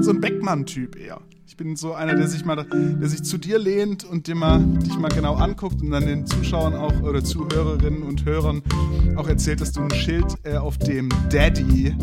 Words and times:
bin 0.00 0.04
so 0.04 0.12
ein 0.12 0.20
Beckmann-Typ 0.22 0.96
eher. 0.96 1.20
Ich 1.46 1.58
bin 1.58 1.76
so 1.76 1.92
einer, 1.92 2.14
der 2.14 2.26
sich 2.26 2.42
mal, 2.42 2.64
der 2.64 3.06
sich 3.06 3.22
zu 3.22 3.36
dir 3.36 3.58
lehnt 3.58 4.02
und 4.02 4.28
dir 4.28 4.34
mal, 4.34 4.58
dich 4.78 4.96
mal 4.96 5.10
genau 5.10 5.34
anguckt 5.34 5.82
und 5.82 5.90
dann 5.90 6.06
den 6.06 6.26
Zuschauern 6.26 6.74
auch 6.74 7.02
oder 7.02 7.22
Zuhörerinnen 7.22 8.02
und 8.02 8.24
Hörern 8.24 8.62
auch 9.16 9.28
erzählt, 9.28 9.60
dass 9.60 9.72
du 9.72 9.82
ein 9.82 9.90
Schild 9.90 10.24
äh, 10.44 10.56
auf 10.56 10.78
dem 10.78 11.10
Daddy 11.28 11.94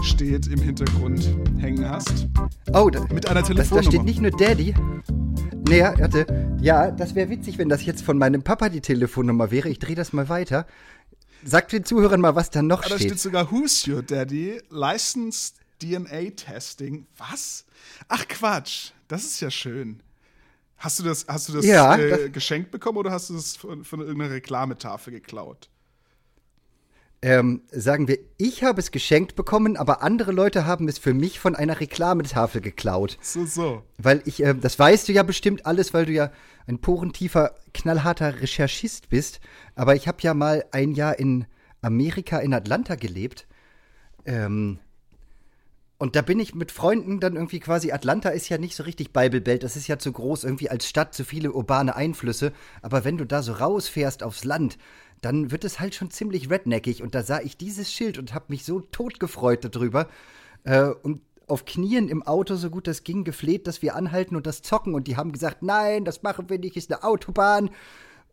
steht 0.00 0.46
im 0.46 0.60
Hintergrund 0.62 1.28
hängen 1.58 1.86
hast. 1.86 2.26
Oh, 2.72 2.88
da, 2.88 3.04
mit 3.12 3.28
einer 3.28 3.42
Telefonnummer. 3.42 3.82
Da 3.82 3.90
steht 3.90 4.04
nicht 4.04 4.22
nur 4.22 4.30
Daddy. 4.30 4.74
Nee, 5.68 5.82
warte. 5.82 6.56
Ja, 6.62 6.90
das 6.90 7.14
wäre 7.14 7.28
witzig, 7.28 7.58
wenn 7.58 7.68
das 7.68 7.84
jetzt 7.84 8.02
von 8.02 8.16
meinem 8.16 8.44
Papa 8.44 8.70
die 8.70 8.80
Telefonnummer 8.80 9.50
wäre. 9.50 9.68
Ich 9.68 9.78
drehe 9.78 9.96
das 9.96 10.14
mal 10.14 10.30
weiter. 10.30 10.66
Sag 11.44 11.68
den 11.68 11.84
Zuhörern 11.84 12.22
mal, 12.22 12.34
was 12.34 12.48
da 12.48 12.62
noch 12.62 12.78
Aber 12.78 12.86
steht. 12.86 13.00
Da 13.00 13.04
steht 13.08 13.20
sogar 13.20 13.52
Who's 13.52 13.86
Your 13.86 14.00
Daddy? 14.00 14.58
Licensed 14.70 15.65
DNA 15.82 16.30
Testing. 16.30 17.06
Was? 17.16 17.64
Ach 18.08 18.26
Quatsch, 18.28 18.92
das 19.08 19.24
ist 19.24 19.40
ja 19.40 19.50
schön. 19.50 20.02
Hast 20.76 20.98
du 20.98 21.04
das, 21.04 21.26
hast 21.28 21.48
du 21.48 21.54
das, 21.54 21.64
ja, 21.64 21.96
äh, 21.96 22.10
das 22.10 22.32
geschenkt 22.32 22.70
bekommen 22.70 22.98
oder 22.98 23.10
hast 23.10 23.30
du 23.30 23.36
es 23.36 23.56
von, 23.56 23.84
von 23.84 24.00
irgendeiner 24.00 24.32
Reklametafel 24.32 25.12
geklaut? 25.12 25.70
Ähm, 27.22 27.62
sagen 27.72 28.08
wir, 28.08 28.18
ich 28.36 28.62
habe 28.62 28.78
es 28.78 28.90
geschenkt 28.90 29.36
bekommen, 29.36 29.78
aber 29.78 30.02
andere 30.02 30.32
Leute 30.32 30.66
haben 30.66 30.86
es 30.86 30.98
für 30.98 31.14
mich 31.14 31.40
von 31.40 31.56
einer 31.56 31.80
Reklametafel 31.80 32.60
geklaut. 32.60 33.18
So, 33.22 33.46
so. 33.46 33.82
Weil 33.96 34.22
ich, 34.26 34.44
äh, 34.44 34.54
das 34.54 34.78
weißt 34.78 35.08
du 35.08 35.12
ja 35.12 35.22
bestimmt 35.22 35.64
alles, 35.64 35.94
weil 35.94 36.04
du 36.04 36.12
ja 36.12 36.30
ein 36.66 36.78
porentiefer, 36.78 37.54
knallharter 37.72 38.42
Recherchist 38.42 39.08
bist. 39.08 39.40
Aber 39.74 39.96
ich 39.96 40.06
habe 40.06 40.18
ja 40.20 40.34
mal 40.34 40.66
ein 40.72 40.92
Jahr 40.92 41.18
in 41.18 41.46
Amerika, 41.80 42.38
in 42.38 42.52
Atlanta 42.52 42.96
gelebt. 42.96 43.46
Ähm, 44.26 44.78
und 45.98 46.14
da 46.14 46.22
bin 46.22 46.38
ich 46.38 46.54
mit 46.54 46.72
Freunden 46.72 47.20
dann 47.20 47.36
irgendwie 47.36 47.60
quasi, 47.60 47.90
Atlanta 47.90 48.28
ist 48.28 48.50
ja 48.50 48.58
nicht 48.58 48.76
so 48.76 48.82
richtig 48.82 49.12
Bible 49.12 49.40
Belt, 49.40 49.62
das 49.62 49.76
ist 49.76 49.86
ja 49.86 49.98
zu 49.98 50.12
groß 50.12 50.44
irgendwie 50.44 50.68
als 50.68 50.86
Stadt, 50.86 51.14
zu 51.14 51.24
viele 51.24 51.52
urbane 51.52 51.96
Einflüsse. 51.96 52.52
Aber 52.82 53.04
wenn 53.04 53.16
du 53.16 53.24
da 53.24 53.42
so 53.42 53.52
rausfährst 53.52 54.22
aufs 54.22 54.44
Land, 54.44 54.76
dann 55.22 55.50
wird 55.50 55.64
es 55.64 55.80
halt 55.80 55.94
schon 55.94 56.10
ziemlich 56.10 56.50
redneckig. 56.50 57.02
Und 57.02 57.14
da 57.14 57.22
sah 57.22 57.40
ich 57.40 57.56
dieses 57.56 57.90
Schild 57.90 58.18
und 58.18 58.34
habe 58.34 58.46
mich 58.48 58.64
so 58.64 58.80
totgefreut 58.80 59.64
darüber. 59.64 60.08
Äh, 60.64 60.90
und 61.02 61.22
auf 61.46 61.64
Knien 61.64 62.08
im 62.08 62.22
Auto, 62.22 62.56
so 62.56 62.68
gut 62.68 62.86
das 62.86 63.02
ging, 63.02 63.24
gefleht, 63.24 63.66
dass 63.66 63.80
wir 63.80 63.94
anhalten 63.94 64.36
und 64.36 64.46
das 64.46 64.60
zocken. 64.60 64.94
Und 64.94 65.06
die 65.06 65.16
haben 65.16 65.32
gesagt, 65.32 65.62
nein, 65.62 66.04
das 66.04 66.22
machen 66.22 66.50
wir 66.50 66.58
nicht, 66.58 66.76
ist 66.76 66.92
eine 66.92 67.04
Autobahn. 67.04 67.70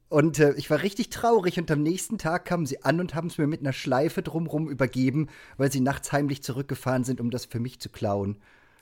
Und 0.10 0.38
äh, 0.40 0.54
ich 0.54 0.70
war 0.70 0.82
richtig 0.84 1.10
traurig 1.10 1.58
und 1.58 1.72
am 1.72 1.82
nächsten 1.82 2.18
Tag 2.18 2.46
kamen 2.46 2.66
sie 2.66 2.84
an 2.84 3.00
und 3.00 3.16
haben 3.16 3.28
es 3.28 3.38
mir 3.38 3.48
mit 3.48 3.62
einer 3.62 3.74
Schleife 3.74 4.22
drumrum 4.22 4.70
übergeben, 4.70 5.28
weil 5.58 5.72
sie 5.72 5.80
nachts 5.80 6.12
heimlich 6.12 6.44
zurückgefahren 6.44 7.04
sind, 7.04 7.20
um 7.20 7.32
das 7.32 7.46
für 7.46 7.60
mich 7.60 7.80
zu 7.80 7.90
klauen. 7.90 8.38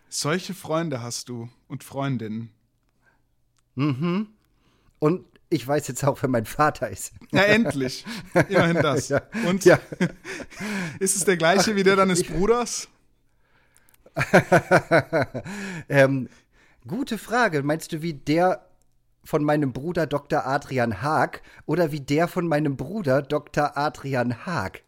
Solche 0.10 0.54
Freunde 0.54 1.02
hast 1.02 1.30
du 1.30 1.48
und 1.70 1.86
Freundinnen. 1.86 2.52
Mhm. 3.76 4.28
Und 5.00 5.26
ich 5.50 5.68
weiß 5.68 5.88
jetzt 5.88 6.04
auch, 6.04 6.22
wer 6.22 6.30
mein 6.30 6.46
Vater 6.46 6.90
ist. 6.90 7.14
Ja, 7.32 7.44
endlich. 7.44 8.06
Immerhin 8.50 8.78
das. 8.78 9.10
Ja. 9.10 9.22
Und 9.48 9.66
ja. 9.66 9.80
ist 11.00 11.16
es 11.16 11.26
der 11.26 11.38
gleiche 11.38 11.72
Ach, 11.72 11.76
wie 11.76 11.84
der 11.84 11.96
deines 11.96 12.24
Bruders? 12.24 12.88
ähm, 15.90 16.30
gute 16.88 17.18
Frage. 17.18 17.64
Meinst 17.64 17.92
du, 17.92 18.02
wie 18.02 18.14
der 18.14 18.66
von 19.24 19.44
meinem 19.44 19.74
Bruder 19.74 20.08
Dr. 20.08 20.46
Adrian 20.46 21.02
Haag 21.02 21.42
oder 21.66 21.92
wie 21.92 22.02
der 22.02 22.28
von 22.28 22.48
meinem 22.48 22.78
Bruder 22.78 23.22
Dr. 23.22 23.78
Adrian 23.78 24.46
Haag. 24.46 24.84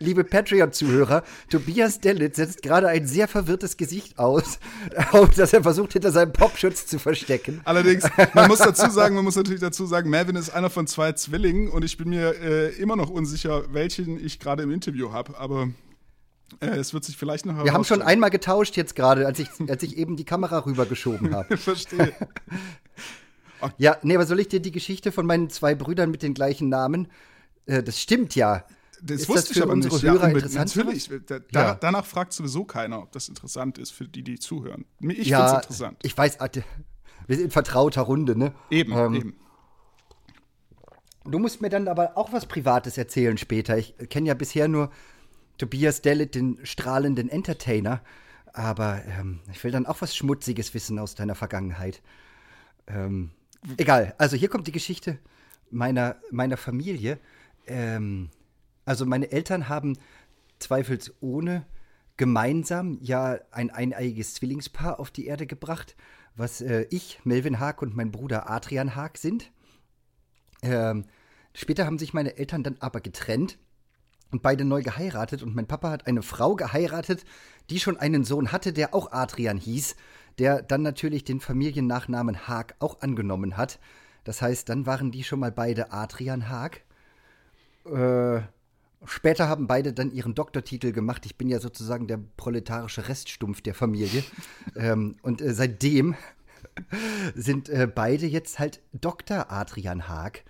Liebe 0.00 0.24
Patreon-Zuhörer, 0.24 1.22
Tobias 1.48 2.00
Dellitz 2.00 2.36
setzt 2.36 2.62
gerade 2.62 2.88
ein 2.88 3.06
sehr 3.06 3.28
verwirrtes 3.28 3.76
Gesicht 3.76 4.18
aus, 4.18 4.58
das 5.36 5.52
er 5.52 5.62
versucht, 5.62 5.92
hinter 5.92 6.10
seinem 6.10 6.32
Popschutz 6.32 6.86
zu 6.86 6.98
verstecken. 6.98 7.60
Allerdings, 7.64 8.04
man 8.34 8.48
muss 8.48 8.58
dazu 8.58 8.90
sagen, 8.90 9.14
man 9.14 9.24
muss 9.24 9.36
natürlich 9.36 9.60
dazu 9.60 9.86
sagen, 9.86 10.10
Melvin 10.10 10.36
ist 10.36 10.50
einer 10.50 10.70
von 10.70 10.86
zwei 10.86 11.12
Zwillingen 11.12 11.70
und 11.70 11.84
ich 11.84 11.96
bin 11.96 12.10
mir 12.10 12.34
äh, 12.40 12.68
immer 12.76 12.96
noch 12.96 13.08
unsicher, 13.08 13.72
welchen 13.72 14.22
ich 14.22 14.40
gerade 14.40 14.64
im 14.64 14.72
Interview 14.72 15.12
habe, 15.12 15.38
aber 15.38 15.68
es 16.60 16.94
wird 16.94 17.04
sich 17.04 17.16
vielleicht 17.16 17.46
noch 17.46 17.64
Wir 17.64 17.72
haben 17.72 17.84
schon 17.84 18.02
einmal 18.02 18.30
getauscht 18.30 18.76
jetzt 18.76 18.94
gerade, 18.94 19.26
als 19.26 19.38
ich, 19.38 19.48
als 19.68 19.82
ich 19.82 19.96
eben 19.96 20.16
die 20.16 20.24
Kamera 20.24 20.64
rübergeschoben 20.64 21.34
habe. 21.34 21.56
Verstehe. 21.56 22.12
ja, 23.78 23.96
nee, 24.02 24.14
aber 24.14 24.26
soll 24.26 24.40
ich 24.40 24.48
dir 24.48 24.60
die 24.60 24.72
Geschichte 24.72 25.12
von 25.12 25.26
meinen 25.26 25.50
zwei 25.50 25.74
Brüdern 25.74 26.10
mit 26.10 26.22
den 26.22 26.34
gleichen 26.34 26.68
Namen? 26.68 27.08
Äh, 27.66 27.82
das 27.82 28.00
stimmt 28.00 28.34
ja. 28.34 28.64
Das 29.02 29.22
ist 29.22 29.28
wusste 29.28 29.42
das 29.42 29.48
für 29.48 29.58
ich 29.58 29.62
aber 29.62 29.72
unsere 29.72 29.94
nicht. 29.94 30.04
Hörer 30.04 30.28
ja, 30.28 30.34
interessant? 30.34 30.76
Natürlich. 30.76 31.10
Da, 31.26 31.40
ja. 31.52 31.74
Danach 31.74 32.06
fragt 32.06 32.32
sowieso 32.32 32.64
keiner, 32.64 33.02
ob 33.02 33.12
das 33.12 33.28
interessant 33.28 33.78
ist 33.78 33.90
für 33.90 34.08
die, 34.08 34.22
die 34.22 34.38
zuhören. 34.38 34.86
Ich 35.00 35.28
ja, 35.28 35.38
finde 35.38 35.50
es 35.50 35.64
interessant. 35.64 35.98
Ich 36.02 36.16
weiß, 36.16 36.38
wir 37.26 37.36
sind 37.36 37.46
in 37.46 37.50
vertrauter 37.50 38.02
Runde, 38.02 38.36
ne? 38.36 38.54
Eben, 38.70 38.92
ähm, 38.92 39.14
eben. 39.14 39.34
Du 41.26 41.38
musst 41.38 41.62
mir 41.62 41.70
dann 41.70 41.88
aber 41.88 42.16
auch 42.16 42.32
was 42.32 42.46
Privates 42.46 42.98
erzählen 42.98 43.38
später. 43.38 43.78
Ich 43.78 43.94
kenne 44.10 44.28
ja 44.28 44.34
bisher 44.34 44.68
nur 44.68 44.90
Tobias 45.58 46.02
Dellet, 46.02 46.34
den 46.34 46.58
strahlenden 46.64 47.28
Entertainer. 47.28 48.02
Aber 48.52 49.02
ähm, 49.06 49.40
ich 49.52 49.62
will 49.64 49.72
dann 49.72 49.86
auch 49.86 50.00
was 50.00 50.16
Schmutziges 50.16 50.74
wissen 50.74 50.98
aus 50.98 51.14
deiner 51.14 51.34
Vergangenheit. 51.34 52.02
Ähm, 52.86 53.30
egal, 53.76 54.14
also 54.18 54.36
hier 54.36 54.48
kommt 54.48 54.66
die 54.66 54.72
Geschichte 54.72 55.18
meiner, 55.70 56.16
meiner 56.30 56.56
Familie. 56.56 57.18
Ähm, 57.66 58.30
also 58.84 59.06
meine 59.06 59.32
Eltern 59.32 59.68
haben 59.68 59.98
zweifelsohne 60.58 61.66
gemeinsam 62.16 62.98
ja 63.00 63.38
ein 63.50 63.70
eineiiges 63.70 64.34
Zwillingspaar 64.34 65.00
auf 65.00 65.10
die 65.10 65.26
Erde 65.26 65.46
gebracht, 65.46 65.96
was 66.36 66.60
äh, 66.60 66.86
ich, 66.90 67.20
Melvin 67.24 67.58
Haag 67.58 67.82
und 67.82 67.96
mein 67.96 68.12
Bruder 68.12 68.48
Adrian 68.50 68.94
Haag 68.94 69.18
sind. 69.18 69.50
Ähm, 70.62 71.06
später 71.54 71.86
haben 71.86 71.98
sich 71.98 72.14
meine 72.14 72.36
Eltern 72.36 72.62
dann 72.62 72.76
aber 72.80 73.00
getrennt 73.00 73.58
und 74.34 74.42
beide 74.42 74.64
neu 74.64 74.82
geheiratet. 74.82 75.44
Und 75.44 75.54
mein 75.54 75.68
Papa 75.68 75.90
hat 75.90 76.08
eine 76.08 76.22
Frau 76.22 76.56
geheiratet, 76.56 77.24
die 77.70 77.78
schon 77.78 77.96
einen 77.96 78.24
Sohn 78.24 78.50
hatte, 78.50 78.72
der 78.72 78.92
auch 78.92 79.12
Adrian 79.12 79.56
hieß, 79.56 79.94
der 80.40 80.60
dann 80.60 80.82
natürlich 80.82 81.22
den 81.22 81.38
Familiennachnamen 81.38 82.48
Haag 82.48 82.74
auch 82.80 83.00
angenommen 83.00 83.56
hat. 83.56 83.78
Das 84.24 84.42
heißt, 84.42 84.68
dann 84.68 84.86
waren 84.86 85.12
die 85.12 85.22
schon 85.22 85.38
mal 85.38 85.52
beide 85.52 85.92
Adrian 85.92 86.48
Haag. 86.48 86.82
Äh, 87.84 88.40
später 89.04 89.48
haben 89.48 89.68
beide 89.68 89.92
dann 89.92 90.10
ihren 90.10 90.34
Doktortitel 90.34 90.90
gemacht. 90.90 91.24
Ich 91.26 91.36
bin 91.36 91.48
ja 91.48 91.60
sozusagen 91.60 92.08
der 92.08 92.18
proletarische 92.36 93.08
Reststumpf 93.08 93.60
der 93.60 93.74
Familie. 93.74 94.24
ähm, 94.76 95.14
und 95.22 95.42
äh, 95.42 95.54
seitdem 95.54 96.16
sind 97.36 97.68
äh, 97.68 97.86
beide 97.86 98.26
jetzt 98.26 98.58
halt 98.58 98.80
Dr. 98.92 99.52
Adrian 99.52 100.08
Haag 100.08 100.42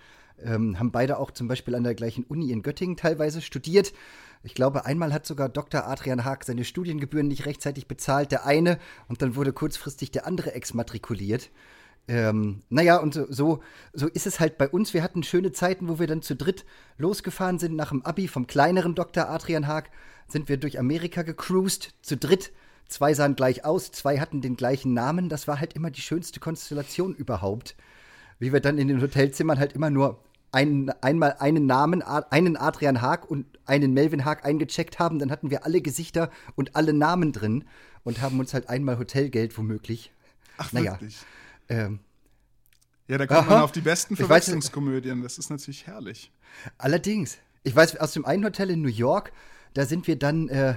ähm, 0.43 0.79
haben 0.79 0.91
beide 0.91 1.19
auch 1.19 1.31
zum 1.31 1.47
Beispiel 1.47 1.75
an 1.75 1.83
der 1.83 1.95
gleichen 1.95 2.23
Uni 2.23 2.51
in 2.51 2.61
Göttingen 2.61 2.97
teilweise 2.97 3.41
studiert. 3.41 3.93
Ich 4.43 4.53
glaube, 4.53 4.85
einmal 4.85 5.11
hat 5.11 5.25
sogar 5.25 5.49
Dr. 5.49 5.87
Adrian 5.87 6.23
Haag 6.23 6.43
seine 6.43 6.65
Studiengebühren 6.65 7.27
nicht 7.27 7.45
rechtzeitig 7.45 7.87
bezahlt, 7.87 8.31
der 8.31 8.45
eine, 8.45 8.77
und 9.07 9.21
dann 9.21 9.35
wurde 9.35 9.53
kurzfristig 9.53 10.11
der 10.11 10.27
andere 10.27 10.53
exmatrikuliert. 10.53 11.49
Ähm, 12.07 12.61
naja, 12.69 12.97
und 12.97 13.15
so, 13.15 13.25
so, 13.29 13.63
so 13.93 14.07
ist 14.07 14.27
es 14.27 14.39
halt 14.39 14.59
bei 14.59 14.69
uns. 14.69 14.93
Wir 14.93 15.01
hatten 15.01 15.23
schöne 15.23 15.51
Zeiten, 15.51 15.89
wo 15.89 15.97
wir 15.97 16.05
dann 16.05 16.21
zu 16.21 16.35
dritt 16.35 16.63
losgefahren 16.97 17.57
sind 17.57 17.75
nach 17.75 17.89
dem 17.89 18.03
Abi 18.03 18.27
vom 18.27 18.45
kleineren 18.45 18.93
Dr. 18.93 19.27
Adrian 19.29 19.65
Haag, 19.65 19.89
sind 20.27 20.47
wir 20.47 20.57
durch 20.57 20.77
Amerika 20.77 21.23
gecruised, 21.23 21.95
zu 22.01 22.15
dritt. 22.17 22.51
Zwei 22.87 23.15
sahen 23.15 23.35
gleich 23.35 23.65
aus, 23.65 23.91
zwei 23.91 24.19
hatten 24.19 24.41
den 24.41 24.55
gleichen 24.55 24.93
Namen. 24.93 25.29
Das 25.29 25.47
war 25.47 25.59
halt 25.59 25.73
immer 25.73 25.89
die 25.89 26.01
schönste 26.01 26.39
Konstellation 26.39 27.15
überhaupt 27.15 27.75
wie 28.39 28.53
wir 28.53 28.59
dann 28.59 28.77
in 28.77 28.87
den 28.87 29.01
Hotelzimmern 29.01 29.59
halt 29.59 29.73
immer 29.73 29.89
nur 29.89 30.23
ein, 30.51 30.89
einmal 31.01 31.35
einen 31.39 31.65
Namen, 31.65 32.01
einen 32.01 32.55
Adrian 32.55 33.01
Haag 33.01 33.29
und 33.29 33.45
einen 33.65 33.93
Melvin 33.93 34.23
Haag 34.23 34.45
eingecheckt 34.45 34.99
haben, 34.99 35.19
dann 35.19 35.29
hatten 35.29 35.49
wir 35.51 35.65
alle 35.65 35.81
Gesichter 35.81 36.31
und 36.55 36.75
alle 36.75 36.93
Namen 36.93 37.33
drin 37.33 37.65
und 38.03 38.21
haben 38.21 38.39
uns 38.39 38.53
halt 38.53 38.69
einmal 38.69 38.97
Hotelgeld 38.97 39.57
womöglich. 39.57 40.13
Ach, 40.57 40.71
naja, 40.71 40.93
wirklich? 40.93 41.17
Ähm, 41.67 41.99
ja, 43.07 43.17
da 43.17 43.27
kommt 43.27 43.41
aha, 43.41 43.49
man 43.49 43.61
auf 43.63 43.71
die 43.71 43.81
besten 43.81 44.15
Verwechslungskomödien. 44.15 45.21
Das 45.21 45.37
ist 45.37 45.49
natürlich 45.49 45.87
herrlich. 45.87 46.31
Allerdings. 46.77 47.37
Ich 47.63 47.75
weiß, 47.75 47.97
aus 47.97 48.13
dem 48.13 48.25
einen 48.25 48.45
Hotel 48.45 48.69
in 48.69 48.81
New 48.81 48.87
York, 48.87 49.31
da 49.73 49.85
sind 49.85 50.07
wir 50.07 50.17
dann 50.17 50.49
äh, 50.49 50.75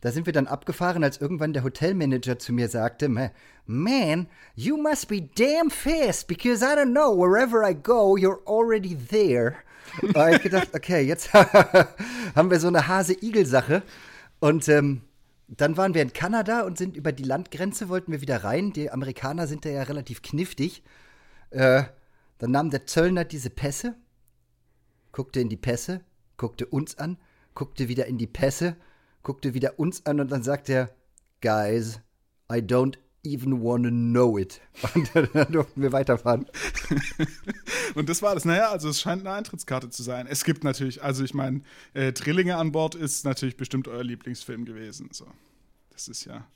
da 0.00 0.12
sind 0.12 0.26
wir 0.26 0.32
dann 0.32 0.46
abgefahren, 0.46 1.02
als 1.02 1.20
irgendwann 1.20 1.52
der 1.52 1.64
Hotelmanager 1.64 2.38
zu 2.38 2.52
mir 2.52 2.68
sagte, 2.68 3.08
Man, 3.66 4.28
you 4.54 4.76
must 4.76 5.08
be 5.08 5.22
damn 5.36 5.70
fast, 5.70 6.28
because 6.28 6.64
I 6.64 6.76
don't 6.76 6.92
know, 6.92 7.16
wherever 7.16 7.68
I 7.68 7.74
go, 7.74 8.16
you're 8.16 8.40
already 8.46 8.96
there. 8.96 9.56
habe 10.14 10.36
ich 10.36 10.42
gedacht, 10.42 10.68
okay, 10.74 11.02
jetzt 11.02 11.32
haben 12.34 12.50
wir 12.50 12.60
so 12.60 12.68
eine 12.68 12.86
Hase-Igel-Sache. 12.86 13.82
Und 14.38 14.68
ähm, 14.68 15.00
dann 15.48 15.76
waren 15.76 15.94
wir 15.94 16.02
in 16.02 16.12
Kanada 16.12 16.62
und 16.62 16.78
sind 16.78 16.96
über 16.96 17.10
die 17.10 17.24
Landgrenze, 17.24 17.88
wollten 17.88 18.12
wir 18.12 18.20
wieder 18.20 18.44
rein. 18.44 18.72
Die 18.72 18.90
Amerikaner 18.90 19.46
sind 19.46 19.64
da 19.64 19.70
ja 19.70 19.82
relativ 19.82 20.22
kniftig. 20.22 20.82
Äh, 21.50 21.84
dann 22.38 22.50
nahm 22.52 22.70
der 22.70 22.86
Zöllner 22.86 23.24
diese 23.24 23.50
Pässe, 23.50 23.96
guckte 25.10 25.40
in 25.40 25.48
die 25.48 25.56
Pässe, 25.56 26.02
guckte 26.36 26.66
uns 26.66 26.98
an, 26.98 27.16
guckte 27.54 27.88
wieder 27.88 28.06
in 28.06 28.18
die 28.18 28.28
Pässe 28.28 28.76
guckte 29.28 29.52
wieder 29.52 29.78
uns 29.78 30.06
an 30.06 30.20
und 30.20 30.32
dann 30.32 30.42
sagt 30.42 30.70
er, 30.70 30.88
Guys, 31.42 32.00
I 32.50 32.60
don't 32.60 32.96
even 33.22 33.62
wanna 33.62 33.90
know 33.90 34.38
it. 34.38 34.62
Und 34.94 35.10
dann 35.14 35.52
durften 35.52 35.82
wir 35.82 35.92
weiterfahren. 35.92 36.46
und 37.94 38.08
das 38.08 38.22
war 38.22 38.34
das. 38.34 38.46
Naja, 38.46 38.70
also 38.70 38.88
es 38.88 39.02
scheint 39.02 39.26
eine 39.26 39.36
Eintrittskarte 39.36 39.90
zu 39.90 40.02
sein. 40.02 40.26
Es 40.26 40.44
gibt 40.44 40.64
natürlich, 40.64 41.02
also 41.02 41.24
ich 41.24 41.34
meine, 41.34 41.60
äh, 41.92 42.12
Drillinge 42.12 42.56
an 42.56 42.72
Bord 42.72 42.94
ist 42.94 43.26
natürlich 43.26 43.58
bestimmt 43.58 43.86
euer 43.86 44.02
Lieblingsfilm 44.02 44.64
gewesen. 44.64 45.10
So. 45.12 45.26
Das 45.90 46.08
ist 46.08 46.24
ja 46.24 46.46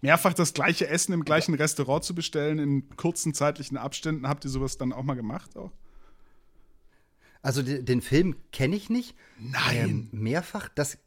mehrfach 0.00 0.34
das 0.34 0.54
gleiche 0.54 0.88
Essen 0.88 1.12
im 1.12 1.24
gleichen 1.24 1.54
Restaurant 1.54 2.02
zu 2.02 2.16
bestellen 2.16 2.58
in 2.58 2.96
kurzen 2.96 3.32
zeitlichen 3.32 3.76
Abständen. 3.76 4.28
Habt 4.28 4.44
ihr 4.44 4.50
sowas 4.50 4.76
dann 4.76 4.92
auch 4.92 5.04
mal 5.04 5.14
gemacht? 5.14 5.56
Auch? 5.56 5.70
Also 7.42 7.62
den 7.62 8.00
Film 8.00 8.36
kenne 8.52 8.76
ich 8.76 8.88
nicht. 8.88 9.16
Nein. 9.38 9.76
Ähm, 9.76 10.08
mehrfach 10.12 10.68
das 10.68 10.98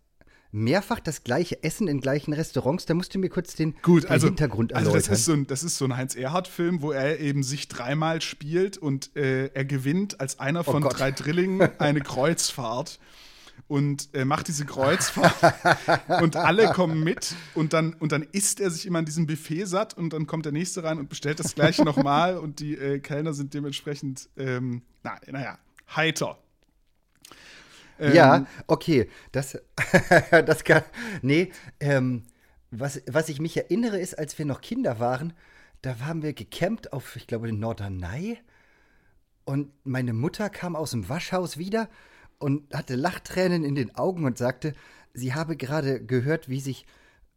mehrfach 0.55 0.99
das 0.99 1.23
gleiche 1.23 1.61
Essen 1.63 1.87
in 1.87 1.99
gleichen 2.01 2.33
Restaurants. 2.33 2.85
Da 2.85 2.93
musst 2.93 3.13
du 3.13 3.19
mir 3.19 3.29
kurz 3.29 3.55
den, 3.55 3.75
Gut, 3.81 4.03
den 4.03 4.09
also, 4.09 4.27
Hintergrund 4.27 4.73
also 4.73 4.89
erläutern. 4.89 5.09
das 5.09 5.19
ist 5.19 5.25
so 5.25 5.33
ein, 5.33 5.47
das 5.47 5.63
ist 5.63 5.77
so 5.77 5.85
ein 5.85 5.97
Heinz 5.97 6.15
Erhardt-Film, 6.15 6.81
wo 6.81 6.91
er 6.91 7.19
eben 7.19 7.43
sich 7.43 7.67
dreimal 7.67 8.21
spielt 8.21 8.77
und 8.77 9.15
äh, 9.15 9.47
er 9.47 9.65
gewinnt 9.65 10.19
als 10.21 10.39
einer 10.39 10.61
Oh 10.61 10.71
von 10.71 10.83
Gott. 10.83 10.97
drei 10.99 11.11
Drillingen 11.11 11.69
eine 11.79 11.99
Kreuzfahrt 12.01 12.99
und 13.67 14.09
äh, 14.13 14.25
macht 14.25 14.47
diese 14.47 14.65
Kreuzfahrt 14.65 15.55
und 16.21 16.35
alle 16.35 16.71
kommen 16.71 17.03
mit 17.03 17.35
und 17.53 17.73
dann, 17.73 17.93
und 17.93 18.11
dann 18.11 18.23
isst 18.31 18.59
er 18.59 18.69
sich 18.69 18.85
immer 18.85 18.99
an 18.99 19.05
diesem 19.05 19.27
Buffet 19.27 19.65
satt 19.65 19.95
und 19.97 20.13
dann 20.13 20.25
kommt 20.27 20.45
der 20.45 20.51
nächste 20.53 20.83
rein 20.83 20.99
und 20.99 21.09
bestellt 21.09 21.39
das 21.39 21.55
gleiche 21.55 21.83
nochmal 21.85 22.37
und 22.37 22.59
die 22.59 22.75
äh, 22.75 22.99
Kellner 22.99 23.33
sind 23.33 23.53
dementsprechend, 23.53 24.29
ähm, 24.37 24.83
na, 25.03 25.19
naja, 25.27 25.57
heiter. 25.95 26.37
Ähm, 27.99 28.13
ja, 28.13 28.45
okay. 28.67 29.09
Das, 29.31 29.57
das 30.31 30.63
kann. 30.63 30.83
Nee, 31.21 31.51
ähm, 31.79 32.23
was, 32.71 33.01
was 33.07 33.29
ich 33.29 33.39
mich 33.39 33.57
erinnere, 33.57 33.99
ist, 33.99 34.17
als 34.17 34.37
wir 34.37 34.45
noch 34.45 34.61
Kinder 34.61 34.99
waren, 34.99 35.33
da 35.81 35.99
haben 35.99 36.23
wir 36.23 36.33
gecampt 36.33 36.93
auf, 36.93 37.15
ich 37.15 37.27
glaube, 37.27 37.47
den 37.47 37.59
Norderney. 37.59 38.39
Und 39.45 39.71
meine 39.83 40.13
Mutter 40.13 40.49
kam 40.49 40.75
aus 40.75 40.91
dem 40.91 41.07
Waschhaus 41.07 41.57
wieder 41.57 41.89
und 42.39 42.73
hatte 42.73 42.95
Lachtränen 42.95 43.63
in 43.63 43.75
den 43.75 43.95
Augen 43.95 44.25
und 44.25 44.37
sagte, 44.37 44.73
sie 45.13 45.33
habe 45.33 45.55
gerade 45.55 46.03
gehört, 46.03 46.49
wie 46.49 46.59
sich, 46.59 46.85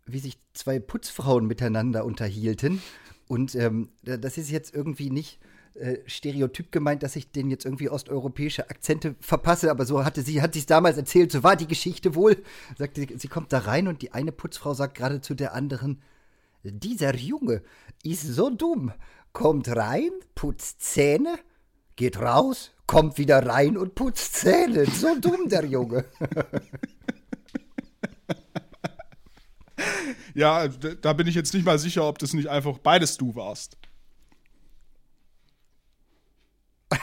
wie 0.07 0.19
sich 0.19 0.39
zwei 0.55 0.79
Putzfrauen 0.79 1.47
miteinander 1.47 2.05
unterhielten. 2.05 2.83
Und 3.27 3.55
ähm, 3.55 3.91
das 4.03 4.39
ist 4.39 4.51
jetzt 4.51 4.75
irgendwie 4.75 5.11
nicht 5.11 5.39
äh, 5.79 5.99
stereotyp 6.07 6.73
gemeint, 6.73 7.03
dass 7.03 7.17
ich 7.17 7.31
denen 7.31 7.51
jetzt 7.51 7.65
irgendwie 7.65 7.89
osteuropäische 7.89 8.69
Akzente 8.69 9.15
verpasse, 9.21 9.71
aber 9.71 9.87
so 9.87 10.05
hatte 10.05 10.23
sie, 10.23 10.43
hat 10.43 10.55
sie 10.55 10.61
es 10.61 10.67
damals 10.67 10.97
erzählt, 10.97 11.33
so 11.33 11.43
war 11.43 11.57
die 11.57 11.69
Geschichte 11.69 12.15
wohl. 12.15 12.43
Sagte, 12.77 13.07
sie, 13.17 13.29
kommt 13.29 13.53
da 13.53 13.59
rein 13.59 13.89
und 13.89 14.03
die 14.03 14.13
eine 14.13 14.33
Putzfrau 14.33 14.75
sagt 14.75 14.97
gerade 14.97 15.21
zu 15.21 15.35
der 15.35 15.55
anderen, 15.55 16.03
dieser 16.63 17.15
Junge 17.17 17.63
ist 18.03 18.23
so 18.23 18.51
dumm. 18.51 18.93
Kommt 19.33 19.69
rein, 19.69 20.11
putzt 20.35 20.83
Zähne, 20.83 21.39
geht 21.97 22.19
raus, 22.19 22.73
kommt 22.87 23.19
wieder 23.19 23.47
rein 23.47 23.77
und 23.77 23.95
putzt 23.95 24.35
Zähne. 24.35 24.87
So 24.87 25.19
dumm, 25.21 25.49
der 25.49 25.65
Junge. 25.65 26.05
Ja, 30.35 30.69
da 30.69 31.15
bin 31.15 31.27
ich 31.27 31.35
jetzt 31.35 31.53
nicht 31.53 31.67
mal 31.67 31.81
sicher, 31.81 32.07
ob 32.07 32.21
das 32.21 32.33
nicht 32.33 32.49
einfach 32.49 32.79
beides 32.79 33.17
du 33.17 33.35
warst. 33.35 33.77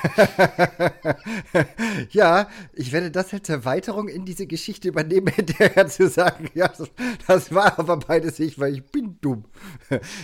Ja, 2.12 2.50
ich 2.74 2.92
werde 2.92 3.12
das 3.12 3.34
als 3.34 3.50
Erweiterung 3.50 4.08
in 4.08 4.26
diese 4.26 4.48
Geschichte 4.48 4.88
übernehmen, 4.88 5.28
hinterher 5.36 5.88
zu 5.88 6.10
sagen, 6.10 6.50
ja, 6.54 6.68
das, 6.68 6.90
das 7.28 7.54
war 7.54 7.78
aber 7.80 7.98
beides 7.98 8.40
ich, 8.40 8.60
weil 8.60 8.74
ich 8.74 8.86
bin 8.86 9.18
dumm. 9.22 9.46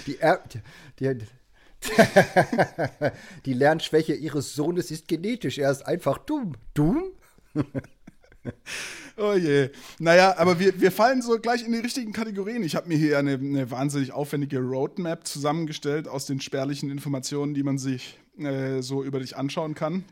Die, 0.05 0.19
er 0.19 0.41
die, 0.99 0.99
die, 0.99 1.25
die 3.45 3.53
Lernschwäche 3.53 4.13
ihres 4.13 4.53
Sohnes 4.53 4.91
ist 4.91 5.07
genetisch, 5.07 5.57
er 5.57 5.71
ist 5.71 5.85
einfach 5.85 6.17
dumm. 6.19 6.53
Dumm? 6.73 7.11
Oh 9.21 9.33
je. 9.35 9.69
Naja, 9.99 10.35
aber 10.37 10.59
wir, 10.59 10.79
wir 10.81 10.91
fallen 10.91 11.21
so 11.21 11.37
gleich 11.39 11.63
in 11.63 11.71
die 11.71 11.79
richtigen 11.79 12.11
Kategorien. 12.11 12.63
Ich 12.63 12.75
habe 12.75 12.87
mir 12.87 12.97
hier 12.97 13.19
eine, 13.19 13.33
eine 13.33 13.69
wahnsinnig 13.69 14.11
aufwendige 14.11 14.59
Roadmap 14.59 15.27
zusammengestellt 15.27 16.07
aus 16.07 16.25
den 16.25 16.41
spärlichen 16.41 16.89
Informationen, 16.89 17.53
die 17.53 17.61
man 17.61 17.77
sich 17.77 18.17
äh, 18.39 18.81
so 18.81 19.03
über 19.03 19.19
dich 19.19 19.37
anschauen 19.37 19.75
kann. 19.75 20.03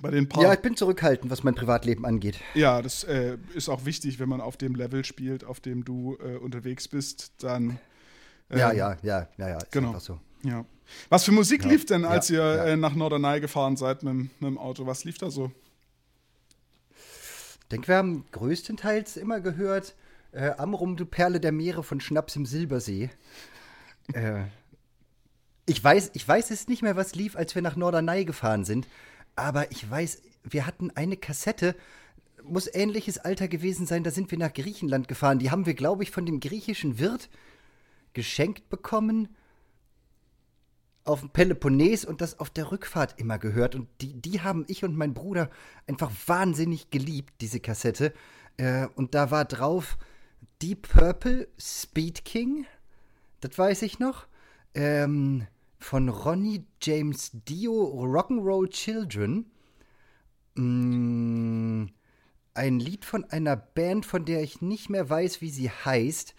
Bei 0.00 0.10
den 0.10 0.28
paar. 0.28 0.42
Ja, 0.42 0.52
ich 0.54 0.60
bin 0.60 0.76
zurückhaltend, 0.76 1.30
was 1.30 1.42
mein 1.44 1.54
Privatleben 1.54 2.04
angeht. 2.04 2.40
Ja, 2.54 2.82
das 2.82 3.04
äh, 3.04 3.36
ist 3.54 3.68
auch 3.68 3.84
wichtig, 3.84 4.18
wenn 4.18 4.28
man 4.28 4.40
auf 4.40 4.56
dem 4.56 4.74
Level 4.74 5.04
spielt, 5.04 5.44
auf 5.44 5.60
dem 5.60 5.84
du 5.84 6.16
äh, 6.24 6.36
unterwegs 6.36 6.88
bist, 6.88 7.32
dann. 7.40 7.78
Ja, 8.50 8.70
ähm, 8.70 8.78
ja, 8.78 8.96
ja, 9.02 9.28
ja, 9.38 9.48
ja, 9.48 9.56
ist 9.58 9.72
Genau. 9.72 9.88
einfach 9.88 10.00
so. 10.00 10.18
ja. 10.42 10.64
Was 11.10 11.24
für 11.24 11.32
Musik 11.32 11.64
lief 11.64 11.84
denn, 11.84 12.04
als 12.04 12.28
ja, 12.28 12.36
ihr 12.36 12.56
ja. 12.56 12.64
Äh, 12.64 12.76
nach 12.76 12.94
Norderney 12.94 13.40
gefahren 13.40 13.76
seid 13.76 14.02
mit, 14.02 14.14
mit 14.14 14.30
dem 14.42 14.56
Auto? 14.56 14.86
Was 14.86 15.04
lief 15.04 15.18
da 15.18 15.30
so? 15.30 15.52
Denke, 17.70 17.88
wir 17.88 17.96
haben 17.96 18.24
größtenteils 18.32 19.16
immer 19.16 19.40
gehört, 19.40 19.94
äh, 20.32 20.50
Amrum, 20.56 20.96
du 20.96 21.04
Perle 21.04 21.40
der 21.40 21.52
Meere 21.52 21.82
von 21.82 22.00
Schnaps 22.00 22.36
im 22.36 22.46
Silbersee. 22.46 23.10
äh, 24.14 24.44
ich, 25.66 25.82
weiß, 25.82 26.12
ich 26.14 26.26
weiß 26.26 26.50
es 26.50 26.68
nicht 26.68 26.82
mehr, 26.82 26.96
was 26.96 27.14
lief, 27.14 27.36
als 27.36 27.54
wir 27.54 27.62
nach 27.62 27.76
Norderney 27.76 28.24
gefahren 28.24 28.64
sind, 28.64 28.86
aber 29.36 29.70
ich 29.70 29.88
weiß, 29.88 30.22
wir 30.44 30.66
hatten 30.66 30.90
eine 30.90 31.16
Kassette, 31.16 31.74
muss 32.42 32.72
ähnliches 32.72 33.18
Alter 33.18 33.48
gewesen 33.48 33.86
sein, 33.86 34.02
da 34.02 34.10
sind 34.10 34.30
wir 34.30 34.38
nach 34.38 34.52
Griechenland 34.52 35.08
gefahren. 35.08 35.38
Die 35.38 35.50
haben 35.50 35.66
wir, 35.66 35.74
glaube 35.74 36.02
ich, 36.02 36.10
von 36.10 36.24
dem 36.24 36.40
griechischen 36.40 36.98
Wirt 36.98 37.28
geschenkt 38.14 38.70
bekommen 38.70 39.28
auf 41.08 41.20
dem 41.20 41.30
Peloponnes 41.30 42.04
und 42.04 42.20
das 42.20 42.38
auf 42.38 42.50
der 42.50 42.70
Rückfahrt 42.70 43.14
immer 43.18 43.38
gehört. 43.38 43.74
Und 43.74 43.88
die, 44.00 44.12
die 44.20 44.42
haben 44.42 44.64
ich 44.68 44.84
und 44.84 44.96
mein 44.96 45.14
Bruder 45.14 45.50
einfach 45.86 46.10
wahnsinnig 46.26 46.90
geliebt, 46.90 47.34
diese 47.40 47.60
Kassette. 47.60 48.12
Äh, 48.58 48.88
und 48.94 49.14
da 49.14 49.30
war 49.30 49.44
drauf 49.44 49.96
Deep 50.60 50.88
Purple, 50.88 51.48
Speed 51.58 52.24
King, 52.24 52.66
das 53.40 53.56
weiß 53.56 53.82
ich 53.82 53.98
noch. 53.98 54.26
Ähm, 54.74 55.46
von 55.78 56.08
Ronnie 56.08 56.64
James 56.82 57.30
Dio, 57.32 58.04
Rock'n'Roll 58.04 58.68
Children. 58.68 59.46
Mm, 60.56 61.86
ein 62.54 62.80
Lied 62.80 63.04
von 63.04 63.24
einer 63.24 63.56
Band, 63.56 64.04
von 64.04 64.24
der 64.24 64.42
ich 64.42 64.60
nicht 64.60 64.90
mehr 64.90 65.08
weiß, 65.08 65.40
wie 65.40 65.50
sie 65.50 65.70
heißt 65.70 66.34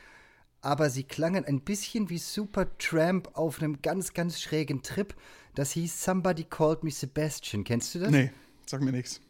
aber 0.61 0.89
sie 0.89 1.03
klangen 1.03 1.45
ein 1.45 1.61
bisschen 1.61 2.09
wie 2.09 2.17
Supertramp 2.17 3.30
auf 3.33 3.61
einem 3.61 3.81
ganz, 3.81 4.13
ganz 4.13 4.42
schrägen 4.42 4.81
Trip. 4.81 5.16
Das 5.56 5.71
hieß 5.71 6.04
Somebody 6.04 6.44
Called 6.44 6.83
Me 6.83 6.92
Sebastian. 6.92 7.63
Kennst 7.63 7.95
du 7.95 7.99
das? 7.99 8.11
Nee, 8.11 8.31
sag 8.66 8.81
mir 8.81 8.92
nichts. 8.92 9.21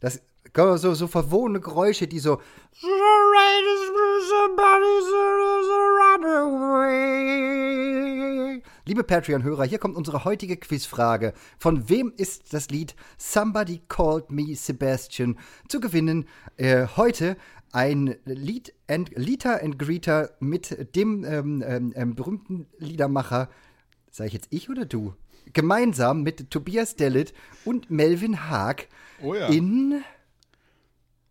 Das 0.00 0.20
so, 0.56 0.94
so 0.94 1.06
verwohene 1.06 1.60
Geräusche, 1.60 2.08
die 2.08 2.18
so. 2.18 2.40
Liebe 8.84 9.04
Patreon-Hörer, 9.04 9.64
hier 9.64 9.78
kommt 9.78 9.96
unsere 9.96 10.24
heutige 10.24 10.56
Quizfrage. 10.56 11.32
Von 11.58 11.88
wem 11.88 12.12
ist 12.16 12.52
das 12.52 12.70
Lied 12.70 12.96
Somebody 13.18 13.82
Called 13.88 14.32
Me 14.32 14.56
Sebastian 14.56 15.38
zu 15.68 15.78
gewinnen? 15.78 16.26
Äh, 16.56 16.86
heute 16.96 17.36
ein 17.72 18.16
Lied 18.24 18.74
and, 18.88 19.10
Lita 19.16 19.56
and 19.56 19.78
Greeter 19.78 20.30
mit 20.40 20.94
dem 20.96 21.24
ähm, 21.24 21.62
ähm, 21.66 21.92
ähm, 21.96 22.14
berühmten 22.14 22.66
Liedermacher, 22.78 23.48
sag 24.10 24.26
ich 24.28 24.32
jetzt 24.32 24.48
ich 24.50 24.68
oder 24.70 24.84
du? 24.84 25.14
Gemeinsam 25.52 26.22
mit 26.22 26.50
Tobias 26.50 26.96
Dellit 26.96 27.32
und 27.64 27.90
Melvin 27.90 28.48
Haag 28.48 28.88
Oh 29.22 29.34
ja. 29.34 29.48
in. 29.48 30.02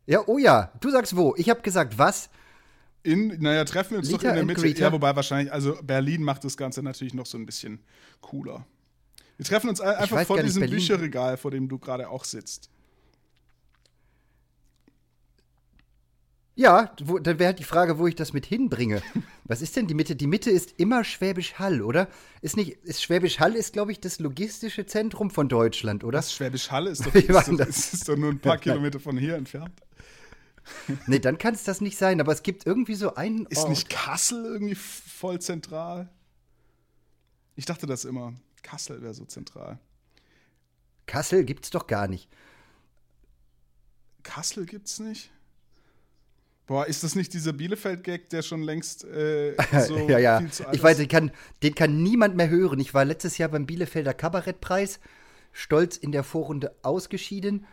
Ja, 0.05 0.23
oh 0.27 0.37
ja, 0.37 0.71
du 0.81 0.89
sagst 0.89 1.15
wo. 1.15 1.35
Ich 1.37 1.49
habe 1.49 1.61
gesagt 1.61 1.97
was. 1.97 2.29
In, 3.03 3.41
naja, 3.41 3.63
treffen 3.63 3.91
wir 3.91 3.99
uns 3.99 4.09
doch 4.09 4.17
Lita 4.17 4.29
in 4.31 4.35
der 4.35 4.45
Mitte. 4.45 4.61
Greta. 4.61 4.81
Ja, 4.81 4.91
wobei 4.91 5.15
wahrscheinlich, 5.15 5.53
also 5.53 5.77
Berlin 5.83 6.21
macht 6.23 6.43
das 6.43 6.57
Ganze 6.57 6.83
natürlich 6.83 7.13
noch 7.13 7.25
so 7.25 7.37
ein 7.37 7.45
bisschen 7.45 7.79
cooler. 8.19 8.65
Wir 9.37 9.45
treffen 9.45 9.69
uns 9.69 9.79
ein- 9.79 9.95
einfach 9.95 10.23
vor 10.25 10.41
diesem 10.41 10.69
Bücherregal, 10.69 11.37
vor 11.37 11.51
dem 11.51 11.69
du 11.69 11.79
gerade 11.79 12.09
auch 12.09 12.25
sitzt. 12.25 12.69
Ja, 16.59 16.93
wo, 17.01 17.19
dann 17.19 17.39
wäre 17.39 17.47
halt 17.47 17.59
die 17.59 17.63
Frage, 17.63 17.99
wo 17.99 18.07
ich 18.07 18.15
das 18.15 18.33
mit 18.33 18.45
hinbringe. 18.45 19.01
Was 19.45 19.61
ist 19.61 19.77
denn 19.77 19.87
die 19.87 19.93
Mitte? 19.93 20.17
Die 20.17 20.27
Mitte 20.27 20.51
ist 20.51 20.73
immer 20.75 21.05
Schwäbisch 21.05 21.53
Hall, 21.53 21.81
oder? 21.81 22.09
Ist 22.41 22.57
nicht, 22.57 22.73
ist 22.83 23.01
Schwäbisch 23.01 23.39
Hall 23.39 23.55
ist, 23.55 23.71
glaube 23.71 23.93
ich, 23.93 24.01
das 24.01 24.19
logistische 24.19 24.85
Zentrum 24.85 25.31
von 25.31 25.47
Deutschland, 25.47 26.03
oder? 26.03 26.17
Das 26.19 26.33
Schwäbisch 26.33 26.69
Halle 26.69 26.89
ist 26.89 27.05
doch, 27.05 27.15
ist 27.15 27.29
doch, 27.29 27.59
ist, 27.59 27.93
ist 27.93 28.09
doch 28.09 28.17
nur 28.17 28.31
ein 28.31 28.39
paar 28.39 28.57
Kilometer 28.65 28.99
von 28.99 29.17
hier 29.17 29.35
entfernt. 29.35 29.71
Nee, 31.07 31.19
dann 31.19 31.37
kann 31.37 31.53
es 31.53 31.63
das 31.63 31.79
nicht 31.79 31.97
sein, 31.97 32.19
aber 32.19 32.33
es 32.33 32.43
gibt 32.43 32.65
irgendwie 32.65 32.95
so 32.95 33.15
einen 33.15 33.45
Ist 33.45 33.59
Ort. 33.59 33.69
nicht 33.69 33.89
Kassel 33.89 34.43
irgendwie 34.43 34.75
voll 34.75 35.39
zentral? 35.39 36.09
Ich 37.55 37.67
dachte 37.67 37.87
das 37.87 38.03
immer. 38.03 38.33
Kassel 38.63 39.01
wäre 39.01 39.13
so 39.13 39.23
zentral. 39.23 39.79
Kassel 41.05 41.45
gibt's 41.45 41.69
doch 41.69 41.87
gar 41.87 42.09
nicht. 42.09 42.27
Kassel 44.23 44.65
gibt's 44.65 44.99
nicht? 44.99 45.31
Boah, 46.69 46.85
ist 46.85 47.03
das 47.03 47.15
nicht 47.15 47.33
dieser 47.33 47.51
Bielefeld-Gag, 47.51 48.29
der 48.29 48.43
schon 48.43 48.61
längst 48.61 49.03
äh, 49.03 49.55
so 49.87 50.07
ja, 50.07 50.19
ja. 50.19 50.37
viel 50.37 50.51
zu 50.51 50.67
alt 50.67 50.75
Ich 50.75 50.83
weiß, 50.83 50.99
ist? 50.99 51.03
ich 51.03 51.09
kann, 51.09 51.31
den 51.63 51.73
kann 51.73 52.03
niemand 52.03 52.35
mehr 52.35 52.47
hören. 52.47 52.79
Ich 52.79 52.93
war 52.93 53.05
letztes 53.05 53.39
Jahr 53.39 53.49
beim 53.49 53.65
Bielefelder 53.65 54.13
Kabarettpreis 54.13 54.99
stolz 55.51 55.97
in 55.97 56.11
der 56.11 56.23
Vorrunde 56.23 56.75
ausgeschieden. 56.83 57.65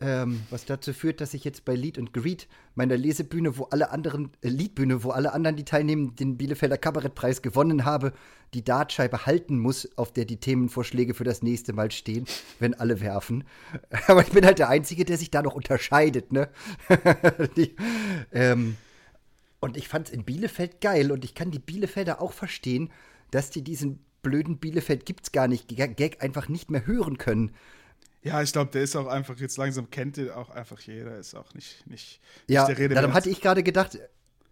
Ähm, 0.00 0.42
was 0.50 0.64
dazu 0.64 0.92
führt, 0.92 1.20
dass 1.20 1.34
ich 1.34 1.44
jetzt 1.44 1.64
bei 1.64 1.74
Lied 1.74 1.98
und 1.98 2.12
Greet 2.12 2.48
meiner 2.74 2.96
Lesebühne, 2.96 3.56
wo 3.58 3.64
alle 3.64 3.90
anderen, 3.90 4.30
äh, 4.42 4.48
Liedbühne, 4.48 5.04
wo 5.04 5.10
alle 5.10 5.32
anderen, 5.32 5.56
die 5.56 5.64
teilnehmen, 5.64 6.16
den 6.16 6.36
Bielefelder 6.36 6.76
Kabarettpreis 6.78 7.42
gewonnen 7.42 7.84
habe, 7.84 8.12
die 8.54 8.64
Dartscheibe 8.64 9.24
halten 9.24 9.58
muss, 9.58 9.96
auf 9.96 10.12
der 10.12 10.24
die 10.24 10.38
Themenvorschläge 10.38 11.14
für 11.14 11.22
das 11.22 11.42
nächste 11.42 11.72
Mal 11.72 11.92
stehen, 11.92 12.26
wenn 12.58 12.74
alle 12.74 13.00
werfen. 13.00 13.44
Aber 14.08 14.22
ich 14.22 14.30
bin 14.30 14.44
halt 14.44 14.58
der 14.58 14.68
Einzige, 14.68 15.04
der 15.04 15.16
sich 15.16 15.30
da 15.30 15.42
noch 15.42 15.54
unterscheidet, 15.54 16.32
ne? 16.32 16.48
die, 17.56 17.76
ähm, 18.32 18.76
und 19.60 19.76
ich 19.76 19.86
fand 19.86 20.08
es 20.08 20.14
in 20.14 20.24
Bielefeld 20.24 20.80
geil 20.80 21.12
und 21.12 21.24
ich 21.24 21.36
kann 21.36 21.52
die 21.52 21.60
Bielefelder 21.60 22.20
auch 22.20 22.32
verstehen, 22.32 22.90
dass 23.30 23.50
die 23.50 23.62
diesen 23.62 24.00
blöden 24.22 24.58
Bielefeld 24.58 25.06
gibt's 25.06 25.30
gar 25.30 25.46
nicht 25.46 25.68
Gag 25.68 26.22
einfach 26.22 26.48
nicht 26.48 26.70
mehr 26.70 26.84
hören 26.84 27.16
können. 27.16 27.52
Ja, 28.24 28.40
ich 28.42 28.52
glaube, 28.52 28.70
der 28.72 28.82
ist 28.82 28.96
auch 28.96 29.06
einfach 29.06 29.38
jetzt 29.38 29.58
langsam 29.58 29.90
kennt 29.90 30.16
den 30.16 30.30
auch 30.30 30.48
einfach 30.50 30.80
jeder, 30.80 31.18
ist 31.18 31.34
auch 31.34 31.52
nicht, 31.54 31.86
nicht, 31.86 32.20
Ja, 32.48 32.62
nicht 32.62 32.68
der 32.68 32.78
Rede 32.78 32.94
darum 32.94 33.10
wert. 33.10 33.14
hatte 33.14 33.28
ich 33.30 33.40
gerade 33.42 33.62
gedacht, 33.62 33.98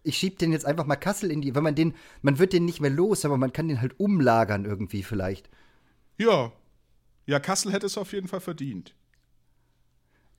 ich 0.03 0.17
schieb 0.17 0.37
den 0.37 0.51
jetzt 0.51 0.65
einfach 0.65 0.85
mal 0.85 0.95
Kassel 0.95 1.31
in 1.31 1.41
die, 1.41 1.55
wenn 1.55 1.63
man 1.63 1.73
den, 1.75 1.95
man 2.21 2.37
wird 2.37 2.53
den 2.53 2.65
nicht 2.65 2.81
mehr 2.81 2.91
los, 2.91 3.25
aber 3.25 3.37
man 3.37 3.51
kann 3.51 3.67
den 3.67 3.81
halt 3.81 3.99
umlagern 3.99 4.65
irgendwie 4.65 5.01
vielleicht. 5.03 5.49
Ja. 6.17 6.51
Ja, 7.25 7.39
Kassel 7.39 7.73
hätte 7.73 7.87
es 7.87 7.97
auf 7.97 8.13
jeden 8.13 8.27
Fall 8.27 8.41
verdient. 8.41 8.93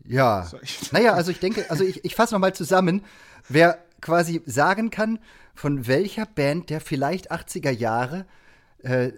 Ja. 0.07 0.49
Naja, 0.93 1.15
also 1.15 1.31
ich 1.31 1.41
denke, 1.41 1.69
also 1.71 1.83
ich, 1.83 2.05
ich 2.05 2.15
fasse 2.15 2.35
nochmal 2.35 2.55
zusammen, 2.55 3.03
wer 3.49 3.79
quasi 4.01 4.43
sagen 4.47 4.91
kann, 4.91 5.19
von 5.55 5.87
welcher 5.87 6.27
Band 6.27 6.71
der 6.71 6.81
vielleicht 6.81 7.33
80er 7.33 7.71
Jahre 7.71 8.27
äh, 8.83 9.13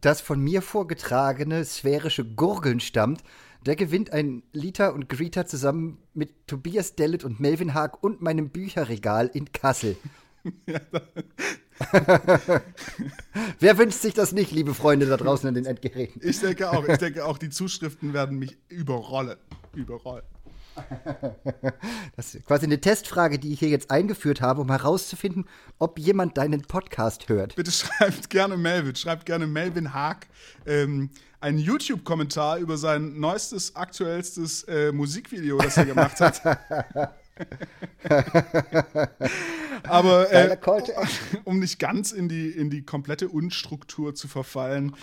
das 0.00 0.20
von 0.20 0.40
mir 0.40 0.60
vorgetragene 0.60 1.64
sphärische 1.64 2.24
Gurgeln 2.24 2.80
stammt, 2.80 3.22
der 3.64 3.76
gewinnt 3.76 4.12
ein 4.12 4.42
Liter 4.52 4.92
und 4.92 5.08
Greta 5.08 5.46
zusammen 5.46 5.98
mit 6.12 6.46
Tobias 6.46 6.96
Dellet 6.96 7.24
und 7.24 7.40
Melvin 7.40 7.72
Haag 7.74 8.02
und 8.02 8.20
meinem 8.20 8.50
Bücherregal 8.50 9.30
in 9.32 9.52
Kassel. 9.52 9.96
Wer 13.58 13.78
wünscht 13.78 14.00
sich 14.00 14.14
das 14.14 14.32
nicht, 14.32 14.50
liebe 14.52 14.74
Freunde 14.74 15.06
da 15.06 15.16
draußen 15.16 15.48
an 15.48 15.54
den 15.54 15.64
Endgeräten? 15.64 16.20
Ich 16.22 16.40
denke 16.40 16.70
auch, 16.70 16.86
ich 16.86 16.98
denke 17.00 17.24
auch, 17.24 17.38
die 17.38 17.48
Zuschriften 17.50 18.12
werden 18.12 18.38
mich 18.38 18.58
überrollen. 18.68 19.38
Überrollen. 19.74 20.24
Das 22.16 22.34
ist 22.34 22.46
quasi 22.46 22.66
eine 22.66 22.80
Testfrage, 22.80 23.38
die 23.38 23.52
ich 23.52 23.58
hier 23.58 23.68
jetzt 23.68 23.90
eingeführt 23.90 24.40
habe, 24.40 24.60
um 24.60 24.70
herauszufinden, 24.70 25.46
ob 25.78 25.98
jemand 25.98 26.38
deinen 26.38 26.62
Podcast 26.62 27.28
hört. 27.28 27.56
Bitte 27.56 27.72
schreibt 27.72 28.30
gerne 28.30 28.56
Melvin, 28.56 28.94
schreibt 28.94 29.26
gerne 29.26 29.46
Melvin 29.46 29.92
Haag 29.92 30.26
ähm, 30.66 31.10
einen 31.40 31.58
YouTube-Kommentar 31.58 32.58
über 32.58 32.76
sein 32.76 33.18
neuestes, 33.18 33.76
aktuellstes 33.76 34.62
äh, 34.64 34.92
Musikvideo, 34.92 35.58
das 35.58 35.76
er 35.76 35.86
gemacht 35.86 36.20
hat. 36.20 36.40
Aber 39.84 40.32
äh, 40.32 40.56
um 41.44 41.58
nicht 41.58 41.78
ganz 41.78 42.12
in 42.12 42.28
die, 42.28 42.50
in 42.50 42.70
die 42.70 42.82
komplette 42.82 43.28
Unstruktur 43.28 44.14
zu 44.14 44.28
verfallen, 44.28 44.94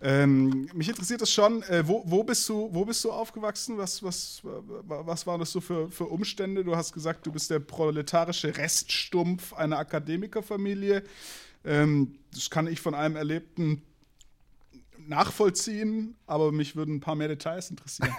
ähm, 0.00 0.68
mich 0.72 0.88
interessiert 0.88 1.20
das 1.20 1.32
schon, 1.32 1.62
äh, 1.64 1.86
wo, 1.86 2.02
wo, 2.06 2.22
bist 2.22 2.48
du, 2.48 2.68
wo 2.72 2.84
bist 2.84 3.02
du 3.04 3.10
aufgewachsen? 3.12 3.76
Was, 3.76 4.02
was, 4.02 4.40
was 4.42 5.26
waren 5.26 5.40
das 5.40 5.52
so 5.52 5.60
für, 5.60 5.90
für 5.90 6.04
Umstände? 6.06 6.64
Du 6.64 6.76
hast 6.76 6.92
gesagt, 6.92 7.26
du 7.26 7.32
bist 7.32 7.50
der 7.50 7.58
proletarische 7.58 8.56
Reststumpf 8.56 9.52
einer 9.52 9.78
Akademikerfamilie. 9.78 11.02
Ähm, 11.64 12.14
das 12.32 12.50
kann 12.50 12.66
ich 12.66 12.80
von 12.80 12.94
einem 12.94 13.16
Erlebten 13.16 13.82
nachvollziehen, 15.06 16.16
aber 16.26 16.52
mich 16.52 16.76
würden 16.76 16.96
ein 16.96 17.00
paar 17.00 17.16
mehr 17.16 17.28
Details 17.28 17.70
interessieren. 17.70 18.12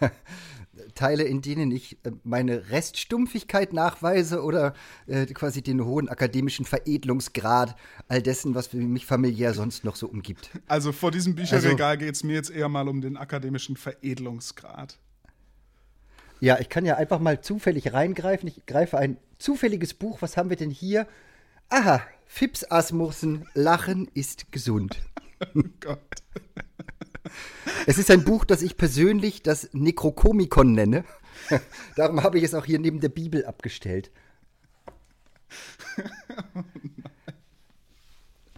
Teile, 0.94 1.24
in 1.24 1.42
denen 1.42 1.70
ich 1.70 1.98
äh, 2.04 2.12
meine 2.24 2.70
Reststumpfigkeit 2.70 3.72
nachweise 3.72 4.42
oder 4.42 4.74
äh, 5.06 5.26
quasi 5.26 5.62
den 5.62 5.84
hohen 5.84 6.08
akademischen 6.08 6.64
Veredelungsgrad 6.64 7.76
all 8.08 8.22
dessen, 8.22 8.54
was 8.54 8.72
mich 8.72 9.06
familiär 9.06 9.54
sonst 9.54 9.84
noch 9.84 9.96
so 9.96 10.06
umgibt. 10.08 10.50
Also 10.66 10.92
vor 10.92 11.10
diesem 11.10 11.34
Bücherregal 11.34 11.98
geht 11.98 12.14
es 12.14 12.24
mir 12.24 12.34
jetzt 12.34 12.50
eher 12.50 12.68
mal 12.68 12.88
um 12.88 13.00
den 13.00 13.16
akademischen 13.16 13.76
Veredelungsgrad. 13.76 14.98
Ja, 16.40 16.58
ich 16.60 16.68
kann 16.68 16.84
ja 16.84 16.96
einfach 16.96 17.18
mal 17.18 17.40
zufällig 17.40 17.92
reingreifen. 17.92 18.48
Ich 18.48 18.66
greife 18.66 18.98
ein 18.98 19.16
zufälliges 19.38 19.94
Buch. 19.94 20.20
Was 20.20 20.36
haben 20.36 20.50
wir 20.50 20.56
denn 20.56 20.70
hier? 20.70 21.06
Aha, 21.68 22.02
Fips 22.26 22.70
Asmussen, 22.70 23.46
Lachen 23.54 24.08
ist 24.14 24.52
gesund. 24.52 25.00
Oh 25.54 25.60
Gott. 25.80 26.22
Es 27.86 27.98
ist 27.98 28.10
ein 28.10 28.24
Buch, 28.24 28.44
das 28.44 28.62
ich 28.62 28.76
persönlich 28.76 29.42
das 29.42 29.68
Necrokomikon 29.72 30.72
nenne. 30.72 31.04
Darum 31.96 32.22
habe 32.22 32.38
ich 32.38 32.44
es 32.44 32.54
auch 32.54 32.64
hier 32.64 32.78
neben 32.78 33.00
der 33.00 33.08
Bibel 33.08 33.44
abgestellt. 33.44 34.10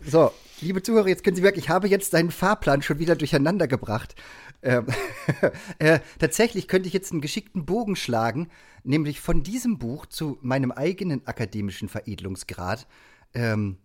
So, 0.04 0.32
liebe 0.61 0.82
Zuhörer, 0.82 1.08
jetzt 1.08 1.23
können 1.23 1.37
Sie 1.37 1.42
merken, 1.42 1.58
ich 1.58 1.68
habe 1.68 1.88
jetzt 1.88 2.14
deinen 2.14 2.30
Fahrplan 2.30 2.82
schon 2.82 2.99
wieder 2.99 3.16
durcheinander 3.16 3.68
gebracht. 3.68 4.14
Ähm, 4.62 4.87
äh, 5.78 6.00
tatsächlich 6.18 6.66
könnte 6.66 6.88
ich 6.88 6.94
jetzt 6.94 7.12
einen 7.12 7.20
geschickten 7.20 7.66
Bogen 7.66 7.97
schlagen, 7.97 8.49
nämlich 8.85 9.20
von 9.20 9.42
diesem 9.42 9.78
Buch 9.78 10.06
zu 10.06 10.38
meinem 10.40 10.73
eigenen 10.73 11.26
akademischen 11.26 11.88
Veredelungsgrad. 11.88 12.87
Ähm, 13.35 13.76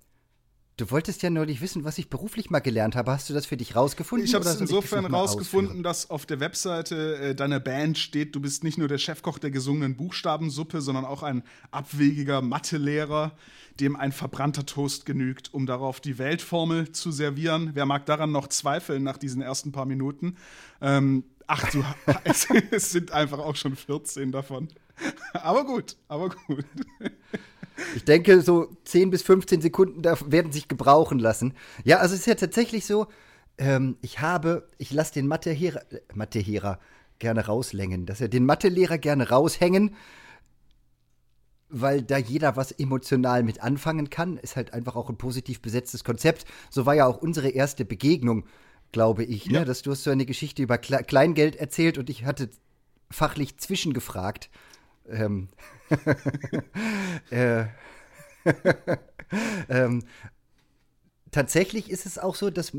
du 0.77 0.89
wolltest 0.89 1.21
ja 1.21 1.29
neulich 1.29 1.61
wissen, 1.61 1.83
was 1.83 1.97
ich 1.97 2.09
beruflich 2.09 2.49
mal 2.49 2.59
gelernt 2.59 2.95
habe. 2.95 3.11
Hast 3.11 3.29
du 3.29 3.33
das 3.33 3.45
für 3.45 3.57
dich 3.57 3.75
rausgefunden? 3.75 4.25
Ich 4.25 4.33
habe 4.33 4.45
es 4.45 4.59
insofern 4.59 5.05
rausgefunden, 5.05 5.83
dass 5.83 6.09
auf 6.09 6.25
der 6.25 6.39
Webseite 6.39 7.17
äh, 7.17 7.35
deiner 7.35 7.59
Band 7.59 7.97
steht, 7.97 8.35
du 8.35 8.39
bist 8.39 8.63
nicht 8.63 8.77
nur 8.77 8.87
der 8.87 8.97
Chefkoch 8.97 9.39
der 9.39 9.51
gesungenen 9.51 9.95
Buchstabensuppe, 9.95 10.81
sondern 10.81 11.05
auch 11.05 11.23
ein 11.23 11.43
abwegiger 11.71 12.41
Mathelehrer, 12.41 13.33
dem 13.79 13.95
ein 13.95 14.11
verbrannter 14.11 14.65
Toast 14.65 15.05
genügt, 15.05 15.53
um 15.53 15.65
darauf 15.65 15.99
die 15.99 16.17
Weltformel 16.17 16.91
zu 16.91 17.11
servieren. 17.11 17.71
Wer 17.73 17.85
mag 17.85 18.05
daran 18.05 18.31
noch 18.31 18.47
zweifeln 18.47 19.03
nach 19.03 19.17
diesen 19.17 19.41
ersten 19.41 19.71
paar 19.71 19.85
Minuten? 19.85 20.37
Ähm, 20.81 21.23
ach 21.47 21.69
du, 21.71 21.83
es, 22.23 22.47
es 22.71 22.91
sind 22.91 23.11
einfach 23.11 23.39
auch 23.39 23.55
schon 23.55 23.75
14 23.75 24.31
davon. 24.31 24.67
Aber 25.33 25.65
gut, 25.65 25.97
aber 26.07 26.29
gut. 26.29 26.65
Ich 27.95 28.03
denke, 28.05 28.41
so 28.41 28.69
10 28.85 29.09
bis 29.09 29.23
15 29.23 29.61
Sekunden 29.61 30.03
werden 30.03 30.51
sich 30.51 30.67
gebrauchen 30.67 31.19
lassen. 31.19 31.53
Ja, 31.83 31.97
also 31.97 32.13
es 32.13 32.21
ist 32.21 32.27
ja 32.27 32.35
tatsächlich 32.35 32.85
so, 32.85 33.07
ähm, 33.57 33.97
ich 34.01 34.19
habe, 34.21 34.67
ich 34.77 34.91
lasse 34.91 35.13
den 35.13 35.27
Mathelehrer, 35.27 35.81
äh, 35.91 35.99
Mathelehrer 36.13 36.79
gerne 37.19 37.45
rauslängen, 37.45 38.05
dass 38.05 38.21
er 38.21 38.27
den 38.27 38.45
Mathelehrer 38.45 38.97
gerne 38.97 39.29
raushängen, 39.29 39.95
weil 41.69 42.01
da 42.01 42.17
jeder 42.17 42.55
was 42.55 42.71
emotional 42.71 43.43
mit 43.43 43.61
anfangen 43.63 44.09
kann, 44.09 44.37
ist 44.37 44.55
halt 44.55 44.73
einfach 44.73 44.95
auch 44.95 45.09
ein 45.09 45.17
positiv 45.17 45.61
besetztes 45.61 46.03
Konzept. 46.03 46.45
So 46.69 46.85
war 46.85 46.93
ja 46.95 47.07
auch 47.07 47.17
unsere 47.17 47.49
erste 47.49 47.85
Begegnung, 47.85 48.45
glaube 48.91 49.23
ich, 49.23 49.47
ne? 49.47 49.59
Ja. 49.59 49.65
dass 49.65 49.81
du 49.81 49.91
hast 49.91 50.03
so 50.03 50.11
eine 50.11 50.25
Geschichte 50.25 50.61
über 50.61 50.77
Kle 50.77 51.03
Kleingeld 51.03 51.55
erzählt 51.55 51.97
und 51.97 52.09
ich 52.09 52.25
hatte 52.25 52.49
fachlich 53.09 53.57
zwischengefragt. 53.57 54.49
Ähm, 55.09 55.49
äh, 57.29 57.65
ähm, 59.69 60.03
tatsächlich 61.31 61.89
ist 61.89 62.05
es 62.05 62.17
auch 62.17 62.35
so, 62.35 62.49
dass, 62.49 62.71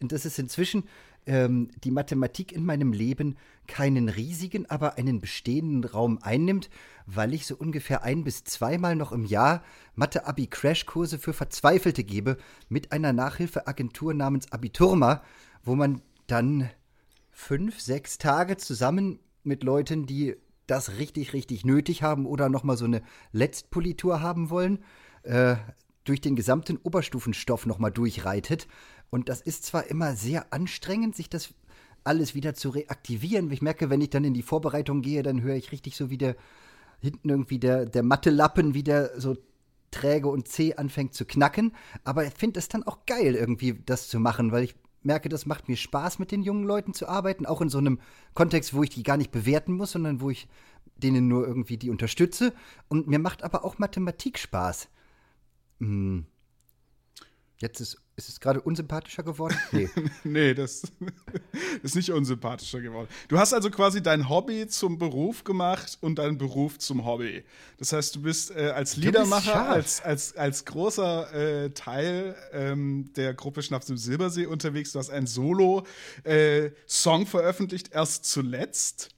dass 0.00 0.24
es 0.24 0.38
inzwischen 0.38 0.84
ähm, 1.26 1.70
die 1.82 1.90
Mathematik 1.90 2.52
in 2.52 2.64
meinem 2.64 2.92
Leben 2.92 3.36
keinen 3.66 4.08
riesigen, 4.08 4.68
aber 4.68 4.98
einen 4.98 5.20
bestehenden 5.20 5.84
Raum 5.84 6.18
einnimmt, 6.20 6.68
weil 7.06 7.32
ich 7.32 7.46
so 7.46 7.56
ungefähr 7.56 8.02
ein 8.02 8.24
bis 8.24 8.44
zweimal 8.44 8.96
noch 8.96 9.12
im 9.12 9.24
Jahr 9.24 9.62
Mathe-Abi-Crashkurse 9.94 11.18
für 11.18 11.32
Verzweifelte 11.32 12.04
gebe 12.04 12.36
mit 12.68 12.92
einer 12.92 13.12
Nachhilfeagentur 13.12 14.12
namens 14.12 14.52
Abiturma, 14.52 15.22
wo 15.62 15.74
man 15.74 16.02
dann 16.26 16.70
fünf, 17.30 17.80
sechs 17.80 18.18
Tage 18.18 18.56
zusammen 18.56 19.18
mit 19.42 19.62
Leuten, 19.62 20.06
die 20.06 20.36
das 20.66 20.98
richtig, 20.98 21.32
richtig 21.32 21.64
nötig 21.64 22.02
haben 22.02 22.26
oder 22.26 22.48
nochmal 22.48 22.76
so 22.76 22.84
eine 22.84 23.02
Letztpolitur 23.32 24.20
haben 24.20 24.50
wollen, 24.50 24.82
äh, 25.22 25.56
durch 26.04 26.20
den 26.20 26.36
gesamten 26.36 26.76
Oberstufenstoff 26.76 27.66
nochmal 27.66 27.90
durchreitet. 27.90 28.66
Und 29.10 29.28
das 29.28 29.40
ist 29.40 29.64
zwar 29.64 29.86
immer 29.86 30.16
sehr 30.16 30.52
anstrengend, 30.52 31.16
sich 31.16 31.28
das 31.28 31.54
alles 32.04 32.34
wieder 32.34 32.54
zu 32.54 32.70
reaktivieren. 32.70 33.50
Ich 33.50 33.62
merke, 33.62 33.88
wenn 33.88 34.00
ich 34.00 34.10
dann 34.10 34.24
in 34.24 34.34
die 34.34 34.42
Vorbereitung 34.42 35.02
gehe, 35.02 35.22
dann 35.22 35.42
höre 35.42 35.56
ich 35.56 35.72
richtig 35.72 35.96
so 35.96 36.10
wie 36.10 36.18
der 36.18 36.36
hinten 37.00 37.28
irgendwie 37.28 37.58
der, 37.58 37.86
der 37.86 38.02
Mattelappen 38.02 38.74
wieder 38.74 39.18
so 39.20 39.36
träge 39.90 40.28
und 40.28 40.48
zäh 40.48 40.74
anfängt 40.74 41.14
zu 41.14 41.24
knacken. 41.24 41.72
Aber 42.02 42.24
ich 42.26 42.34
finde 42.34 42.58
es 42.58 42.68
dann 42.68 42.82
auch 42.82 43.06
geil, 43.06 43.34
irgendwie 43.34 43.74
das 43.86 44.08
zu 44.08 44.20
machen, 44.20 44.52
weil 44.52 44.64
ich 44.64 44.74
merke, 45.04 45.28
das 45.28 45.46
macht 45.46 45.68
mir 45.68 45.76
Spaß, 45.76 46.18
mit 46.18 46.30
den 46.32 46.42
jungen 46.42 46.64
Leuten 46.64 46.94
zu 46.94 47.08
arbeiten, 47.08 47.46
auch 47.46 47.60
in 47.60 47.68
so 47.68 47.78
einem 47.78 48.00
Kontext, 48.34 48.74
wo 48.74 48.82
ich 48.82 48.90
die 48.90 49.02
gar 49.02 49.16
nicht 49.16 49.30
bewerten 49.30 49.72
muss, 49.74 49.92
sondern 49.92 50.20
wo 50.20 50.30
ich 50.30 50.48
denen 50.96 51.28
nur 51.28 51.46
irgendwie 51.46 51.76
die 51.76 51.90
unterstütze. 51.90 52.52
Und 52.88 53.06
mir 53.06 53.18
macht 53.18 53.42
aber 53.42 53.64
auch 53.64 53.78
Mathematik 53.78 54.38
Spaß. 54.38 54.88
Hm. 55.80 56.26
Jetzt 57.58 57.80
ist, 57.80 58.03
ist 58.16 58.28
es 58.28 58.40
gerade 58.40 58.60
unsympathischer 58.60 59.22
geworden? 59.22 59.56
Nee. 59.72 59.88
nee, 60.22 60.54
das 60.54 60.82
ist 61.82 61.96
nicht 61.96 62.10
unsympathischer 62.10 62.80
geworden. 62.80 63.08
Du 63.28 63.38
hast 63.38 63.52
also 63.52 63.70
quasi 63.70 64.02
dein 64.02 64.28
Hobby 64.28 64.68
zum 64.68 64.98
Beruf 64.98 65.42
gemacht 65.42 65.98
und 66.00 66.18
deinen 66.18 66.38
Beruf 66.38 66.78
zum 66.78 67.04
Hobby. 67.04 67.44
Das 67.78 67.92
heißt, 67.92 68.14
du 68.14 68.22
bist 68.22 68.50
äh, 68.52 68.70
als 68.70 68.96
Liedermacher, 68.96 69.68
als, 69.68 70.00
als, 70.00 70.36
als 70.36 70.64
großer 70.64 71.64
äh, 71.64 71.70
Teil 71.70 72.36
ähm, 72.52 73.10
der 73.16 73.34
Gruppe 73.34 73.62
Schnaps 73.62 73.90
im 73.90 73.96
Silbersee 73.96 74.46
unterwegs. 74.46 74.92
Du 74.92 74.98
hast 74.98 75.10
einen 75.10 75.26
Solo-Song 75.26 77.22
äh, 77.22 77.26
veröffentlicht, 77.26 77.92
erst 77.92 78.26
zuletzt. 78.26 79.10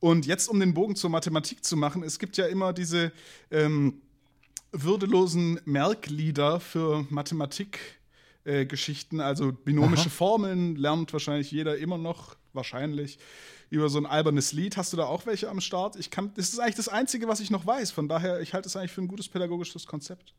Und 0.00 0.26
jetzt, 0.26 0.48
um 0.48 0.58
den 0.58 0.74
Bogen 0.74 0.96
zur 0.96 1.10
Mathematik 1.10 1.64
zu 1.64 1.76
machen, 1.76 2.02
es 2.02 2.18
gibt 2.18 2.36
ja 2.36 2.46
immer 2.46 2.72
diese 2.72 3.12
ähm, 3.50 4.00
würdelosen 4.72 5.60
Merklieder 5.64 6.58
für 6.58 7.06
Mathematikgeschichten, 7.10 7.99
äh, 8.50 9.20
also 9.20 9.52
binomische 9.52 10.08
Aha. 10.08 10.10
Formeln 10.10 10.76
lernt 10.76 11.12
wahrscheinlich 11.12 11.50
jeder 11.50 11.78
immer 11.78 11.98
noch, 11.98 12.36
wahrscheinlich 12.52 13.18
über 13.70 13.88
so 13.88 13.98
ein 13.98 14.06
albernes 14.06 14.52
Lied. 14.52 14.76
Hast 14.76 14.92
du 14.92 14.96
da 14.96 15.04
auch 15.04 15.26
welche 15.26 15.48
am 15.48 15.60
Start? 15.60 15.96
Ich 15.96 16.10
kann, 16.10 16.32
das 16.34 16.48
ist 16.48 16.58
eigentlich 16.58 16.74
das 16.74 16.88
Einzige, 16.88 17.28
was 17.28 17.40
ich 17.40 17.50
noch 17.50 17.66
weiß. 17.66 17.92
Von 17.92 18.08
daher, 18.08 18.40
ich 18.40 18.52
halte 18.52 18.68
es 18.68 18.76
eigentlich 18.76 18.92
für 18.92 19.02
ein 19.02 19.08
gutes 19.08 19.28
pädagogisches 19.28 19.86
Konzept. 19.86 20.34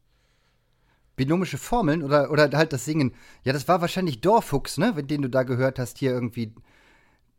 Binomische 1.16 1.58
Formeln 1.58 2.04
oder, 2.04 2.32
oder 2.32 2.50
halt 2.54 2.74
das 2.74 2.86
Singen. 2.86 3.14
Ja, 3.44 3.54
das 3.54 3.68
war 3.68 3.82
wahrscheinlich 3.82 4.22
Dorfuchs, 4.22 4.78
ne? 4.78 4.94
Den 5.04 5.22
du 5.22 5.30
da 5.30 5.44
gehört 5.44 5.80
hast, 5.80 5.98
hier 5.98 6.12
irgendwie 6.12 6.54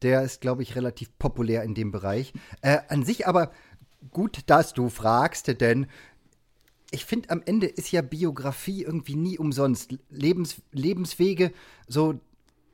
der 0.02 0.22
ist, 0.22 0.40
glaube 0.40 0.62
ich, 0.62 0.76
relativ 0.76 1.16
populär 1.18 1.62
in 1.62 1.74
dem 1.74 1.92
Bereich. 1.92 2.32
Äh, 2.60 2.78
an 2.88 3.04
sich 3.04 3.26
aber 3.26 3.52
gut, 4.10 4.40
dass 4.46 4.74
du 4.74 4.88
fragst, 4.88 5.60
denn 5.60 5.86
ich 6.92 7.04
finde, 7.06 7.30
am 7.30 7.42
Ende 7.44 7.66
ist 7.66 7.90
ja 7.90 8.02
Biografie 8.02 8.82
irgendwie 8.82 9.16
nie 9.16 9.38
umsonst. 9.38 9.94
Lebens, 10.10 10.56
Lebenswege, 10.72 11.52
so, 11.88 12.20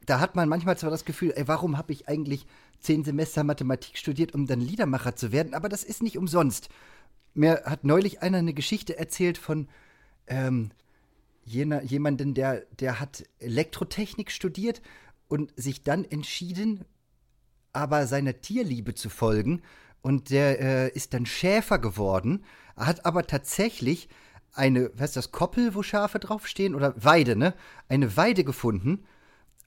da 0.05 0.21
hat 0.21 0.37
man 0.37 0.49
manchmal 0.49 0.77
zwar 0.77 0.91
das 0.91 1.05
Gefühl, 1.05 1.33
ey, 1.37 1.47
warum 1.47 1.79
habe 1.79 1.93
ich 1.93 2.09
eigentlich 2.09 2.47
zehn 2.81 3.05
Semester 3.05 3.45
Mathematik 3.45 3.97
studiert, 3.97 4.35
um 4.35 4.47
dann 4.47 4.61
Liedermacher 4.61 5.15
zu 5.15 5.33
werden, 5.33 5.55
aber 5.55 5.69
das 5.69 5.85
ist 5.85 6.03
nicht 6.03 6.19
umsonst. 6.19 6.69
Mir 7.35 7.63
hat 7.65 7.85
neulich 7.85 8.21
einer 8.21 8.39
eine 8.39 8.55
Geschichte 8.55 8.99
erzählt 8.99 9.39
von 9.39 9.69
ähm, 10.27 10.71
jener, 11.45 11.83
jemanden, 11.83 12.35
der, 12.35 12.67
der 12.81 13.01
hat 13.01 13.25
Elektrotechnik 13.39 14.31
studiert 14.31 14.83
und 15.29 15.53
sich 15.57 15.83
dann 15.83 16.05
entschieden, 16.05 16.85
aber 17.73 18.07
seiner 18.07 18.41
Tierliebe 18.41 18.95
zu 18.95 19.09
folgen. 19.11 19.63
Und 20.01 20.31
der 20.31 20.61
äh, 20.61 20.89
ist 20.91 21.15
dann 21.15 21.27
Schäfer 21.27 21.79
geworden, 21.79 22.45
hat 22.79 23.05
aber 23.07 23.27
tatsächlich 23.27 24.09
eine, 24.53 24.91
was 24.95 25.11
ist 25.11 25.17
das, 25.17 25.33
Koppel, 25.33 25.75
wo 25.75 25.83
Schafe 25.83 26.19
draufstehen? 26.19 26.75
Oder 26.75 26.95
Weide, 27.03 27.37
ne? 27.37 27.55
Eine 27.89 28.17
Weide 28.17 28.45
gefunden, 28.45 29.05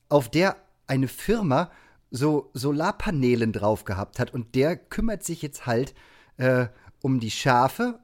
auf 0.10 0.30
der 0.30 0.58
eine 0.88 1.08
Firma 1.08 1.72
so 2.10 2.50
Solarpanelen 2.54 3.54
drauf 3.54 3.86
gehabt 3.86 4.20
hat. 4.20 4.34
Und 4.34 4.56
der 4.56 4.76
kümmert 4.76 5.24
sich 5.24 5.42
jetzt 5.42 5.66
halt 5.66 5.94
äh, 6.38 6.68
um 7.02 7.20
die 7.20 7.32
Schafe 7.32 8.00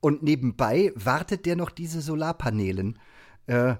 und 0.00 0.22
nebenbei 0.22 0.92
wartet 0.94 1.44
der 1.46 1.56
noch 1.56 1.70
diese 1.70 2.00
Solarpanelen. 2.00 2.98
Äh, 3.46 3.76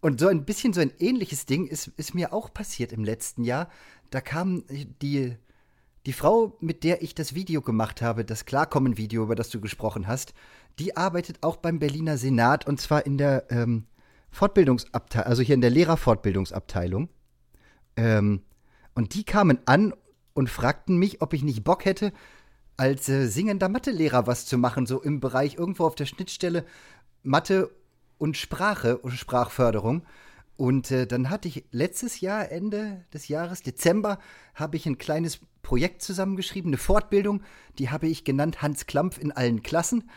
und 0.00 0.20
so 0.20 0.28
ein 0.28 0.44
bisschen 0.44 0.72
so 0.72 0.80
ein 0.80 0.92
ähnliches 0.98 1.46
Ding 1.46 1.66
ist, 1.66 1.88
ist 1.96 2.14
mir 2.14 2.32
auch 2.32 2.52
passiert 2.52 2.92
im 2.92 3.04
letzten 3.04 3.44
Jahr 3.44 3.68
da 4.10 4.20
kam 4.20 4.64
die, 4.68 5.36
die 6.06 6.12
Frau, 6.12 6.56
mit 6.60 6.82
der 6.84 7.02
ich 7.02 7.14
das 7.14 7.34
Video 7.34 7.60
gemacht 7.60 8.00
habe, 8.00 8.24
das 8.24 8.46
Klarkommen-Video, 8.46 9.22
über 9.22 9.34
das 9.34 9.50
du 9.50 9.60
gesprochen 9.60 10.06
hast, 10.06 10.32
die 10.78 10.96
arbeitet 10.96 11.38
auch 11.42 11.56
beim 11.56 11.78
Berliner 11.78 12.16
Senat 12.16 12.66
und 12.66 12.80
zwar 12.80 13.04
in 13.04 13.18
der 13.18 13.50
ähm, 13.50 13.84
Fortbildungsabteilung, 14.30 15.26
also 15.26 15.42
hier 15.42 15.54
in 15.54 15.60
der 15.60 15.70
Lehrerfortbildungsabteilung. 15.70 17.08
Ähm, 17.96 18.42
und 18.94 19.14
die 19.14 19.24
kamen 19.24 19.58
an 19.66 19.92
und 20.32 20.48
fragten 20.48 20.96
mich, 20.96 21.20
ob 21.20 21.34
ich 21.34 21.42
nicht 21.42 21.64
Bock 21.64 21.84
hätte, 21.84 22.12
als 22.76 23.08
äh, 23.08 23.26
singender 23.26 23.68
Mathelehrer 23.68 24.26
was 24.26 24.46
zu 24.46 24.56
machen, 24.56 24.86
so 24.86 25.02
im 25.02 25.20
Bereich 25.20 25.56
irgendwo 25.56 25.84
auf 25.84 25.96
der 25.96 26.06
Schnittstelle 26.06 26.64
Mathe 27.22 27.70
und 28.16 28.36
Sprache 28.36 28.96
und 28.96 29.12
Sprachförderung. 29.12 30.02
Und 30.60 30.90
äh, 30.90 31.06
dann 31.06 31.30
hatte 31.30 31.48
ich 31.48 31.64
letztes 31.70 32.20
Jahr, 32.20 32.52
Ende 32.52 33.06
des 33.14 33.28
Jahres, 33.28 33.62
Dezember, 33.62 34.18
habe 34.54 34.76
ich 34.76 34.84
ein 34.84 34.98
kleines 34.98 35.40
Projekt 35.62 36.02
zusammengeschrieben, 36.02 36.68
eine 36.68 36.76
Fortbildung, 36.76 37.42
die 37.78 37.88
habe 37.88 38.08
ich 38.08 38.24
genannt 38.24 38.60
Hans 38.60 38.84
Klampf 38.84 39.16
in 39.16 39.32
allen 39.32 39.62
Klassen. 39.62 40.10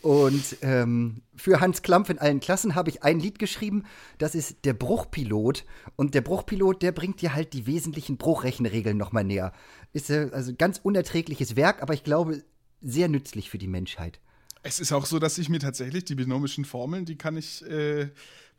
Und 0.00 0.56
ähm, 0.62 1.20
für 1.36 1.60
Hans 1.60 1.82
Klampf 1.82 2.08
in 2.08 2.18
allen 2.18 2.40
Klassen 2.40 2.74
habe 2.74 2.88
ich 2.88 3.02
ein 3.02 3.20
Lied 3.20 3.38
geschrieben, 3.38 3.84
das 4.16 4.34
ist 4.34 4.64
der 4.64 4.72
Bruchpilot. 4.72 5.66
Und 5.96 6.14
der 6.14 6.22
Bruchpilot, 6.22 6.80
der 6.80 6.92
bringt 6.92 7.20
dir 7.20 7.34
halt 7.34 7.52
die 7.52 7.66
wesentlichen 7.66 8.16
Bruchrechenregeln 8.16 8.96
nochmal 8.96 9.24
näher. 9.24 9.52
Ist 9.92 10.08
äh, 10.08 10.30
also 10.32 10.54
ganz 10.56 10.80
unerträgliches 10.82 11.56
Werk, 11.56 11.82
aber 11.82 11.92
ich 11.92 12.04
glaube, 12.04 12.42
sehr 12.80 13.08
nützlich 13.08 13.50
für 13.50 13.58
die 13.58 13.68
Menschheit. 13.68 14.18
Es 14.62 14.78
ist 14.78 14.92
auch 14.92 15.06
so, 15.06 15.18
dass 15.18 15.38
ich 15.38 15.48
mir 15.48 15.58
tatsächlich 15.58 16.04
die 16.04 16.14
binomischen 16.14 16.64
Formeln, 16.64 17.06
die 17.06 17.16
kann 17.16 17.36
ich 17.36 17.64
äh, 17.66 18.08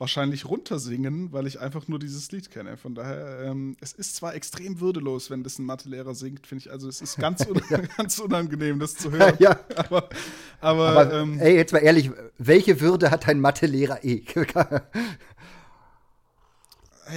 wahrscheinlich 0.02 0.46
runtersingen, 0.46 1.32
weil 1.32 1.46
ich 1.46 1.60
einfach 1.60 1.88
nur 1.88 2.00
dieses 2.00 2.32
Lied 2.32 2.50
kenne. 2.50 2.76
Von 2.76 2.96
daher, 2.96 3.42
ähm, 3.44 3.78
es 3.82 3.94
ist 3.94 4.16
zwar 4.16 4.34
extrem 4.34 4.80
würdelos, 4.80 5.30
wenn 5.30 5.44
das 5.44 5.60
ein 5.60 5.66
Mathelehrer 5.66 6.16
singt, 6.16 6.48
finde 6.48 6.64
ich. 6.64 6.72
Also 6.72 6.90
es 6.90 7.02
ist 7.02 7.20
ganz, 7.20 7.46
un 7.48 7.62
ja. 7.70 7.78
ganz 7.98 8.18
unangenehm, 8.18 8.80
das 8.80 8.96
zu 8.96 9.12
hören. 9.12 9.36
ja. 9.38 9.60
Aber, 9.76 10.10
aber, 10.60 10.90
aber 10.90 11.14
ähm, 11.14 11.40
ey, 11.40 11.56
jetzt 11.56 11.72
mal 11.72 11.80
ehrlich, 11.80 12.10
welche 12.40 12.82
Würde 12.82 13.12
hat 13.12 13.28
ein 13.28 13.40
Mathelehrer 13.40 14.04
eh? 14.04 14.24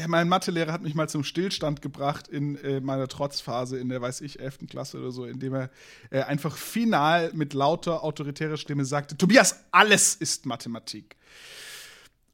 Mein 0.08 0.28
Mathelehrer 0.28 0.72
hat 0.72 0.82
mich 0.82 0.94
mal 0.94 1.08
zum 1.08 1.24
Stillstand 1.24 1.82
gebracht 1.82 2.28
in 2.28 2.56
äh, 2.56 2.80
meiner 2.80 3.08
Trotzphase 3.08 3.78
in 3.78 3.88
der, 3.88 4.00
weiß 4.00 4.20
ich, 4.20 4.40
11. 4.40 4.60
Klasse 4.68 4.98
oder 4.98 5.10
so, 5.10 5.24
indem 5.24 5.54
er 5.54 5.70
äh, 6.10 6.22
einfach 6.22 6.56
final 6.56 7.30
mit 7.34 7.54
lauter 7.54 8.04
autoritärer 8.04 8.56
Stimme 8.56 8.84
sagte: 8.84 9.16
Tobias, 9.16 9.64
alles 9.70 10.14
ist 10.14 10.46
Mathematik. 10.46 11.16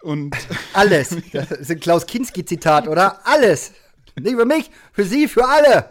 Und 0.03 0.37
Alles. 0.73 1.17
Das 1.33 1.51
ist 1.51 1.71
ein 1.71 1.81
Klaus 1.81 2.07
Kinski-Zitat, 2.07 2.89
oder? 2.89 3.27
Alles. 3.27 3.73
Nicht 4.19 4.37
für 4.37 4.45
mich, 4.45 4.71
für 4.93 5.05
Sie, 5.05 5.29
für 5.29 5.47
alle. 5.47 5.91